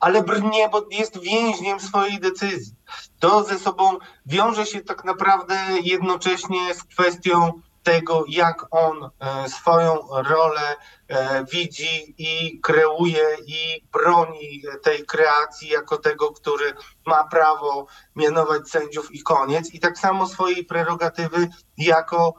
ale 0.00 0.22
brnie, 0.22 0.68
bo 0.68 0.86
jest 0.90 1.18
więźniem 1.18 1.80
swojej 1.80 2.20
decyzji. 2.20 2.74
To 3.18 3.44
ze 3.44 3.58
sobą 3.58 3.98
wiąże 4.26 4.66
się 4.66 4.80
tak 4.80 5.04
naprawdę 5.04 5.54
jednocześnie 5.82 6.74
z 6.74 6.84
kwestią 6.84 7.52
tego, 7.86 8.24
jak 8.28 8.66
on 8.70 9.04
e, 9.04 9.48
swoją 9.48 9.98
rolę 10.10 10.76
e, 11.08 11.44
widzi 11.44 12.14
i 12.18 12.60
kreuje 12.60 13.26
i 13.46 13.82
broni 13.92 14.62
tej 14.82 15.06
kreacji 15.06 15.68
jako 15.68 15.96
tego, 15.96 16.32
który 16.32 16.72
ma 17.06 17.24
prawo 17.24 17.86
mianować 18.16 18.68
sędziów 18.68 19.14
i 19.14 19.22
koniec. 19.22 19.74
I 19.74 19.80
tak 19.80 19.98
samo 19.98 20.26
swojej 20.26 20.64
prerogatywy 20.64 21.48
jako 21.78 22.34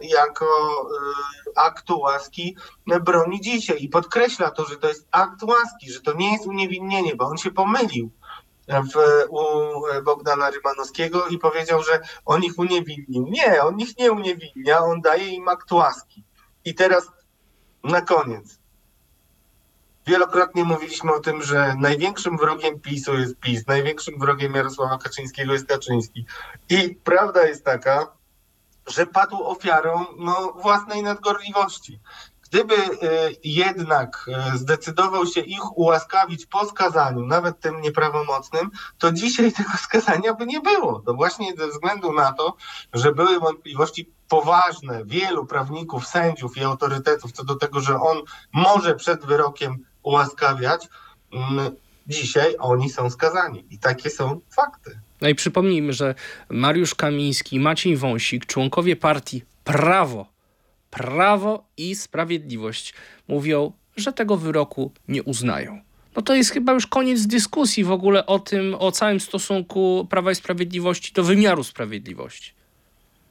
jako 0.00 0.46
akt 1.56 1.90
łaski 1.90 2.56
broni 3.02 3.40
dzisiaj 3.40 3.82
i 3.82 3.88
podkreśla 3.88 4.50
to, 4.50 4.64
że 4.64 4.76
to 4.76 4.88
jest 4.88 5.08
akt 5.10 5.42
łaski, 5.42 5.92
że 5.92 6.00
to 6.00 6.12
nie 6.12 6.32
jest 6.32 6.46
uniewinnienie, 6.46 7.16
bo 7.16 7.24
on 7.24 7.38
się 7.38 7.50
pomylił 7.50 8.10
w, 8.68 9.24
u 9.28 9.42
Bogdana 10.04 10.50
Rymanowskiego 10.50 11.26
i 11.26 11.38
powiedział, 11.38 11.82
że 11.82 12.00
on 12.24 12.42
ich 12.44 12.58
uniewinnił. 12.58 13.26
Nie, 13.30 13.62
on 13.62 13.80
ich 13.80 13.98
nie 13.98 14.12
uniewinnia, 14.12 14.78
on 14.78 15.00
daje 15.00 15.28
im 15.28 15.48
akt 15.48 15.72
łaski. 15.72 16.24
I 16.64 16.74
teraz 16.74 17.08
na 17.84 18.00
koniec. 18.00 18.60
Wielokrotnie 20.06 20.64
mówiliśmy 20.64 21.14
o 21.14 21.20
tym, 21.20 21.42
że 21.42 21.74
największym 21.78 22.36
wrogiem 22.36 22.80
PiSu 22.80 23.18
jest 23.18 23.36
PiS, 23.36 23.66
największym 23.66 24.18
wrogiem 24.18 24.54
Jarosława 24.54 24.98
Kaczyńskiego 24.98 25.52
jest 25.52 25.66
Kaczyński. 25.66 26.26
I 26.68 26.94
prawda 27.04 27.46
jest 27.46 27.64
taka, 27.64 28.12
że 28.90 29.06
padł 29.06 29.44
ofiarą 29.44 30.04
no, 30.18 30.52
własnej 30.62 31.02
nadgorliwości. 31.02 32.00
Gdyby 32.50 32.74
e, 32.74 32.88
jednak 33.44 34.26
e, 34.28 34.58
zdecydował 34.58 35.26
się 35.26 35.40
ich 35.40 35.78
ułaskawić 35.78 36.46
po 36.46 36.66
skazaniu, 36.66 37.26
nawet 37.26 37.60
tym 37.60 37.80
nieprawomocnym, 37.80 38.70
to 38.98 39.12
dzisiaj 39.12 39.52
tego 39.58 39.70
skazania 39.82 40.34
by 40.34 40.46
nie 40.46 40.60
było. 40.60 41.02
To 41.06 41.14
właśnie 41.14 41.56
ze 41.56 41.68
względu 41.68 42.12
na 42.12 42.32
to, 42.32 42.56
że 42.92 43.12
były 43.12 43.40
wątpliwości 43.40 44.12
poważne 44.28 45.04
wielu 45.04 45.46
prawników, 45.46 46.06
sędziów 46.06 46.56
i 46.56 46.64
autorytetów 46.64 47.32
co 47.32 47.44
do 47.44 47.54
tego, 47.54 47.80
że 47.80 48.00
on 48.00 48.22
może 48.52 48.94
przed 48.94 49.26
wyrokiem 49.26 49.76
ułaskawiać, 50.02 50.88
mm, 51.32 51.76
dzisiaj 52.10 52.54
oni 52.58 52.90
są 52.90 53.10
skazani. 53.10 53.64
I 53.70 53.78
takie 53.78 54.10
są 54.10 54.40
fakty. 54.50 55.00
No 55.20 55.28
i 55.28 55.34
przypomnijmy, 55.34 55.92
że 55.92 56.14
Mariusz 56.50 56.94
Kamiński, 56.94 57.60
Maciej 57.60 57.96
Wąsik, 57.96 58.46
członkowie 58.46 58.96
partii 58.96 59.42
Prawo, 59.64 60.26
Prawo 60.90 61.64
i 61.76 61.94
Sprawiedliwość 61.94 62.94
mówią, 63.28 63.72
że 63.96 64.12
tego 64.12 64.36
wyroku 64.36 64.92
nie 65.08 65.22
uznają. 65.22 65.80
No 66.16 66.22
to 66.22 66.34
jest 66.34 66.50
chyba 66.50 66.72
już 66.72 66.86
koniec 66.86 67.26
dyskusji 67.26 67.84
w 67.84 67.90
ogóle 67.90 68.26
o 68.26 68.38
tym, 68.38 68.74
o 68.78 68.92
całym 68.92 69.20
stosunku 69.20 70.06
Prawa 70.10 70.30
i 70.30 70.34
Sprawiedliwości 70.34 71.12
do 71.12 71.22
wymiaru 71.24 71.64
sprawiedliwości. 71.64 72.52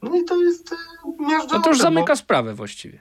No 0.02 0.16
i 0.16 0.24
to 0.24 0.42
jest 0.42 0.74
miażdżące. 1.20 1.56
No 1.56 1.62
to 1.62 1.70
już 1.70 1.78
zamyka 1.78 2.16
sprawę 2.16 2.54
właściwie 2.54 3.00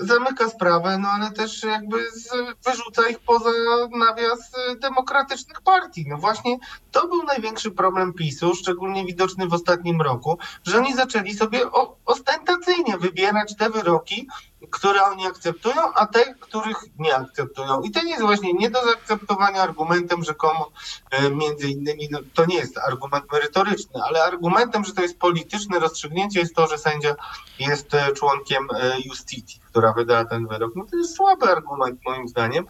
zamyka 0.00 0.48
sprawę, 0.48 0.98
no 0.98 1.08
ale 1.08 1.30
też 1.30 1.62
jakby 1.62 2.10
z, 2.10 2.28
wyrzuca 2.64 3.08
ich 3.08 3.18
poza 3.18 3.50
nawias 3.98 4.38
y, 4.72 4.78
demokratycznych 4.78 5.60
partii. 5.60 6.04
No 6.08 6.18
właśnie 6.18 6.56
to 6.90 7.08
był 7.08 7.22
największy 7.22 7.70
problem 7.70 8.12
PiSu, 8.12 8.54
szczególnie 8.54 9.04
widoczny 9.04 9.46
w 9.46 9.54
ostatnim 9.54 10.00
roku, 10.00 10.38
że 10.64 10.78
oni 10.78 10.94
zaczęli 10.94 11.34
sobie 11.34 11.72
o, 11.72 11.96
ostentacyjnie 12.06 12.98
wybierać 12.98 13.56
te 13.56 13.70
wyroki, 13.70 14.28
które 14.70 15.04
oni 15.04 15.26
akceptują, 15.26 15.94
a 15.94 16.06
te, 16.06 16.34
których 16.34 16.76
nie 16.98 17.16
akceptują. 17.16 17.82
I 17.82 17.90
nie 18.04 18.10
jest 18.10 18.22
właśnie 18.22 18.52
nie 18.52 18.70
do 18.70 18.84
zaakceptowania 18.84 19.62
argumentem 19.62 20.24
rzekomo, 20.24 20.70
e, 21.10 21.30
między 21.30 21.68
innymi, 21.68 22.08
no, 22.10 22.18
to 22.34 22.44
nie 22.46 22.56
jest 22.56 22.78
argument 22.78 23.32
merytoryczny, 23.32 24.02
ale 24.08 24.24
argumentem, 24.24 24.84
że 24.84 24.92
to 24.92 25.02
jest 25.02 25.18
polityczne 25.18 25.78
rozstrzygnięcie 25.78 26.40
jest 26.40 26.54
to, 26.54 26.66
że 26.66 26.78
sędzia 26.78 27.16
jest 27.58 27.94
e, 27.94 28.12
członkiem 28.12 28.68
e, 28.74 29.00
Justicji, 29.00 29.60
która 29.70 29.92
wydała 29.92 30.24
ten 30.24 30.46
wyrok. 30.46 30.72
No 30.76 30.84
to 30.90 30.96
jest 30.96 31.16
słaby 31.16 31.46
argument 31.46 32.00
moim 32.06 32.28
zdaniem. 32.28 32.66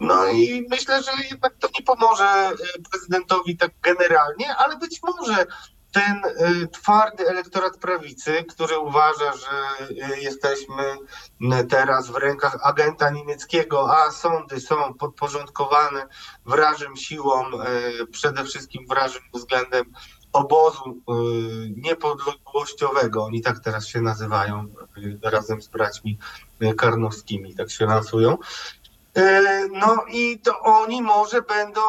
No 0.00 0.26
i 0.26 0.66
myślę, 0.70 1.02
że 1.02 1.10
jednak 1.30 1.54
to 1.60 1.68
nie 1.78 1.84
pomoże 1.84 2.50
prezydentowi 2.90 3.56
tak 3.56 3.70
generalnie, 3.82 4.56
ale 4.56 4.76
być 4.76 5.00
może 5.02 5.46
ten 5.94 6.22
y, 6.24 6.68
twardy 6.68 7.28
elektorat 7.28 7.76
prawicy, 7.78 8.44
który 8.44 8.78
uważa, 8.78 9.32
że 9.36 9.86
y, 9.90 10.20
jesteśmy 10.20 10.84
teraz 11.68 12.10
w 12.10 12.16
rękach 12.16 12.56
agenta 12.62 13.10
niemieckiego, 13.10 13.96
a 13.96 14.10
sądy 14.10 14.60
są 14.60 14.94
podporządkowane 14.94 16.06
wrażym 16.46 16.96
siłom, 16.96 17.46
y, 17.54 18.06
przede 18.06 18.44
wszystkim 18.44 18.86
wrażym 18.88 19.22
względem 19.34 19.84
obozu 20.32 21.00
niepodległościowego, 21.76 23.24
oni 23.24 23.42
tak 23.42 23.60
teraz 23.60 23.86
się 23.86 24.00
nazywają, 24.00 24.66
razem 25.22 25.62
z 25.62 25.68
braćmi 25.68 26.18
karnowskimi, 26.76 27.54
tak 27.54 27.70
się 27.70 27.86
lansują. 27.86 28.38
No 29.72 30.04
i 30.08 30.38
to 30.38 30.60
oni 30.60 31.02
może 31.02 31.42
będą 31.42 31.80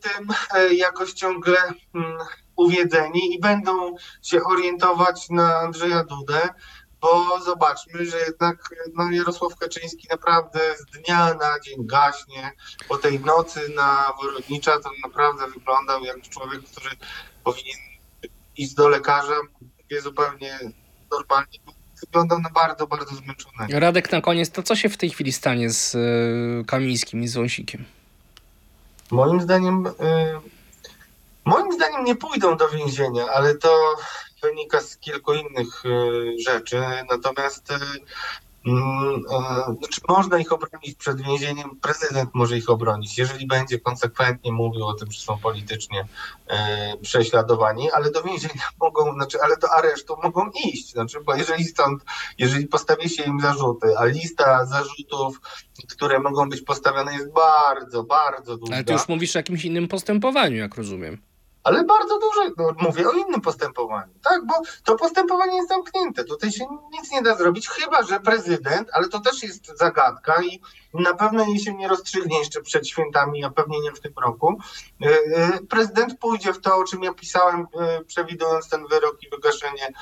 tym 0.00 0.28
jakoś 0.70 1.12
ciągle 1.12 1.58
mm, 1.94 2.18
uwiedzeni 2.58 3.34
i 3.34 3.40
będą 3.40 3.94
się 4.22 4.44
orientować 4.44 5.30
na 5.30 5.56
Andrzeja 5.56 6.04
Dudę, 6.04 6.48
bo 7.00 7.40
zobaczmy, 7.44 8.06
że 8.06 8.18
jednak 8.18 8.74
no, 8.94 9.10
Jarosław 9.10 9.56
Kaczyński 9.56 10.08
naprawdę 10.10 10.60
z 10.78 10.98
dnia 10.98 11.34
na 11.34 11.60
dzień 11.60 11.86
gaśnie. 11.86 12.52
Po 12.88 12.98
tej 12.98 13.20
nocy 13.20 13.60
na 13.76 14.12
Worodnicza 14.22 14.80
to 14.80 14.90
naprawdę 15.04 15.46
wyglądał 15.46 16.04
jak 16.04 16.20
człowiek, 16.28 16.62
który 16.62 16.90
powinien 17.44 17.78
iść 18.56 18.74
do 18.74 18.88
lekarza, 18.88 19.34
wie 19.90 20.02
zupełnie 20.02 20.58
normalnie. 21.10 21.58
Wyglądał 22.00 22.40
na 22.40 22.50
bardzo, 22.50 22.86
bardzo 22.86 23.14
zmęczonego. 23.14 23.80
Radek, 23.80 24.12
na 24.12 24.20
koniec, 24.20 24.50
to 24.50 24.62
co 24.62 24.76
się 24.76 24.88
w 24.88 24.96
tej 24.96 25.10
chwili 25.10 25.32
stanie 25.32 25.70
z 25.70 25.94
y, 25.94 26.64
Kamińskim 26.66 27.22
i 27.22 27.28
z 27.28 27.34
Wąsikiem? 27.34 27.84
Moim 29.10 29.40
zdaniem 29.40 29.86
y, 29.86 29.92
Moim 31.48 31.72
zdaniem 31.72 32.04
nie 32.04 32.16
pójdą 32.16 32.56
do 32.56 32.68
więzienia, 32.68 33.26
ale 33.26 33.54
to 33.54 33.94
wynika 34.42 34.80
z 34.80 34.96
kilku 34.96 35.34
innych 35.34 35.84
y, 35.84 36.34
rzeczy. 36.46 36.82
Natomiast 37.10 37.70
y, 37.70 37.74
mm, 38.66 39.24
znaczy 39.78 40.00
można 40.08 40.38
ich 40.38 40.52
obronić 40.52 40.94
przed 40.98 41.22
więzieniem, 41.22 41.70
prezydent 41.82 42.30
może 42.34 42.56
ich 42.56 42.70
obronić, 42.70 43.18
jeżeli 43.18 43.46
będzie 43.46 43.80
konsekwentnie 43.80 44.52
mówił 44.52 44.86
o 44.86 44.94
tym, 44.94 45.10
że 45.12 45.20
są 45.20 45.38
politycznie 45.38 46.08
e, 46.46 46.96
prześladowani, 46.96 47.90
ale 47.90 48.10
do 48.10 48.22
więzienia 48.22 48.68
mogą, 48.80 49.12
znaczy, 49.12 49.38
ale 49.42 49.56
do 49.56 49.70
aresztu 49.70 50.16
mogą 50.22 50.50
iść, 50.64 50.92
znaczy, 50.92 51.20
bo 51.20 51.34
jeżeli 51.34 51.64
stąd, 51.64 52.04
jeżeli 52.38 52.66
postawi 52.66 53.08
się 53.10 53.22
im 53.22 53.40
zarzuty, 53.40 53.98
a 53.98 54.04
lista 54.04 54.66
zarzutów, 54.66 55.40
które 55.90 56.18
mogą 56.18 56.48
być 56.48 56.60
postawione 56.62 57.14
jest 57.14 57.32
bardzo, 57.32 58.04
bardzo 58.04 58.56
długa. 58.56 58.74
Ale 58.74 58.84
ty 58.84 58.92
już 58.92 59.08
mówisz 59.08 59.36
o 59.36 59.38
jakimś 59.38 59.64
innym 59.64 59.88
postępowaniu, 59.88 60.56
jak 60.56 60.74
rozumiem 60.74 61.27
ale 61.68 61.84
bardzo 61.84 62.18
duże, 62.18 62.50
no, 62.56 62.88
mówię 62.88 63.08
o 63.08 63.12
innym 63.12 63.40
postępowaniu, 63.40 64.12
tak, 64.22 64.46
bo 64.46 64.54
to 64.84 64.96
postępowanie 64.96 65.56
jest 65.56 65.68
zamknięte, 65.68 66.24
tutaj 66.24 66.52
się 66.52 66.64
nic 66.92 67.12
nie 67.12 67.22
da 67.22 67.36
zrobić, 67.36 67.68
chyba 67.68 68.02
że 68.02 68.20
prezydent, 68.20 68.88
ale 68.92 69.08
to 69.08 69.20
też 69.20 69.42
jest 69.42 69.78
zagadka 69.78 70.42
i 70.42 70.60
na 70.94 71.14
pewno 71.14 71.44
jej 71.44 71.58
się 71.58 71.74
nie 71.74 71.88
rozstrzygnie 71.88 72.38
jeszcze 72.38 72.60
przed 72.60 72.88
świętami, 72.88 73.44
a 73.44 73.50
pewnie 73.50 73.80
nie 73.80 73.92
w 73.92 74.00
tym 74.00 74.12
roku. 74.24 74.60
E, 75.02 75.08
e, 75.08 75.58
prezydent 75.70 76.18
pójdzie 76.18 76.52
w 76.52 76.60
to, 76.60 76.76
o 76.76 76.84
czym 76.84 77.02
ja 77.02 77.14
pisałem, 77.14 77.66
e, 77.80 78.04
przewidując 78.04 78.68
ten 78.68 78.86
wyrok 78.86 79.22
i 79.22 79.30
wygaszenie 79.30 79.92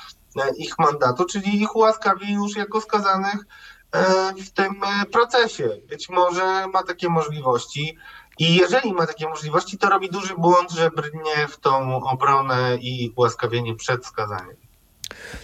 ich 0.57 0.79
mandatu, 0.79 1.25
czyli 1.25 1.61
ich 1.61 1.75
ułaskawi 1.75 2.33
już 2.33 2.55
jako 2.55 2.81
skazanych 2.81 3.45
w 4.45 4.49
tym 4.49 4.81
procesie. 5.11 5.69
Być 5.89 6.09
może 6.09 6.67
ma 6.67 6.83
takie 6.83 7.09
możliwości. 7.09 7.97
I 8.39 8.55
jeżeli 8.55 8.93
ma 8.93 9.07
takie 9.07 9.27
możliwości, 9.27 9.77
to 9.77 9.89
robi 9.89 10.09
duży 10.09 10.33
błąd, 10.37 10.71
że 10.71 10.91
brnie 10.91 11.47
w 11.49 11.57
tą 11.59 12.03
obronę 12.03 12.77
i 12.81 13.13
ułaskawienie 13.15 13.75
przed 13.75 14.05
skazaniem. 14.05 14.55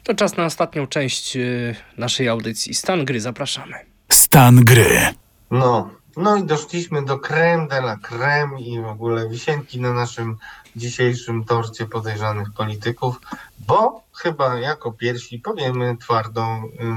To 0.04 0.14
czas 0.14 0.38
na 0.38 0.46
ostatnią 0.46 0.88
część 0.88 1.38
y, 1.38 1.76
naszej 1.98 2.28
audycji. 2.30 2.74
Stan 2.74 3.06
gry, 3.06 3.22
zapraszamy. 3.22 3.74
Stan 4.10 4.56
gry. 4.56 5.14
No, 5.52 5.90
no 6.18 6.36
i 6.36 6.44
doszliśmy 6.44 7.06
do 7.06 7.20
creme 7.20 7.68
de 7.68 7.78
la 7.78 7.98
creme 7.98 8.62
i 8.62 8.82
w 8.82 8.88
ogóle 8.88 9.30
wisienki 9.30 9.82
na 9.82 9.94
naszym 9.94 10.38
dzisiejszym 10.76 11.44
torcie 11.44 11.86
podejrzanych 11.86 12.54
polityków, 12.54 13.22
bo 13.68 14.04
chyba 14.14 14.60
jako 14.60 14.92
pierwsi 14.92 15.40
powiemy 15.40 15.98
twardo, 15.98 16.42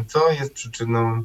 y, 0.03 0.05
co 0.05 0.33
jest 0.33 0.55
przyczyną 0.55 1.23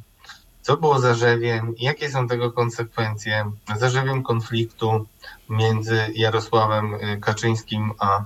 co 0.62 0.78
było 0.78 1.00
zarzewiem, 1.00 1.74
jakie 1.80 2.12
są 2.12 2.28
tego 2.28 2.52
konsekwencje, 2.52 3.52
zarzewiem 3.78 4.24
konfliktu 4.24 5.06
między 5.50 6.08
Jarosławem 6.16 6.94
y, 6.94 7.20
Kaczyńskim 7.22 7.92
a 8.00 8.26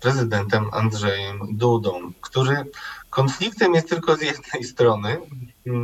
prezydentem 0.00 0.68
Andrzejem 0.72 1.56
Dudą, 1.56 2.12
który 2.20 2.64
konfliktem 3.10 3.74
jest 3.74 3.88
tylko 3.88 4.16
z 4.16 4.22
jednej 4.22 4.64
strony, 4.64 5.20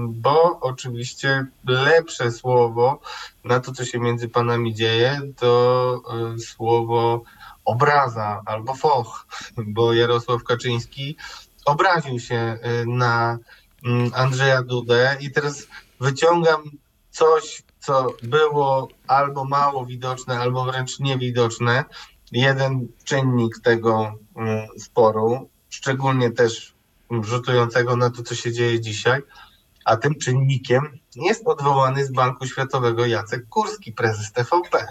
bo 0.09 0.61
oczywiście 0.61 1.47
lepsze 1.65 2.33
słowo 2.33 3.01
na 3.45 3.61
to, 3.61 3.73
co 3.73 3.85
się 3.85 3.99
między 3.99 4.29
panami 4.29 4.75
dzieje, 4.75 5.21
to 5.37 6.03
y, 6.37 6.41
słowo 6.41 7.23
obraza 7.65 8.43
albo 8.47 8.75
foch, 8.75 9.27
bo 9.57 9.93
Jarosław 9.93 10.45
Kaczyński 10.45 11.17
obraził 11.65 12.21
się 12.21 12.59
y, 12.83 12.87
na 12.87 13.39
mm, 13.85 14.11
Andrzeja 14.15 14.63
Dudę 14.63 15.17
i 15.21 15.31
teraz 15.31 15.67
wyciągam 16.01 16.63
coś, 17.11 17.63
co 17.81 18.07
było 18.23 18.89
albo 19.07 19.45
mało 19.45 19.87
widoczne, 19.87 20.39
albo 20.39 20.65
wręcz 20.65 21.01
niewidoczne. 21.01 21.85
Jeden 22.33 22.89
czynnik 23.05 23.61
tego 23.65 24.15
mm, 24.37 24.69
sporu, 24.79 25.49
szczególnie 25.71 26.31
też 26.31 26.75
rzutującego 27.21 27.97
na 27.97 28.11
to, 28.11 28.23
co 28.23 28.35
się 28.35 28.53
dzieje 28.53 28.81
dzisiaj, 28.81 29.23
a 29.85 29.97
tym 29.97 30.15
czynnikiem 30.15 30.99
jest 31.15 31.47
odwołany 31.47 32.05
z 32.05 32.13
Banku 32.13 32.47
Światowego 32.47 33.07
Jacek 33.07 33.49
Kurski, 33.49 33.93
prezes 33.93 34.33
TVP. 34.33 34.87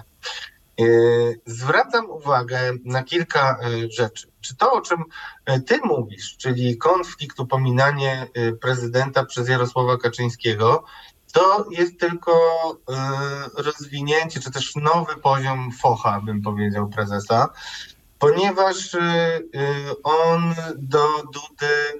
Yy, 0.78 1.42
zwracam 1.46 2.10
uwagę 2.10 2.74
na 2.86 3.04
kilka 3.04 3.58
yy, 3.62 3.92
rzeczy. 3.92 4.28
Czy 4.42 4.56
to, 4.56 4.72
o 4.72 4.82
czym 4.82 5.04
yy, 5.48 5.62
ty 5.62 5.80
mówisz, 5.84 6.38
czyli 6.38 6.78
konflikt, 6.78 7.40
upominanie 7.40 8.28
prezydenta 8.62 9.26
przez 9.26 9.50
Jarosława 9.50 9.98
Kaczyńskiego, 9.98 10.84
to 11.34 11.66
jest 11.72 12.00
tylko 12.00 12.32
rozwinięcie, 13.58 14.40
czy 14.40 14.52
też 14.52 14.76
nowy 14.76 15.16
poziom 15.16 15.72
focha, 15.72 16.22
bym 16.22 16.42
powiedział, 16.42 16.90
prezesa, 16.90 17.50
ponieważ 18.20 18.96
on 20.04 20.54
do 20.78 21.08
Dudy 21.24 22.00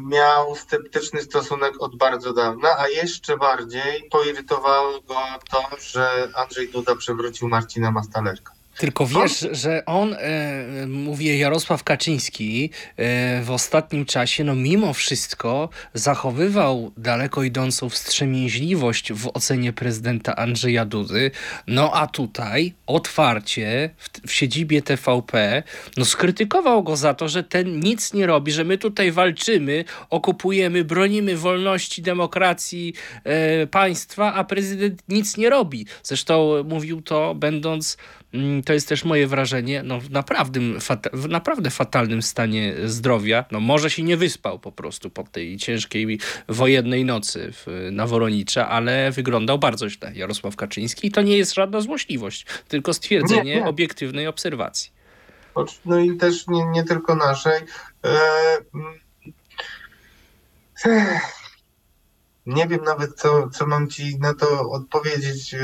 miał 0.00 0.56
sceptyczny 0.56 1.22
stosunek 1.22 1.82
od 1.82 1.96
bardzo 1.96 2.32
dawna, 2.32 2.78
a 2.78 2.88
jeszcze 2.88 3.36
bardziej 3.36 4.08
poirytowało 4.10 5.00
go 5.00 5.18
to, 5.50 5.62
że 5.80 6.28
Andrzej 6.34 6.68
Duda 6.68 6.96
przewrócił 6.96 7.48
Marcina 7.48 7.90
Mastalerka. 7.90 8.61
Tylko 8.82 9.06
wiesz, 9.06 9.42
on... 9.42 9.54
że 9.54 9.84
on, 9.86 10.14
e, 10.14 10.86
mówię 10.86 11.38
Jarosław 11.38 11.84
Kaczyński, 11.84 12.70
e, 12.96 13.42
w 13.42 13.50
ostatnim 13.50 14.04
czasie, 14.04 14.44
no 14.44 14.54
mimo 14.54 14.92
wszystko 14.92 15.68
zachowywał 15.94 16.92
daleko 16.96 17.42
idącą 17.42 17.88
wstrzemięźliwość 17.88 19.12
w 19.12 19.30
ocenie 19.34 19.72
prezydenta 19.72 20.36
Andrzeja 20.36 20.84
Dudy, 20.84 21.30
no 21.66 21.92
a 21.94 22.06
tutaj 22.06 22.72
otwarcie 22.86 23.90
w, 23.96 24.28
w 24.28 24.32
siedzibie 24.32 24.82
TVP, 24.82 25.62
no 25.96 26.04
skrytykował 26.04 26.82
go 26.82 26.96
za 26.96 27.14
to, 27.14 27.28
że 27.28 27.42
ten 27.44 27.80
nic 27.80 28.12
nie 28.12 28.26
robi, 28.26 28.52
że 28.52 28.64
my 28.64 28.78
tutaj 28.78 29.12
walczymy, 29.12 29.84
okupujemy, 30.10 30.84
bronimy 30.84 31.36
wolności, 31.36 32.02
demokracji 32.02 32.94
e, 33.24 33.66
państwa, 33.66 34.34
a 34.34 34.44
prezydent 34.44 35.02
nic 35.08 35.36
nie 35.36 35.50
robi. 35.50 35.86
Zresztą 36.02 36.64
mówił 36.64 37.02
to 37.02 37.34
będąc 37.34 37.96
to 38.64 38.72
jest 38.72 38.88
też 38.88 39.04
moje 39.04 39.26
wrażenie, 39.26 39.82
no 39.82 40.00
w 40.00 40.10
naprawdę, 40.10 40.60
w 41.12 41.28
naprawdę 41.28 41.70
fatalnym 41.70 42.22
stanie 42.22 42.74
zdrowia. 42.84 43.44
No 43.50 43.60
może 43.60 43.90
się 43.90 44.02
nie 44.02 44.16
wyspał 44.16 44.58
po 44.58 44.72
prostu 44.72 45.10
po 45.10 45.24
tej 45.24 45.56
ciężkiej 45.56 46.18
wojennej 46.48 47.04
nocy 47.04 47.52
w, 47.52 47.88
na 47.92 48.06
Woronicza, 48.06 48.68
ale 48.68 49.10
wyglądał 49.10 49.58
bardzo 49.58 49.88
źle 49.88 50.12
Jarosław 50.14 50.56
Kaczyński 50.56 51.06
i 51.06 51.10
to 51.10 51.22
nie 51.22 51.38
jest 51.38 51.54
żadna 51.54 51.80
złośliwość, 51.80 52.46
tylko 52.68 52.94
stwierdzenie 52.94 53.42
nie, 53.42 53.60
nie. 53.60 53.64
obiektywnej 53.64 54.26
obserwacji. 54.26 54.90
No 55.84 55.98
i 55.98 56.16
też 56.16 56.46
nie, 56.48 56.64
nie 56.64 56.84
tylko 56.84 57.14
naszej. 57.14 57.60
Eee, 58.02 58.58
nie 62.46 62.66
wiem 62.68 62.84
nawet, 62.84 63.14
co, 63.14 63.50
co 63.50 63.66
mam 63.66 63.88
ci 63.88 64.18
na 64.18 64.34
to 64.34 64.70
odpowiedzieć. 64.70 65.54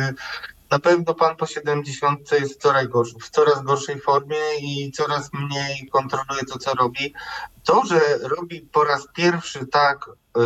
Na 0.70 0.78
pewno 0.78 1.14
pan 1.14 1.36
po 1.36 1.46
70 1.46 2.32
jest 2.32 2.60
coraz, 2.62 2.86
gorszy, 2.86 3.14
w 3.20 3.30
coraz 3.30 3.62
gorszej 3.62 4.00
formie 4.00 4.36
i 4.60 4.92
coraz 4.92 5.30
mniej 5.32 5.88
kontroluje 5.92 6.44
to, 6.44 6.58
co 6.58 6.74
robi. 6.74 7.14
To, 7.64 7.84
że 7.86 8.00
robi 8.18 8.60
po 8.60 8.84
raz 8.84 9.08
pierwszy 9.14 9.66
tak 9.66 10.08
y, 10.08 10.40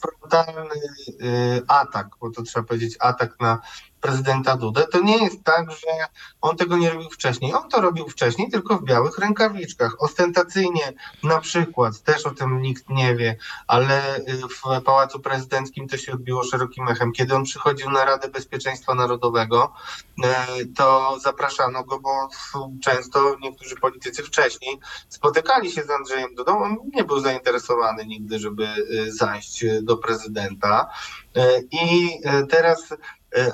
frontalny 0.00 0.74
y, 1.20 1.62
atak, 1.68 2.08
bo 2.20 2.30
to 2.30 2.42
trzeba 2.42 2.66
powiedzieć 2.66 2.96
atak 3.00 3.40
na 3.40 3.60
prezydenta 4.00 4.56
Dudę, 4.56 4.86
to 4.86 5.00
nie 5.00 5.24
jest 5.24 5.44
tak, 5.44 5.70
że 5.70 5.86
on 6.40 6.56
tego 6.56 6.76
nie 6.76 6.90
robił 6.90 7.10
wcześniej. 7.10 7.54
On 7.54 7.68
to 7.68 7.80
robił 7.80 8.08
wcześniej, 8.08 8.50
tylko 8.50 8.76
w 8.76 8.84
białych 8.84 9.18
rękawiczkach. 9.18 9.96
Ostentacyjnie 9.98 10.92
na 11.22 11.40
przykład, 11.40 12.02
też 12.02 12.26
o 12.26 12.30
tym 12.30 12.62
nikt 12.62 12.88
nie 12.88 13.16
wie, 13.16 13.36
ale 13.66 14.16
y, 14.16 14.22
w 14.22 14.82
Pałacu 14.84 15.20
Prezydenckim 15.20 15.88
to 15.88 15.96
się 15.96 16.12
odbiło 16.12 16.44
szerokim 16.44 16.88
echem. 16.88 17.12
Kiedy 17.12 17.34
on 17.34 17.44
przychodził 17.44 17.90
na 17.90 18.04
Radę 18.04 18.28
Bezpieczeństwa 18.28 18.94
Narodowego, 18.94 19.72
y, 20.18 20.66
to 20.76 21.16
zapraszano 21.20 21.84
go, 21.84 22.00
bo 22.00 22.28
często 22.82 23.36
niektórzy 23.40 23.76
politycy 23.76 24.22
wcześniej 24.22 24.78
spotykali 25.08 25.72
się 25.72 25.82
z 25.82 25.90
Andrzejem 25.90 26.34
Dudą. 26.34 26.62
On 26.62 26.76
nie 26.94 27.04
był 27.04 27.20
zainteresowany 27.20 28.06
nigdy, 28.06 28.38
żeby 28.38 28.66
y, 28.66 29.12
zajść 29.12 29.64
do 29.82 29.96
prezydenta. 29.96 30.90
I 31.72 32.10
teraz 32.50 32.94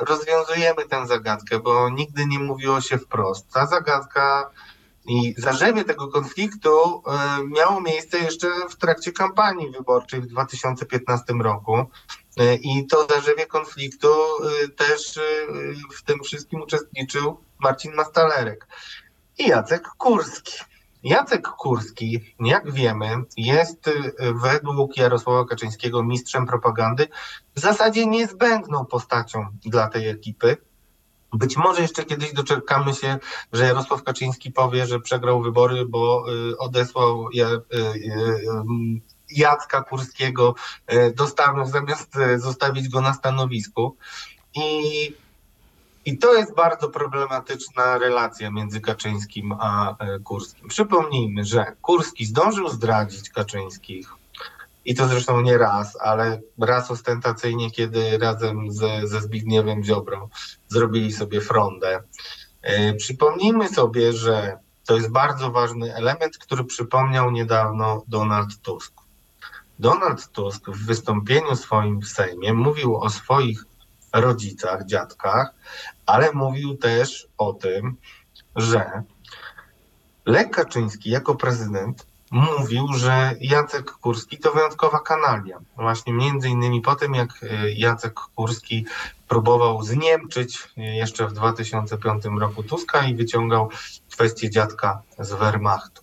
rozwiązujemy 0.00 0.88
tę 0.88 1.06
zagadkę, 1.06 1.58
bo 1.60 1.90
nigdy 1.90 2.26
nie 2.26 2.38
mówiło 2.38 2.80
się 2.80 2.98
wprost. 2.98 3.52
Ta 3.52 3.66
zagadka 3.66 4.50
i 5.06 5.34
zarzewie 5.38 5.84
tego 5.84 6.08
konfliktu 6.08 7.02
e, 7.06 7.44
miało 7.44 7.80
miejsce 7.80 8.18
jeszcze 8.18 8.48
w 8.70 8.76
trakcie 8.76 9.12
kampanii 9.12 9.70
wyborczej 9.70 10.20
w 10.20 10.26
2015 10.26 11.24
roku. 11.42 11.76
E, 12.36 12.54
I 12.54 12.86
to 12.86 13.06
zarzewie 13.10 13.46
konfliktu 13.46 14.08
też 14.76 15.18
w 15.94 16.02
tym 16.02 16.20
wszystkim 16.24 16.62
uczestniczył 16.62 17.40
Marcin 17.58 17.94
Mastalerek 17.94 18.66
i 19.38 19.48
Jacek 19.48 19.88
Kurski. 19.98 20.52
Jacek 21.06 21.48
Kurski, 21.48 22.34
jak 22.40 22.72
wiemy, 22.72 23.16
jest 23.36 23.88
y, 23.88 24.12
według 24.42 24.96
Jarosława 24.96 25.44
Kaczyńskiego 25.44 26.02
mistrzem 26.02 26.46
propagandy, 26.46 27.08
w 27.54 27.60
zasadzie 27.60 28.06
niezbędną 28.06 28.86
postacią 28.86 29.46
dla 29.64 29.88
tej 29.88 30.08
ekipy. 30.08 30.56
Być 31.32 31.56
może 31.56 31.82
jeszcze 31.82 32.04
kiedyś 32.04 32.32
doczekamy 32.32 32.94
się, 32.94 33.18
że 33.52 33.64
Jarosław 33.64 34.02
Kaczyński 34.02 34.52
powie, 34.52 34.86
że 34.86 35.00
przegrał 35.00 35.42
wybory, 35.42 35.86
bo 35.86 36.24
y, 36.32 36.58
odesłał 36.58 37.28
y, 37.28 37.62
Jacka 39.30 39.82
Kurskiego 39.82 40.54
do 41.14 41.26
Stanów 41.26 41.70
zamiast 41.70 42.14
zostawić 42.36 42.88
go 42.88 43.00
na 43.00 43.14
stanowisku. 43.14 43.96
I 44.54 45.25
i 46.06 46.18
to 46.18 46.34
jest 46.34 46.54
bardzo 46.54 46.88
problematyczna 46.88 47.98
relacja 47.98 48.50
między 48.50 48.80
Kaczyńskim 48.80 49.52
a 49.60 49.96
e, 49.98 50.18
Kurskim. 50.18 50.68
Przypomnijmy, 50.68 51.44
że 51.44 51.72
Kurski 51.82 52.26
zdążył 52.26 52.68
zdradzić 52.68 53.30
Kaczyńskich 53.30 54.08
i 54.84 54.94
to 54.94 55.08
zresztą 55.08 55.40
nie 55.40 55.58
raz, 55.58 55.98
ale 56.00 56.40
raz 56.58 56.90
ostentacyjnie, 56.90 57.70
kiedy 57.70 58.18
razem 58.18 58.72
ze, 58.72 59.08
ze 59.08 59.20
Zbigniewem 59.20 59.84
Ziobrą 59.84 60.28
zrobili 60.68 61.12
sobie 61.12 61.40
frondę. 61.40 62.02
E, 62.62 62.94
przypomnijmy 62.94 63.68
sobie, 63.68 64.12
że 64.12 64.58
to 64.86 64.96
jest 64.96 65.10
bardzo 65.10 65.50
ważny 65.50 65.94
element, 65.94 66.38
który 66.38 66.64
przypomniał 66.64 67.30
niedawno 67.30 68.02
Donald 68.08 68.60
Tusk. 68.62 68.92
Donald 69.78 70.28
Tusk 70.28 70.70
w 70.70 70.86
wystąpieniu 70.86 71.56
swoim 71.56 72.00
w 72.00 72.08
Sejmie 72.08 72.52
mówił 72.54 72.96
o 72.96 73.10
swoich 73.10 73.64
rodzicach, 74.12 74.86
dziadkach, 74.86 75.50
ale 76.06 76.32
mówił 76.32 76.76
też 76.76 77.28
o 77.38 77.52
tym, 77.52 77.96
że 78.56 79.02
Lech 80.26 80.50
Kaczyński 80.50 81.10
jako 81.10 81.34
prezydent 81.34 82.06
mówił, 82.30 82.86
że 82.92 83.34
Jacek 83.40 83.90
Kurski 83.90 84.38
to 84.38 84.52
wyjątkowa 84.52 85.00
kanalia. 85.00 85.58
Właśnie 85.76 86.12
między 86.12 86.48
innymi 86.48 86.80
po 86.80 86.94
tym, 86.94 87.14
jak 87.14 87.30
e, 87.42 87.72
Jacek 87.72 88.14
Kurski 88.14 88.86
próbował 89.28 89.82
zniemczyć 89.82 90.68
jeszcze 90.76 91.28
w 91.28 91.32
2005 91.32 92.24
roku 92.40 92.62
Tuska 92.62 93.06
i 93.06 93.14
wyciągał 93.14 93.70
kwestię 94.12 94.50
dziadka 94.50 95.02
z 95.18 95.32
Wehrmachtu. 95.32 96.02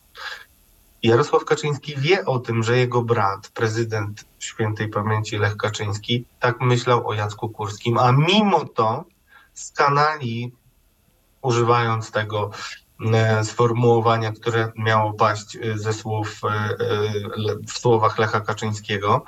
Jarosław 1.04 1.46
Kaczyński 1.46 1.94
wie 1.98 2.26
o 2.26 2.40
tym, 2.40 2.64
że 2.64 2.78
jego 2.78 3.02
brat, 3.02 3.50
prezydent 3.50 4.26
świętej 4.40 4.90
pamięci 4.90 5.38
Lech 5.38 5.58
Kaczyński, 5.58 6.26
tak 6.40 6.62
myślał 6.62 7.08
o 7.08 7.14
Jacku 7.14 7.50
Kurskim, 7.50 7.98
a 7.98 8.12
mimo 8.12 8.66
to 8.66 9.06
z 9.54 9.72
kanali, 9.72 10.52
używając 11.42 12.12
tego 12.12 12.52
e, 13.14 13.44
sformułowania, 13.44 14.32
które 14.32 14.72
miało 14.76 15.14
paść 15.14 15.56
e, 15.56 15.78
ze 15.78 15.94
słów 15.94 16.42
e, 16.44 16.78
w 17.68 17.72
słowach 17.72 18.18
Lecha 18.18 18.42
Kaczyńskiego, 18.42 19.24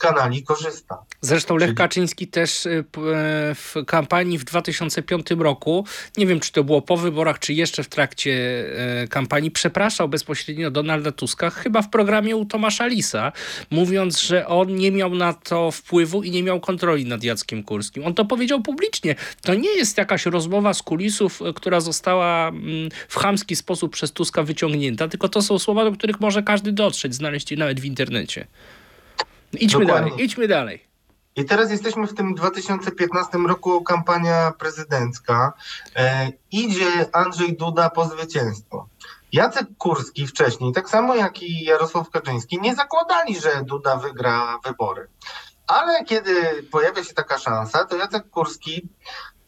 kanali 0.00 0.42
korzysta. 0.42 0.98
Zresztą 1.20 1.56
Lech 1.56 1.68
Czyli... 1.68 1.76
Kaczyński 1.76 2.28
też 2.28 2.66
y, 2.66 2.70
e, 2.70 2.84
w 3.54 3.74
kampanii 3.86 4.38
w 4.38 4.44
2005 4.44 5.26
roku, 5.38 5.84
nie 6.16 6.26
wiem 6.26 6.40
czy 6.40 6.52
to 6.52 6.64
było 6.64 6.82
po 6.82 6.96
wyborach, 6.96 7.38
czy 7.38 7.54
jeszcze 7.54 7.82
w 7.82 7.88
trakcie 7.88 8.64
e, 9.02 9.08
kampanii, 9.08 9.50
przepraszał 9.50 10.08
bezpośrednio 10.08 10.70
Donalda 10.70 11.12
Tuska, 11.12 11.50
chyba 11.50 11.82
w 11.82 11.90
programie 11.90 12.36
u 12.36 12.44
Tomasza 12.44 12.86
Lisa, 12.86 13.32
mówiąc, 13.70 14.20
że 14.20 14.46
on 14.46 14.74
nie 14.74 14.90
miał 14.90 15.14
na 15.14 15.32
to 15.32 15.70
wpływu 15.70 16.22
i 16.22 16.30
nie 16.30 16.42
miał 16.42 16.60
kontroli 16.60 17.04
nad 17.04 17.24
Jackiem 17.24 17.62
Kurskim. 17.62 18.06
On 18.06 18.14
to 18.14 18.24
powiedział 18.24 18.62
publicznie. 18.62 19.14
To 19.42 19.54
nie 19.54 19.76
jest 19.76 19.98
jakaś 19.98 20.26
rozmowa 20.26 20.74
z 20.74 20.82
kulisów, 20.82 21.42
e, 21.42 21.52
która 21.52 21.80
została 21.80 22.48
mm, 22.48 22.88
w 23.08 23.16
chamski 23.16 23.56
sposób 23.56 23.92
przez 23.92 24.12
Tuska 24.12 24.42
wyciągnięta, 24.42 25.08
tylko 25.08 25.28
to 25.28 25.42
są 25.42 25.58
słowa, 25.58 25.84
do 25.84 25.92
których 25.92 26.20
może 26.20 26.42
każdy 26.42 26.72
dotrzeć, 26.72 27.14
znaleźć 27.14 27.50
je 27.50 27.56
nawet 27.56 27.80
w 27.80 27.84
internecie. 27.84 28.46
Idźmy 29.52 29.86
Dokładnie. 29.86 30.10
dalej, 30.10 30.24
idźmy 30.24 30.48
dalej. 30.48 30.90
I 31.36 31.44
teraz 31.44 31.70
jesteśmy 31.70 32.06
w 32.06 32.14
tym 32.14 32.34
2015 32.34 33.38
roku, 33.38 33.82
kampania 33.82 34.52
prezydencka. 34.58 35.52
E, 35.96 36.32
idzie 36.50 37.06
Andrzej 37.12 37.56
Duda 37.56 37.90
po 37.90 38.04
zwycięstwo. 38.04 38.88
Jacek 39.32 39.66
Kurski 39.78 40.26
wcześniej, 40.26 40.72
tak 40.72 40.90
samo 40.90 41.14
jak 41.14 41.42
i 41.42 41.64
Jarosław 41.64 42.10
Kaczyński, 42.10 42.60
nie 42.60 42.74
zakładali, 42.74 43.40
że 43.40 43.62
Duda 43.64 43.96
wygra 43.96 44.58
wybory. 44.64 45.08
Ale 45.66 46.04
kiedy 46.04 46.62
pojawia 46.70 47.04
się 47.04 47.14
taka 47.14 47.38
szansa, 47.38 47.84
to 47.84 47.96
Jacek 47.96 48.30
Kurski, 48.30 48.88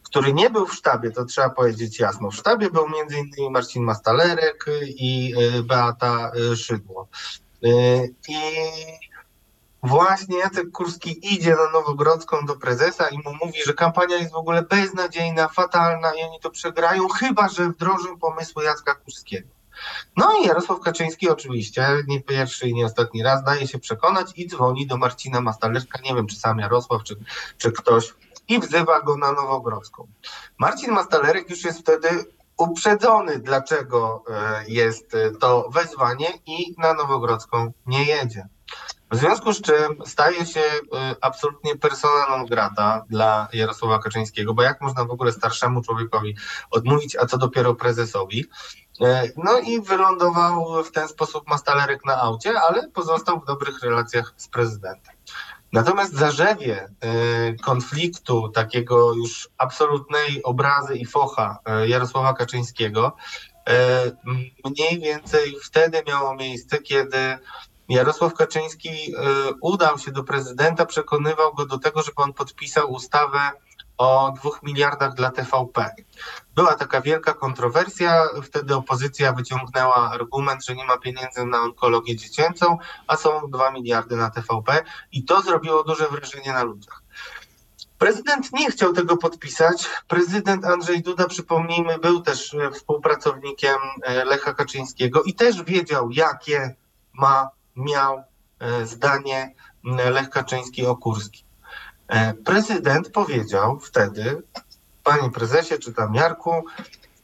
który 0.03 0.33
nie 0.33 0.49
był 0.49 0.65
w 0.67 0.73
sztabie, 0.73 1.11
to 1.11 1.25
trzeba 1.25 1.49
powiedzieć 1.49 1.99
jasno, 1.99 2.31
w 2.31 2.35
sztabie 2.35 2.69
był 2.69 2.85
m.in. 2.85 3.51
Marcin 3.51 3.83
Mastalerek 3.83 4.65
i 4.85 5.33
y, 5.57 5.63
Beata 5.63 6.31
y, 6.53 6.57
Szydło. 6.57 7.07
Y, 7.65 8.13
I 8.29 8.37
właśnie 9.83 10.37
Jacek 10.37 10.71
Kurski 10.71 11.35
idzie 11.35 11.55
na 11.55 11.71
Nowogrodzką 11.79 12.45
do 12.45 12.55
prezesa 12.55 13.09
i 13.09 13.17
mu 13.17 13.35
mówi, 13.45 13.63
że 13.65 13.73
kampania 13.73 14.17
jest 14.17 14.31
w 14.31 14.35
ogóle 14.35 14.61
beznadziejna, 14.61 15.47
fatalna 15.47 16.11
i 16.13 16.23
oni 16.23 16.39
to 16.39 16.49
przegrają, 16.49 17.07
chyba 17.07 17.49
że 17.49 17.69
wdrożą 17.69 18.17
pomysły 18.17 18.63
Jacka 18.63 18.95
Kurskiego. 18.95 19.47
No 20.17 20.31
i 20.41 20.47
Jarosław 20.47 20.79
Kaczyński 20.79 21.29
oczywiście, 21.29 21.87
nie 22.07 22.21
pierwszy 22.21 22.67
i 22.67 22.73
nie 22.73 22.85
ostatni 22.85 23.23
raz, 23.23 23.43
daje 23.43 23.67
się 23.67 23.79
przekonać 23.79 24.31
i 24.35 24.47
dzwoni 24.47 24.87
do 24.87 24.97
Marcina 24.97 25.41
Mastalerka, 25.41 25.99
nie 26.01 26.15
wiem 26.15 26.27
czy 26.27 26.35
sam 26.35 26.59
Jarosław, 26.59 27.03
czy, 27.03 27.15
czy 27.57 27.71
ktoś, 27.71 28.13
i 28.47 28.59
wzywa 28.59 29.01
go 29.01 29.17
na 29.17 29.31
Nowogrodzką. 29.31 30.07
Marcin 30.57 30.91
Mastalerek 30.91 31.49
już 31.49 31.63
jest 31.63 31.79
wtedy 31.79 32.25
uprzedzony, 32.57 33.39
dlaczego 33.39 34.23
e, 34.29 34.63
jest 34.67 35.11
to 35.39 35.69
wezwanie 35.69 36.27
i 36.45 36.75
na 36.77 36.93
Nowogrodzką 36.93 37.71
nie 37.85 38.05
jedzie. 38.05 38.47
W 39.13 39.17
związku 39.17 39.53
z 39.53 39.61
czym 39.61 39.97
staje 40.05 40.45
się 40.45 40.59
e, 40.61 41.15
absolutnie 41.21 41.75
persona 41.75 42.25
non 42.29 42.45
grata 42.45 43.05
dla 43.09 43.47
Jarosława 43.53 43.99
Kaczyńskiego, 43.99 44.53
bo 44.53 44.61
jak 44.61 44.81
można 44.81 45.05
w 45.05 45.11
ogóle 45.11 45.31
starszemu 45.31 45.81
człowiekowi 45.81 46.35
odmówić, 46.71 47.15
a 47.15 47.25
co 47.25 47.37
dopiero 47.37 47.75
prezesowi? 47.75 48.45
E, 49.01 49.29
no 49.37 49.59
i 49.59 49.81
wylądował 49.81 50.83
w 50.83 50.91
ten 50.91 51.07
sposób 51.07 51.47
Mastalerek 51.47 52.05
na 52.05 52.21
aucie, 52.21 52.61
ale 52.61 52.87
pozostał 52.87 53.39
w 53.39 53.45
dobrych 53.45 53.83
relacjach 53.83 54.33
z 54.37 54.47
prezydentem. 54.47 55.15
Natomiast 55.73 56.13
zarzewie 56.13 56.87
e, 57.01 57.53
konfliktu, 57.53 58.49
takiego 58.49 59.13
już 59.13 59.49
absolutnej 59.57 60.43
obrazy 60.43 60.95
i 60.95 61.05
focha 61.05 61.57
Jarosława 61.87 62.33
Kaczyńskiego, 62.33 63.15
mniej 64.65 64.99
więcej 64.99 65.55
wtedy 65.63 66.03
miało 66.07 66.35
miejsce, 66.35 66.79
kiedy 66.79 67.37
Jarosław 67.93 68.33
Kaczyński 68.33 68.89
y, 68.89 69.15
udał 69.61 69.99
się 69.99 70.11
do 70.11 70.23
prezydenta, 70.23 70.85
przekonywał 70.85 71.53
go 71.53 71.65
do 71.65 71.77
tego, 71.77 72.01
żeby 72.01 72.15
on 72.15 72.33
podpisał 72.33 72.91
ustawę 72.91 73.51
o 73.97 74.33
dwóch 74.35 74.63
miliardach 74.63 75.13
dla 75.13 75.31
TVP. 75.31 75.95
Była 76.55 76.75
taka 76.75 77.01
wielka 77.01 77.33
kontrowersja, 77.33 78.23
wtedy 78.43 78.75
opozycja 78.75 79.33
wyciągnęła 79.33 80.11
argument, 80.11 80.65
że 80.65 80.75
nie 80.75 80.85
ma 80.85 80.97
pieniędzy 80.97 81.45
na 81.45 81.61
onkologię 81.61 82.15
dziecięcą, 82.15 82.77
a 83.07 83.17
są 83.17 83.41
dwa 83.49 83.71
miliardy 83.71 84.15
na 84.15 84.29
TVP 84.29 84.83
i 85.11 85.25
to 85.25 85.41
zrobiło 85.41 85.83
duże 85.83 86.07
wrażenie 86.07 86.53
na 86.53 86.63
ludziach. 86.63 87.03
Prezydent 87.97 88.53
nie 88.53 88.71
chciał 88.71 88.93
tego 88.93 89.17
podpisać. 89.17 89.87
Prezydent 90.07 90.65
Andrzej 90.65 91.01
Duda, 91.01 91.27
przypomnijmy, 91.27 91.99
był 91.99 92.21
też 92.21 92.55
współpracownikiem 92.73 93.77
e, 94.03 94.25
Lecha 94.25 94.53
Kaczyńskiego 94.53 95.23
i 95.23 95.33
też 95.33 95.63
wiedział, 95.63 96.09
jakie 96.11 96.75
ma 97.13 97.49
miał 97.75 98.23
e, 98.59 98.85
zdanie 98.85 99.53
Lech 99.83 100.29
Kaczyński 100.29 100.85
o 100.85 100.95
Kurski. 100.95 101.43
E, 102.07 102.33
prezydent 102.33 103.09
powiedział 103.09 103.79
wtedy, 103.79 104.41
panie 105.03 105.31
prezesie, 105.31 105.79
czy 105.79 105.93
tam 105.93 106.15
Jarku, 106.15 106.65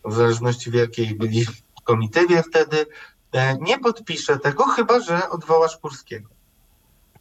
w 0.06 0.14
zależności 0.14 0.72
w 0.72 0.74
jakiej 0.74 1.16
byli 1.16 1.46
komitywie 1.84 2.44
wtedy, 2.44 2.86
e, 3.32 3.58
nie 3.58 3.80
podpiszę 3.80 4.40
tego, 4.40 4.66
chyba 4.66 5.00
że 5.00 5.30
odwołasz 5.30 5.78
Kurskiego 5.78 6.39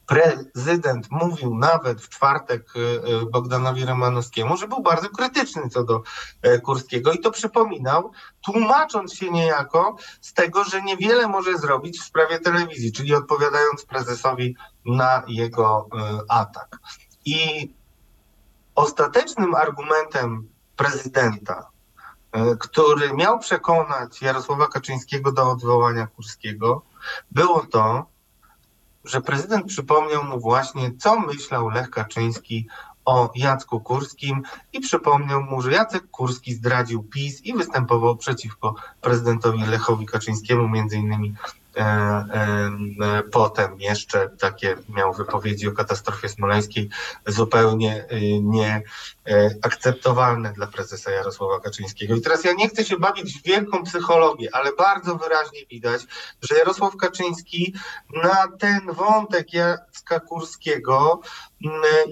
prezydent 0.09 1.11
mówił 1.11 1.55
nawet 1.55 2.01
w 2.01 2.09
czwartek 2.09 2.77
y, 2.77 2.79
y, 2.79 3.27
Bogdanowi 3.31 3.85
Romanowskiemu, 3.85 4.57
że 4.57 4.69
był 4.69 4.83
bardzo 4.83 5.09
krytyczny 5.09 5.69
co 5.69 5.85
do 5.85 6.03
e, 6.43 6.59
Kurskiego 6.59 7.13
i 7.13 7.21
to 7.21 7.31
przypominał, 7.31 8.13
tłumacząc 8.45 9.15
się 9.15 9.31
niejako 9.31 9.97
z 10.21 10.33
tego, 10.33 10.65
że 10.65 10.83
niewiele 10.83 11.29
może 11.29 11.59
zrobić 11.59 12.01
w 12.01 12.05
sprawie 12.05 12.41
telewizji, 12.41 12.93
czyli 12.93 13.15
odpowiadając 13.15 13.85
prezesowi 13.85 14.57
na 14.85 15.23
jego 15.27 15.89
e, 15.93 16.19
atak. 16.29 16.79
I 17.25 17.73
ostatecznym 18.75 19.55
argumentem 19.55 20.49
prezydenta, 20.77 21.71
e, 22.33 22.57
który 22.57 23.15
miał 23.15 23.39
przekonać 23.39 24.23
Jarosława 24.23 24.67
Kaczyńskiego 24.67 25.33
do 25.33 25.51
odwołania 25.51 26.07
Kurskiego, 26.07 26.83
było 27.31 27.67
to, 27.67 28.07
że 29.09 29.21
prezydent 29.21 29.67
przypomniał 29.67 30.25
mu 30.25 30.41
właśnie, 30.41 30.91
co 30.99 31.21
myślał 31.21 31.69
Lech 31.69 31.91
Kaczyński 31.91 32.67
o 33.05 33.31
Jacku 33.35 33.81
Kurskim 33.81 34.43
i 34.73 34.81
przypomniał 34.81 35.43
mu, 35.43 35.63
że 35.63 35.73
Jacek 35.73 36.11
Kurski 36.11 36.55
zdradził 36.55 37.03
PiS 37.03 37.45
i 37.45 37.55
występował 37.55 38.17
przeciwko 38.17 38.75
prezydentowi 39.01 39.67
Lechowi 39.67 40.07
Kaczyńskiemu, 40.07 40.69
między 40.69 40.97
innymi 40.97 41.35
potem 43.33 43.81
jeszcze 43.81 44.29
takie 44.29 44.76
miał 44.89 45.14
wypowiedzi 45.14 45.68
o 45.68 45.72
katastrofie 45.72 46.29
smoleńskiej 46.29 46.89
zupełnie 47.26 48.07
e, 48.09 48.20
nieakceptowalne 48.41 50.53
dla 50.53 50.66
prezesa 50.66 51.11
Jarosława 51.11 51.61
Kaczyńskiego. 51.61 52.14
I 52.14 52.20
teraz 52.20 52.45
ja 52.45 52.53
nie 52.53 52.68
chcę 52.68 52.85
się 52.85 52.97
bawić 52.97 53.39
w 53.39 53.43
wielką 53.43 53.83
psychologię, 53.83 54.49
ale 54.53 54.72
bardzo 54.72 55.16
wyraźnie 55.16 55.61
widać, 55.70 56.03
że 56.43 56.59
Jarosław 56.59 56.97
Kaczyński 56.97 57.74
na 58.22 58.49
ten 58.59 58.81
wątek 58.93 59.53
Jacka 59.53 60.20
Kurskiego 60.20 61.20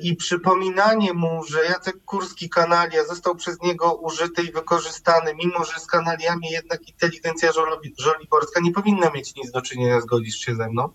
i 0.03 0.17
przypominanie 0.17 1.13
mu, 1.13 1.45
że 1.45 1.65
Jacek 1.65 2.05
Kurski 2.05 2.49
kanalia 2.49 3.05
został 3.05 3.35
przez 3.35 3.63
niego 3.63 3.95
użyty 3.95 4.43
i 4.43 4.53
wykorzystany, 4.53 5.35
mimo 5.35 5.65
że 5.65 5.81
z 5.81 5.87
kanaliami 5.87 6.51
jednak 6.51 6.89
inteligencja 6.89 7.53
żoliborska 7.99 8.61
nie 8.61 8.73
powinna 8.73 9.11
mieć 9.11 9.35
nic 9.35 9.51
do 9.51 9.63
czynienia, 9.63 10.01
zgodzisz 10.01 10.37
się 10.37 10.55
ze 10.55 10.69
mną, 10.69 10.89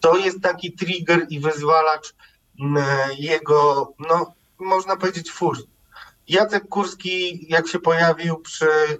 to 0.00 0.16
jest 0.16 0.42
taki 0.42 0.72
trigger 0.72 1.26
i 1.30 1.40
wyzwalacz 1.40 2.14
jego, 3.18 3.92
no 4.10 4.34
można 4.58 4.96
powiedzieć, 4.96 5.30
furii. 5.30 5.73
Jacek 6.28 6.68
Kurski, 6.68 7.46
jak 7.50 7.68
się 7.68 7.78
pojawił 7.78 8.36
przy 8.36 8.66
y, 8.66 8.98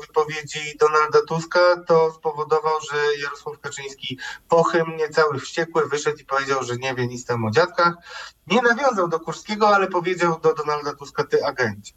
wypowiedzi 0.00 0.76
Donalda 0.80 1.18
Tuska, 1.28 1.76
to 1.86 2.12
spowodował, 2.12 2.80
że 2.92 2.96
Jarosław 3.22 3.60
Kaczyński 3.60 4.18
pochymnie, 4.48 5.08
cały 5.08 5.38
wściekły, 5.38 5.88
wyszedł 5.88 6.18
i 6.18 6.24
powiedział, 6.24 6.62
że 6.64 6.76
nie 6.76 6.94
wie 6.94 7.06
nic 7.06 7.24
tam 7.24 7.44
o 7.44 7.50
dziadkach. 7.50 7.94
Nie 8.46 8.62
nawiązał 8.62 9.08
do 9.08 9.20
Kurskiego, 9.20 9.68
ale 9.68 9.88
powiedział 9.88 10.40
do 10.40 10.54
Donalda 10.54 10.94
Tuska, 10.94 11.24
ty 11.24 11.44
agencie. 11.44 11.92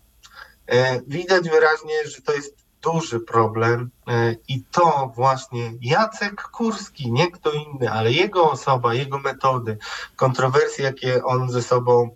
E, 0.68 1.02
widać 1.08 1.50
wyraźnie, 1.50 2.08
że 2.08 2.22
to 2.22 2.34
jest 2.34 2.56
duży 2.82 3.20
problem 3.20 3.90
e, 4.08 4.36
i 4.48 4.64
to 4.72 5.12
właśnie 5.16 5.74
Jacek 5.82 6.42
Kurski, 6.42 7.12
nie 7.12 7.32
kto 7.32 7.52
inny, 7.52 7.92
ale 7.92 8.12
jego 8.12 8.52
osoba, 8.52 8.94
jego 8.94 9.20
metody, 9.20 9.78
kontrowersje, 10.16 10.86
jakie 10.86 11.24
on 11.24 11.50
ze 11.50 11.62
sobą 11.62 12.16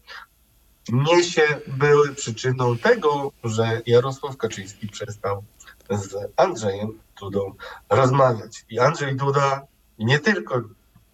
niesie, 0.89 1.41
były 1.67 2.15
przyczyną 2.15 2.77
tego, 2.77 3.31
że 3.43 3.81
Jarosław 3.85 4.37
Kaczyński 4.37 4.87
przestał 4.87 5.43
z 5.89 6.15
Andrzejem 6.37 6.99
Dudą 7.19 7.53
rozmawiać. 7.89 8.65
I 8.69 8.79
Andrzej 8.79 9.15
Duda 9.15 9.61
nie 9.99 10.19
tylko 10.19 10.61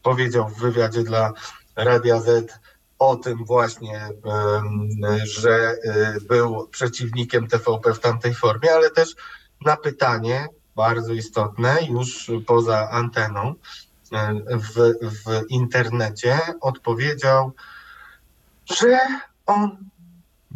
powiedział 0.04 0.50
w 0.50 0.60
wywiadzie 0.60 1.04
dla 1.04 1.34
Radia 1.76 2.20
Z 2.20 2.60
o 3.00 3.16
tym 3.16 3.46
właśnie, 3.46 4.10
że 5.24 5.76
y, 6.18 6.22
był 6.22 6.68
przeciwnikiem 6.68 7.48
TVP 7.48 7.94
w 7.94 8.00
tamtej 8.00 8.34
formie, 8.34 8.74
ale 8.74 8.90
też 8.90 9.16
na 9.66 9.78
pytanie 9.78 10.48
bardzo 10.76 11.14
istotne 11.14 11.78
już 11.90 12.32
poza 12.48 12.90
anteną 12.90 13.56
w, 14.52 14.94
w 15.04 15.50
internecie 15.50 16.40
odpowiedział, 16.62 17.52
że 18.66 19.00
on 19.50 19.78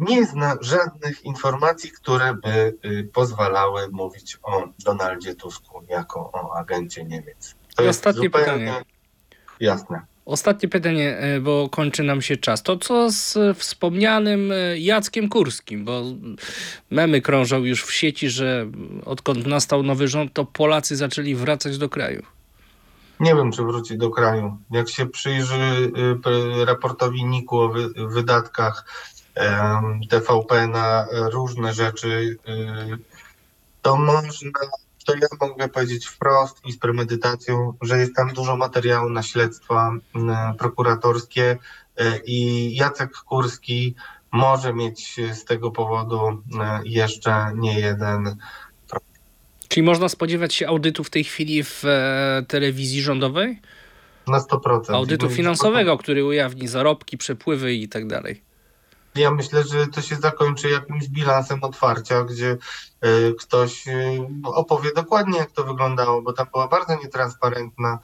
nie 0.00 0.26
zna 0.26 0.56
żadnych 0.60 1.24
informacji, 1.24 1.90
które 1.90 2.34
by 2.34 2.74
y, 2.84 3.08
pozwalały 3.12 3.88
mówić 3.92 4.38
o 4.42 4.68
Donaldzie 4.84 5.34
Tusku 5.34 5.82
jako 5.88 6.20
o 6.32 6.56
agencie 6.56 7.04
Niemiec. 7.04 7.54
To 7.76 7.82
I 7.82 7.86
jest 7.86 8.06
ostatnie 8.06 8.30
pytanie. 8.30 8.74
Jasne. 9.60 10.00
Ostatnie 10.26 10.68
pytanie, 10.68 11.16
e, 11.18 11.40
bo 11.40 11.68
kończy 11.68 12.02
nam 12.02 12.22
się 12.22 12.36
czas. 12.36 12.62
To 12.62 12.76
co 12.76 13.10
z 13.10 13.38
wspomnianym 13.58 14.52
e, 14.52 14.78
Jackiem 14.78 15.28
Kurskim? 15.28 15.84
Bo 15.84 16.02
memy 16.90 17.20
krążą 17.20 17.64
już 17.64 17.84
w 17.84 17.92
sieci, 17.92 18.30
że 18.30 18.66
odkąd 19.04 19.46
nastał 19.46 19.82
nowy 19.82 20.08
rząd, 20.08 20.32
to 20.32 20.44
Polacy 20.44 20.96
zaczęli 20.96 21.34
wracać 21.34 21.78
do 21.78 21.88
kraju. 21.88 22.22
Nie 23.20 23.34
wiem, 23.34 23.52
czy 23.52 23.62
wróci 23.62 23.98
do 23.98 24.10
kraju. 24.10 24.56
Jak 24.70 24.88
się 24.88 25.06
przyjrzy 25.06 25.92
y, 26.60 26.64
raportowi 26.64 27.24
NIK-u 27.24 27.58
o 27.58 27.72
wydatkach 27.96 28.84
TVP 30.08 30.68
na 30.68 31.06
różne 31.12 31.72
rzeczy, 31.72 32.38
y, 32.48 32.98
to 33.82 33.96
można, 33.96 34.50
to 35.06 35.14
ja 35.14 35.48
mogę 35.48 35.68
powiedzieć 35.68 36.06
wprost 36.06 36.66
i 36.66 36.72
z 36.72 36.78
premedytacją, 36.78 37.72
że 37.82 37.98
jest 37.98 38.16
tam 38.16 38.32
dużo 38.32 38.56
materiału 38.56 39.10
na 39.10 39.22
śledztwa 39.22 39.92
prokuratorskie 40.58 41.58
i 42.24 42.70
Jacek 42.76 43.12
Kurski 43.12 43.94
może 44.32 44.74
mieć 44.74 45.20
z 45.32 45.44
tego 45.44 45.70
powodu 45.70 46.42
jeszcze 46.84 47.52
nie 47.54 47.80
jeden. 47.80 48.36
Czyli 49.74 49.84
można 49.84 50.08
spodziewać 50.08 50.54
się 50.54 50.68
audytu 50.68 51.04
w 51.04 51.10
tej 51.10 51.24
chwili 51.24 51.64
w 51.64 51.84
e, 51.84 52.44
telewizji 52.48 53.02
rządowej? 53.02 53.60
Na 54.26 54.38
100%. 54.38 54.94
Audytu 54.94 55.30
finansowego, 55.30 55.98
który 55.98 56.24
ujawni 56.24 56.68
zarobki, 56.68 57.18
przepływy 57.18 57.74
i 57.74 57.88
tak 57.88 58.06
dalej. 58.06 58.42
Ja 59.14 59.30
myślę, 59.30 59.64
że 59.64 59.86
to 59.86 60.02
się 60.02 60.16
zakończy 60.16 60.70
jakimś 60.70 61.08
bilansem 61.08 61.64
otwarcia, 61.64 62.24
gdzie 62.24 62.56
y, 63.04 63.34
ktoś 63.38 63.88
y, 63.88 64.20
opowie 64.44 64.90
dokładnie, 64.96 65.38
jak 65.38 65.50
to 65.50 65.64
wyglądało, 65.64 66.22
bo 66.22 66.32
tam 66.32 66.46
była 66.52 66.68
bardzo 66.68 66.96
nietransparentna 66.96 67.98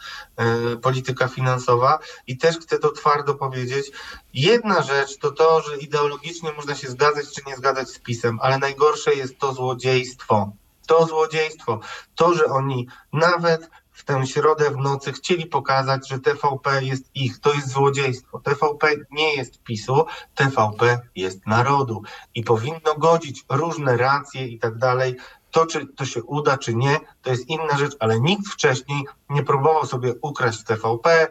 polityka 0.83 1.29
finansowa 1.29 1.99
i 2.27 2.37
też 2.39 2.59
chcę 2.59 2.79
to 2.79 2.93
twardo 2.93 3.35
powiedzieć. 3.35 3.91
Jedna 4.35 4.83
rzecz 4.83 5.19
to 5.19 5.31
to, 5.31 5.61
że 5.61 5.77
ideologicznie 5.77 6.53
można 6.53 6.75
się 6.75 6.89
zgadzać 6.89 7.27
czy 7.35 7.41
nie 7.47 7.57
zgadzać 7.57 7.89
z 7.89 7.99
PiSem, 7.99 8.39
ale 8.43 8.59
najgorsze 8.59 9.15
jest 9.15 9.39
to 9.39 9.53
złodziejstwo. 9.53 10.53
To 10.91 11.07
złodziejstwo. 11.07 11.81
To, 12.15 12.35
że 12.35 12.45
oni 12.45 12.87
nawet 13.13 13.71
w 13.93 14.05
tę 14.05 14.27
środę 14.27 14.71
w 14.71 14.77
nocy 14.77 15.13
chcieli 15.13 15.47
pokazać, 15.47 16.09
że 16.09 16.19
TVP 16.19 16.85
jest 16.85 17.11
ich. 17.15 17.41
To 17.41 17.55
jest 17.55 17.69
złodziejstwo. 17.69 18.41
TVP 18.41 18.89
nie 19.11 19.35
jest 19.35 19.63
PiSu, 19.63 20.07
TVP 20.35 21.01
jest 21.17 21.47
narodu 21.47 22.03
i 22.35 22.45
powinno 22.45 22.95
godzić 22.99 23.45
różne 23.49 23.97
racje 23.97 24.47
i 24.47 24.59
tak 24.59 24.79
dalej. 24.79 25.17
To, 25.51 25.67
czy 25.67 25.87
to 25.87 26.05
się 26.05 26.23
uda, 26.23 26.59
czy 26.59 26.75
nie, 26.75 27.01
to 27.23 27.31
jest 27.31 27.49
inna 27.49 27.79
rzecz, 27.79 27.97
ale 28.01 28.21
nikt 28.21 28.49
wcześniej 28.49 29.05
nie 29.29 29.43
próbował 29.43 29.87
sobie 29.87 30.15
ukraść 30.23 30.65
TVP, 30.65 31.29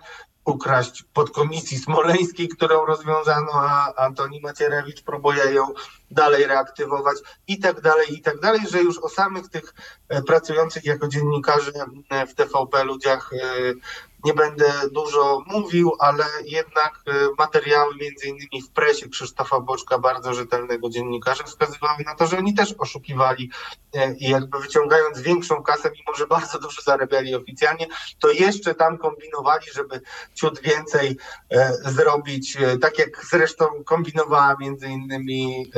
ukraść 0.49 1.03
podkomisji 1.13 1.77
smoleńskiej, 1.77 2.47
którą 2.47 2.85
rozwiązano, 2.85 3.51
a 3.53 3.93
Antoni 3.95 4.41
Macierewicz 4.41 5.01
próbuje 5.01 5.43
ją 5.53 5.65
dalej 6.11 6.45
reaktywować 6.45 7.17
i 7.47 7.59
tak 7.59 7.81
dalej, 7.81 8.13
i 8.13 8.21
tak 8.21 8.39
dalej, 8.39 8.61
że 8.71 8.81
już 8.81 8.97
o 8.99 9.09
samych 9.09 9.49
tych 9.49 9.73
e, 10.09 10.21
pracujących 10.21 10.85
jako 10.85 11.07
dziennikarze 11.07 11.71
e, 12.09 12.27
w 12.27 12.35
TVP 12.35 12.83
ludziach 12.83 13.29
e, 13.33 13.37
nie 14.23 14.33
będę 14.33 14.73
dużo 14.91 15.43
mówił, 15.47 15.91
ale 15.99 16.25
jednak 16.45 17.03
materiały 17.37 17.95
między 17.95 18.27
innymi 18.27 18.61
w 18.61 18.69
presie 18.69 19.09
Krzysztofa 19.09 19.59
Boczka, 19.59 19.99
bardzo 19.99 20.33
rzetelnego 20.33 20.89
dziennikarza, 20.89 21.43
wskazywały 21.43 22.03
na 22.05 22.15
to, 22.15 22.27
że 22.27 22.37
oni 22.37 22.53
też 22.53 22.75
oszukiwali 22.77 23.51
i 24.19 24.29
jakby 24.29 24.59
wyciągając 24.59 25.21
większą 25.21 25.63
kasę, 25.63 25.91
mimo 25.91 26.17
że 26.17 26.27
bardzo 26.27 26.59
dużo 26.59 26.81
zarabiali 26.81 27.35
oficjalnie, 27.35 27.87
to 28.19 28.31
jeszcze 28.31 28.75
tam 28.75 28.97
kombinowali, 28.97 29.65
żeby 29.73 30.01
ciut 30.33 30.61
więcej 30.61 31.17
zrobić, 31.85 32.57
tak 32.81 32.99
jak 32.99 33.25
zresztą 33.25 33.65
kombinowała 33.85 34.55
między 34.59 34.87
innymi 34.87 35.71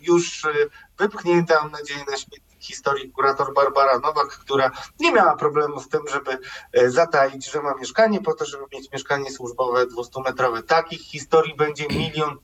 już 0.00 0.44
y, 0.44 0.70
wypchnięta, 0.98 1.62
mam 1.62 1.72
nadzieję, 1.72 2.00
na 2.10 2.16
śmietnik 2.16 2.47
historii 2.60 3.10
kurator 3.10 3.54
Barbara 3.54 3.98
Nowak, 3.98 4.28
która 4.28 4.70
nie 5.00 5.12
miała 5.12 5.36
problemu 5.36 5.80
z 5.80 5.88
tym, 5.88 6.00
żeby 6.12 6.38
y, 6.78 6.90
zataić, 6.90 7.50
że 7.50 7.62
ma 7.62 7.74
mieszkanie 7.74 8.20
po 8.20 8.34
to, 8.34 8.44
żeby 8.44 8.64
mieć 8.72 8.92
mieszkanie 8.92 9.30
służbowe 9.30 9.86
200-metrowe. 9.86 10.62
Takich 10.62 11.00
historii 11.00 11.54
będzie 11.56 11.88
milion 11.88 12.38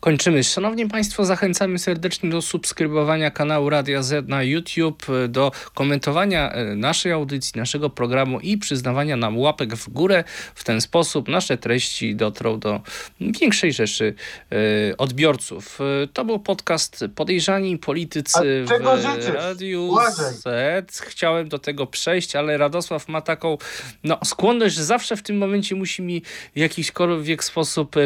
Kończymy. 0.00 0.44
Szanowni 0.44 0.88
Państwo, 0.88 1.24
zachęcamy 1.24 1.78
serdecznie 1.78 2.30
do 2.30 2.42
subskrybowania 2.42 3.30
kanału 3.30 3.70
Radia 3.70 4.02
Z 4.02 4.28
na 4.28 4.42
YouTube, 4.42 5.06
do 5.28 5.52
komentowania 5.74 6.52
e, 6.52 6.64
naszej 6.74 7.12
audycji, 7.12 7.52
naszego 7.56 7.90
programu 7.90 8.40
i 8.40 8.58
przyznawania 8.58 9.16
nam 9.16 9.38
łapek 9.38 9.74
w 9.74 9.88
górę. 9.88 10.24
W 10.54 10.64
ten 10.64 10.80
sposób 10.80 11.28
nasze 11.28 11.58
treści 11.58 12.16
dotrą 12.16 12.58
do 12.58 12.80
większej 13.20 13.72
rzeszy 13.72 14.14
e, 14.52 14.96
odbiorców. 14.96 15.78
E, 15.80 16.06
to 16.06 16.24
był 16.24 16.38
podcast 16.38 17.04
Podejrzani 17.14 17.78
Politycy 17.78 18.64
w 18.64 19.28
Radiu 19.34 19.96
Z. 20.32 21.00
Chciałem 21.00 21.48
do 21.48 21.58
tego 21.58 21.86
przejść, 21.86 22.36
ale 22.36 22.58
Radosław 22.58 23.08
ma 23.08 23.20
taką 23.20 23.58
no, 24.04 24.18
skłonność, 24.24 24.74
że 24.74 24.84
zawsze 24.84 25.16
w 25.16 25.22
tym 25.22 25.38
momencie 25.38 25.74
musi 25.74 26.02
mi 26.02 26.22
w 26.56 26.58
jakiśkolwiek 26.58 27.44
sposób 27.44 27.96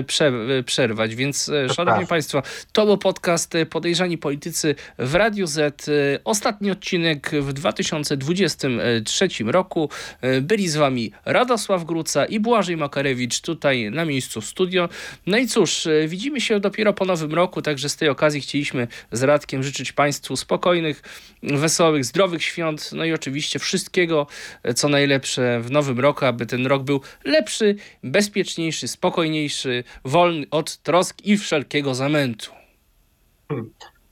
przerwać, 0.66 1.14
więc 1.14 1.33
szanowni 1.74 2.00
tak. 2.00 2.08
Państwo, 2.08 2.42
to 2.72 2.86
był 2.86 2.98
podcast 2.98 3.54
e, 3.54 3.66
Podejrzani 3.66 4.18
Politycy 4.18 4.74
w 4.98 5.14
Radiu 5.14 5.46
Z. 5.46 5.88
E, 5.88 5.92
ostatni 6.24 6.70
odcinek 6.70 7.30
w 7.40 7.52
2023 7.52 9.28
roku. 9.46 9.88
E, 10.20 10.40
byli 10.40 10.68
z 10.68 10.76
Wami 10.76 11.12
Radosław 11.24 11.84
Gruca 11.84 12.26
i 12.26 12.40
Błażej 12.40 12.76
Makarewicz 12.76 13.40
tutaj 13.40 13.90
na 13.90 14.04
miejscu 14.04 14.40
studio. 14.40 14.88
No 15.26 15.38
i 15.38 15.46
cóż, 15.46 15.88
widzimy 16.08 16.40
się 16.40 16.60
dopiero 16.60 16.92
po 16.92 17.04
nowym 17.04 17.34
roku, 17.34 17.62
także 17.62 17.88
z 17.88 17.96
tej 17.96 18.08
okazji 18.08 18.40
chcieliśmy 18.40 18.88
z 19.12 19.22
Radkiem 19.22 19.62
życzyć 19.62 19.92
Państwu 19.92 20.36
spokojnych, 20.36 21.02
wesołych, 21.42 22.04
zdrowych 22.04 22.42
świąt, 22.42 22.90
no 22.92 23.04
i 23.04 23.12
oczywiście 23.12 23.58
wszystkiego, 23.58 24.26
co 24.74 24.88
najlepsze 24.88 25.60
w 25.60 25.70
nowym 25.70 26.00
roku, 26.00 26.24
aby 26.24 26.46
ten 26.46 26.66
rok 26.66 26.82
był 26.82 27.00
lepszy, 27.24 27.76
bezpieczniejszy, 28.02 28.88
spokojniejszy, 28.88 29.84
wolny 30.04 30.46
od 30.50 30.76
trosk 30.76 31.23
i 31.24 31.38
wszelkiego 31.38 31.94
zamętu. 31.94 32.50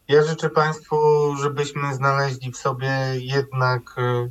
Ja 0.09 0.25
życzę 0.25 0.51
Państwu, 0.51 0.97
żebyśmy 1.37 1.95
znaleźli 1.95 2.53
w 2.53 2.57
sobie 2.57 2.91
jednak 3.17 3.99
y, 3.99 4.31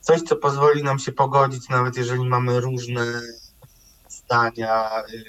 coś, 0.00 0.22
co 0.22 0.36
pozwoli 0.36 0.82
nam 0.82 0.98
się 0.98 1.12
pogodzić, 1.12 1.68
nawet 1.68 1.96
jeżeli 1.96 2.24
mamy 2.24 2.60
różne 2.60 3.22
zdania, 4.08 4.90
y, 5.14 5.24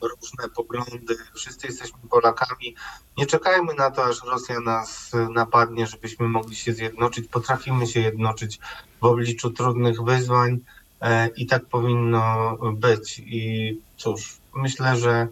różne 0.00 0.48
poglądy. 0.56 1.16
Wszyscy 1.34 1.66
jesteśmy 1.66 1.98
Polakami. 2.10 2.74
Nie 3.18 3.26
czekajmy 3.26 3.74
na 3.74 3.90
to, 3.90 4.04
aż 4.04 4.24
Rosja 4.24 4.60
nas 4.60 5.12
napadnie, 5.30 5.86
żebyśmy 5.86 6.28
mogli 6.28 6.56
się 6.56 6.72
zjednoczyć. 6.72 7.28
Potrafimy 7.28 7.86
się 7.86 8.00
jednoczyć 8.00 8.58
w 9.00 9.04
obliczu 9.04 9.50
trudnych 9.50 10.02
wyzwań 10.02 10.58
e, 11.00 11.28
i 11.28 11.46
tak 11.46 11.66
powinno 11.66 12.56
być. 12.72 13.22
I 13.26 13.80
cóż, 13.96 14.36
myślę, 14.54 14.96
że 14.96 15.28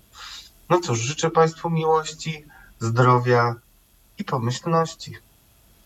no 0.73 0.81
cóż, 0.81 0.99
życzę 0.99 1.31
Państwu 1.31 1.71
miłości, 1.71 2.45
zdrowia 2.81 3.55
i 4.19 4.25
pomyślności. 4.25 5.13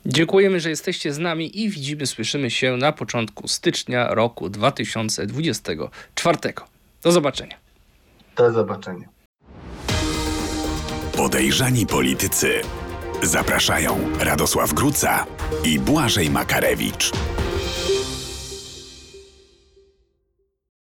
Dziękujemy, 0.07 0.61
że 0.61 0.71
jesteście 0.71 1.13
z 1.13 1.19
nami 1.19 1.61
i 1.61 1.71
widzimy, 1.71 2.07
słyszymy 2.07 2.51
się 2.51 2.77
na 2.77 2.93
początku 2.93 3.49
stycznia 3.49 4.15
roku 4.15 4.49
2024. 4.49 6.39
Do 7.03 7.13
zobaczenia. 7.13 7.57
Do 8.37 8.53
zobaczenia. 8.53 9.09
Podejrzani 11.17 11.87
politycy. 11.87 12.61
Zapraszają 13.23 13.99
Radosław 14.21 14.73
Gruca 14.73 15.27
i 15.65 15.79
Błażej 15.79 16.31
Makarewicz. 16.31 17.13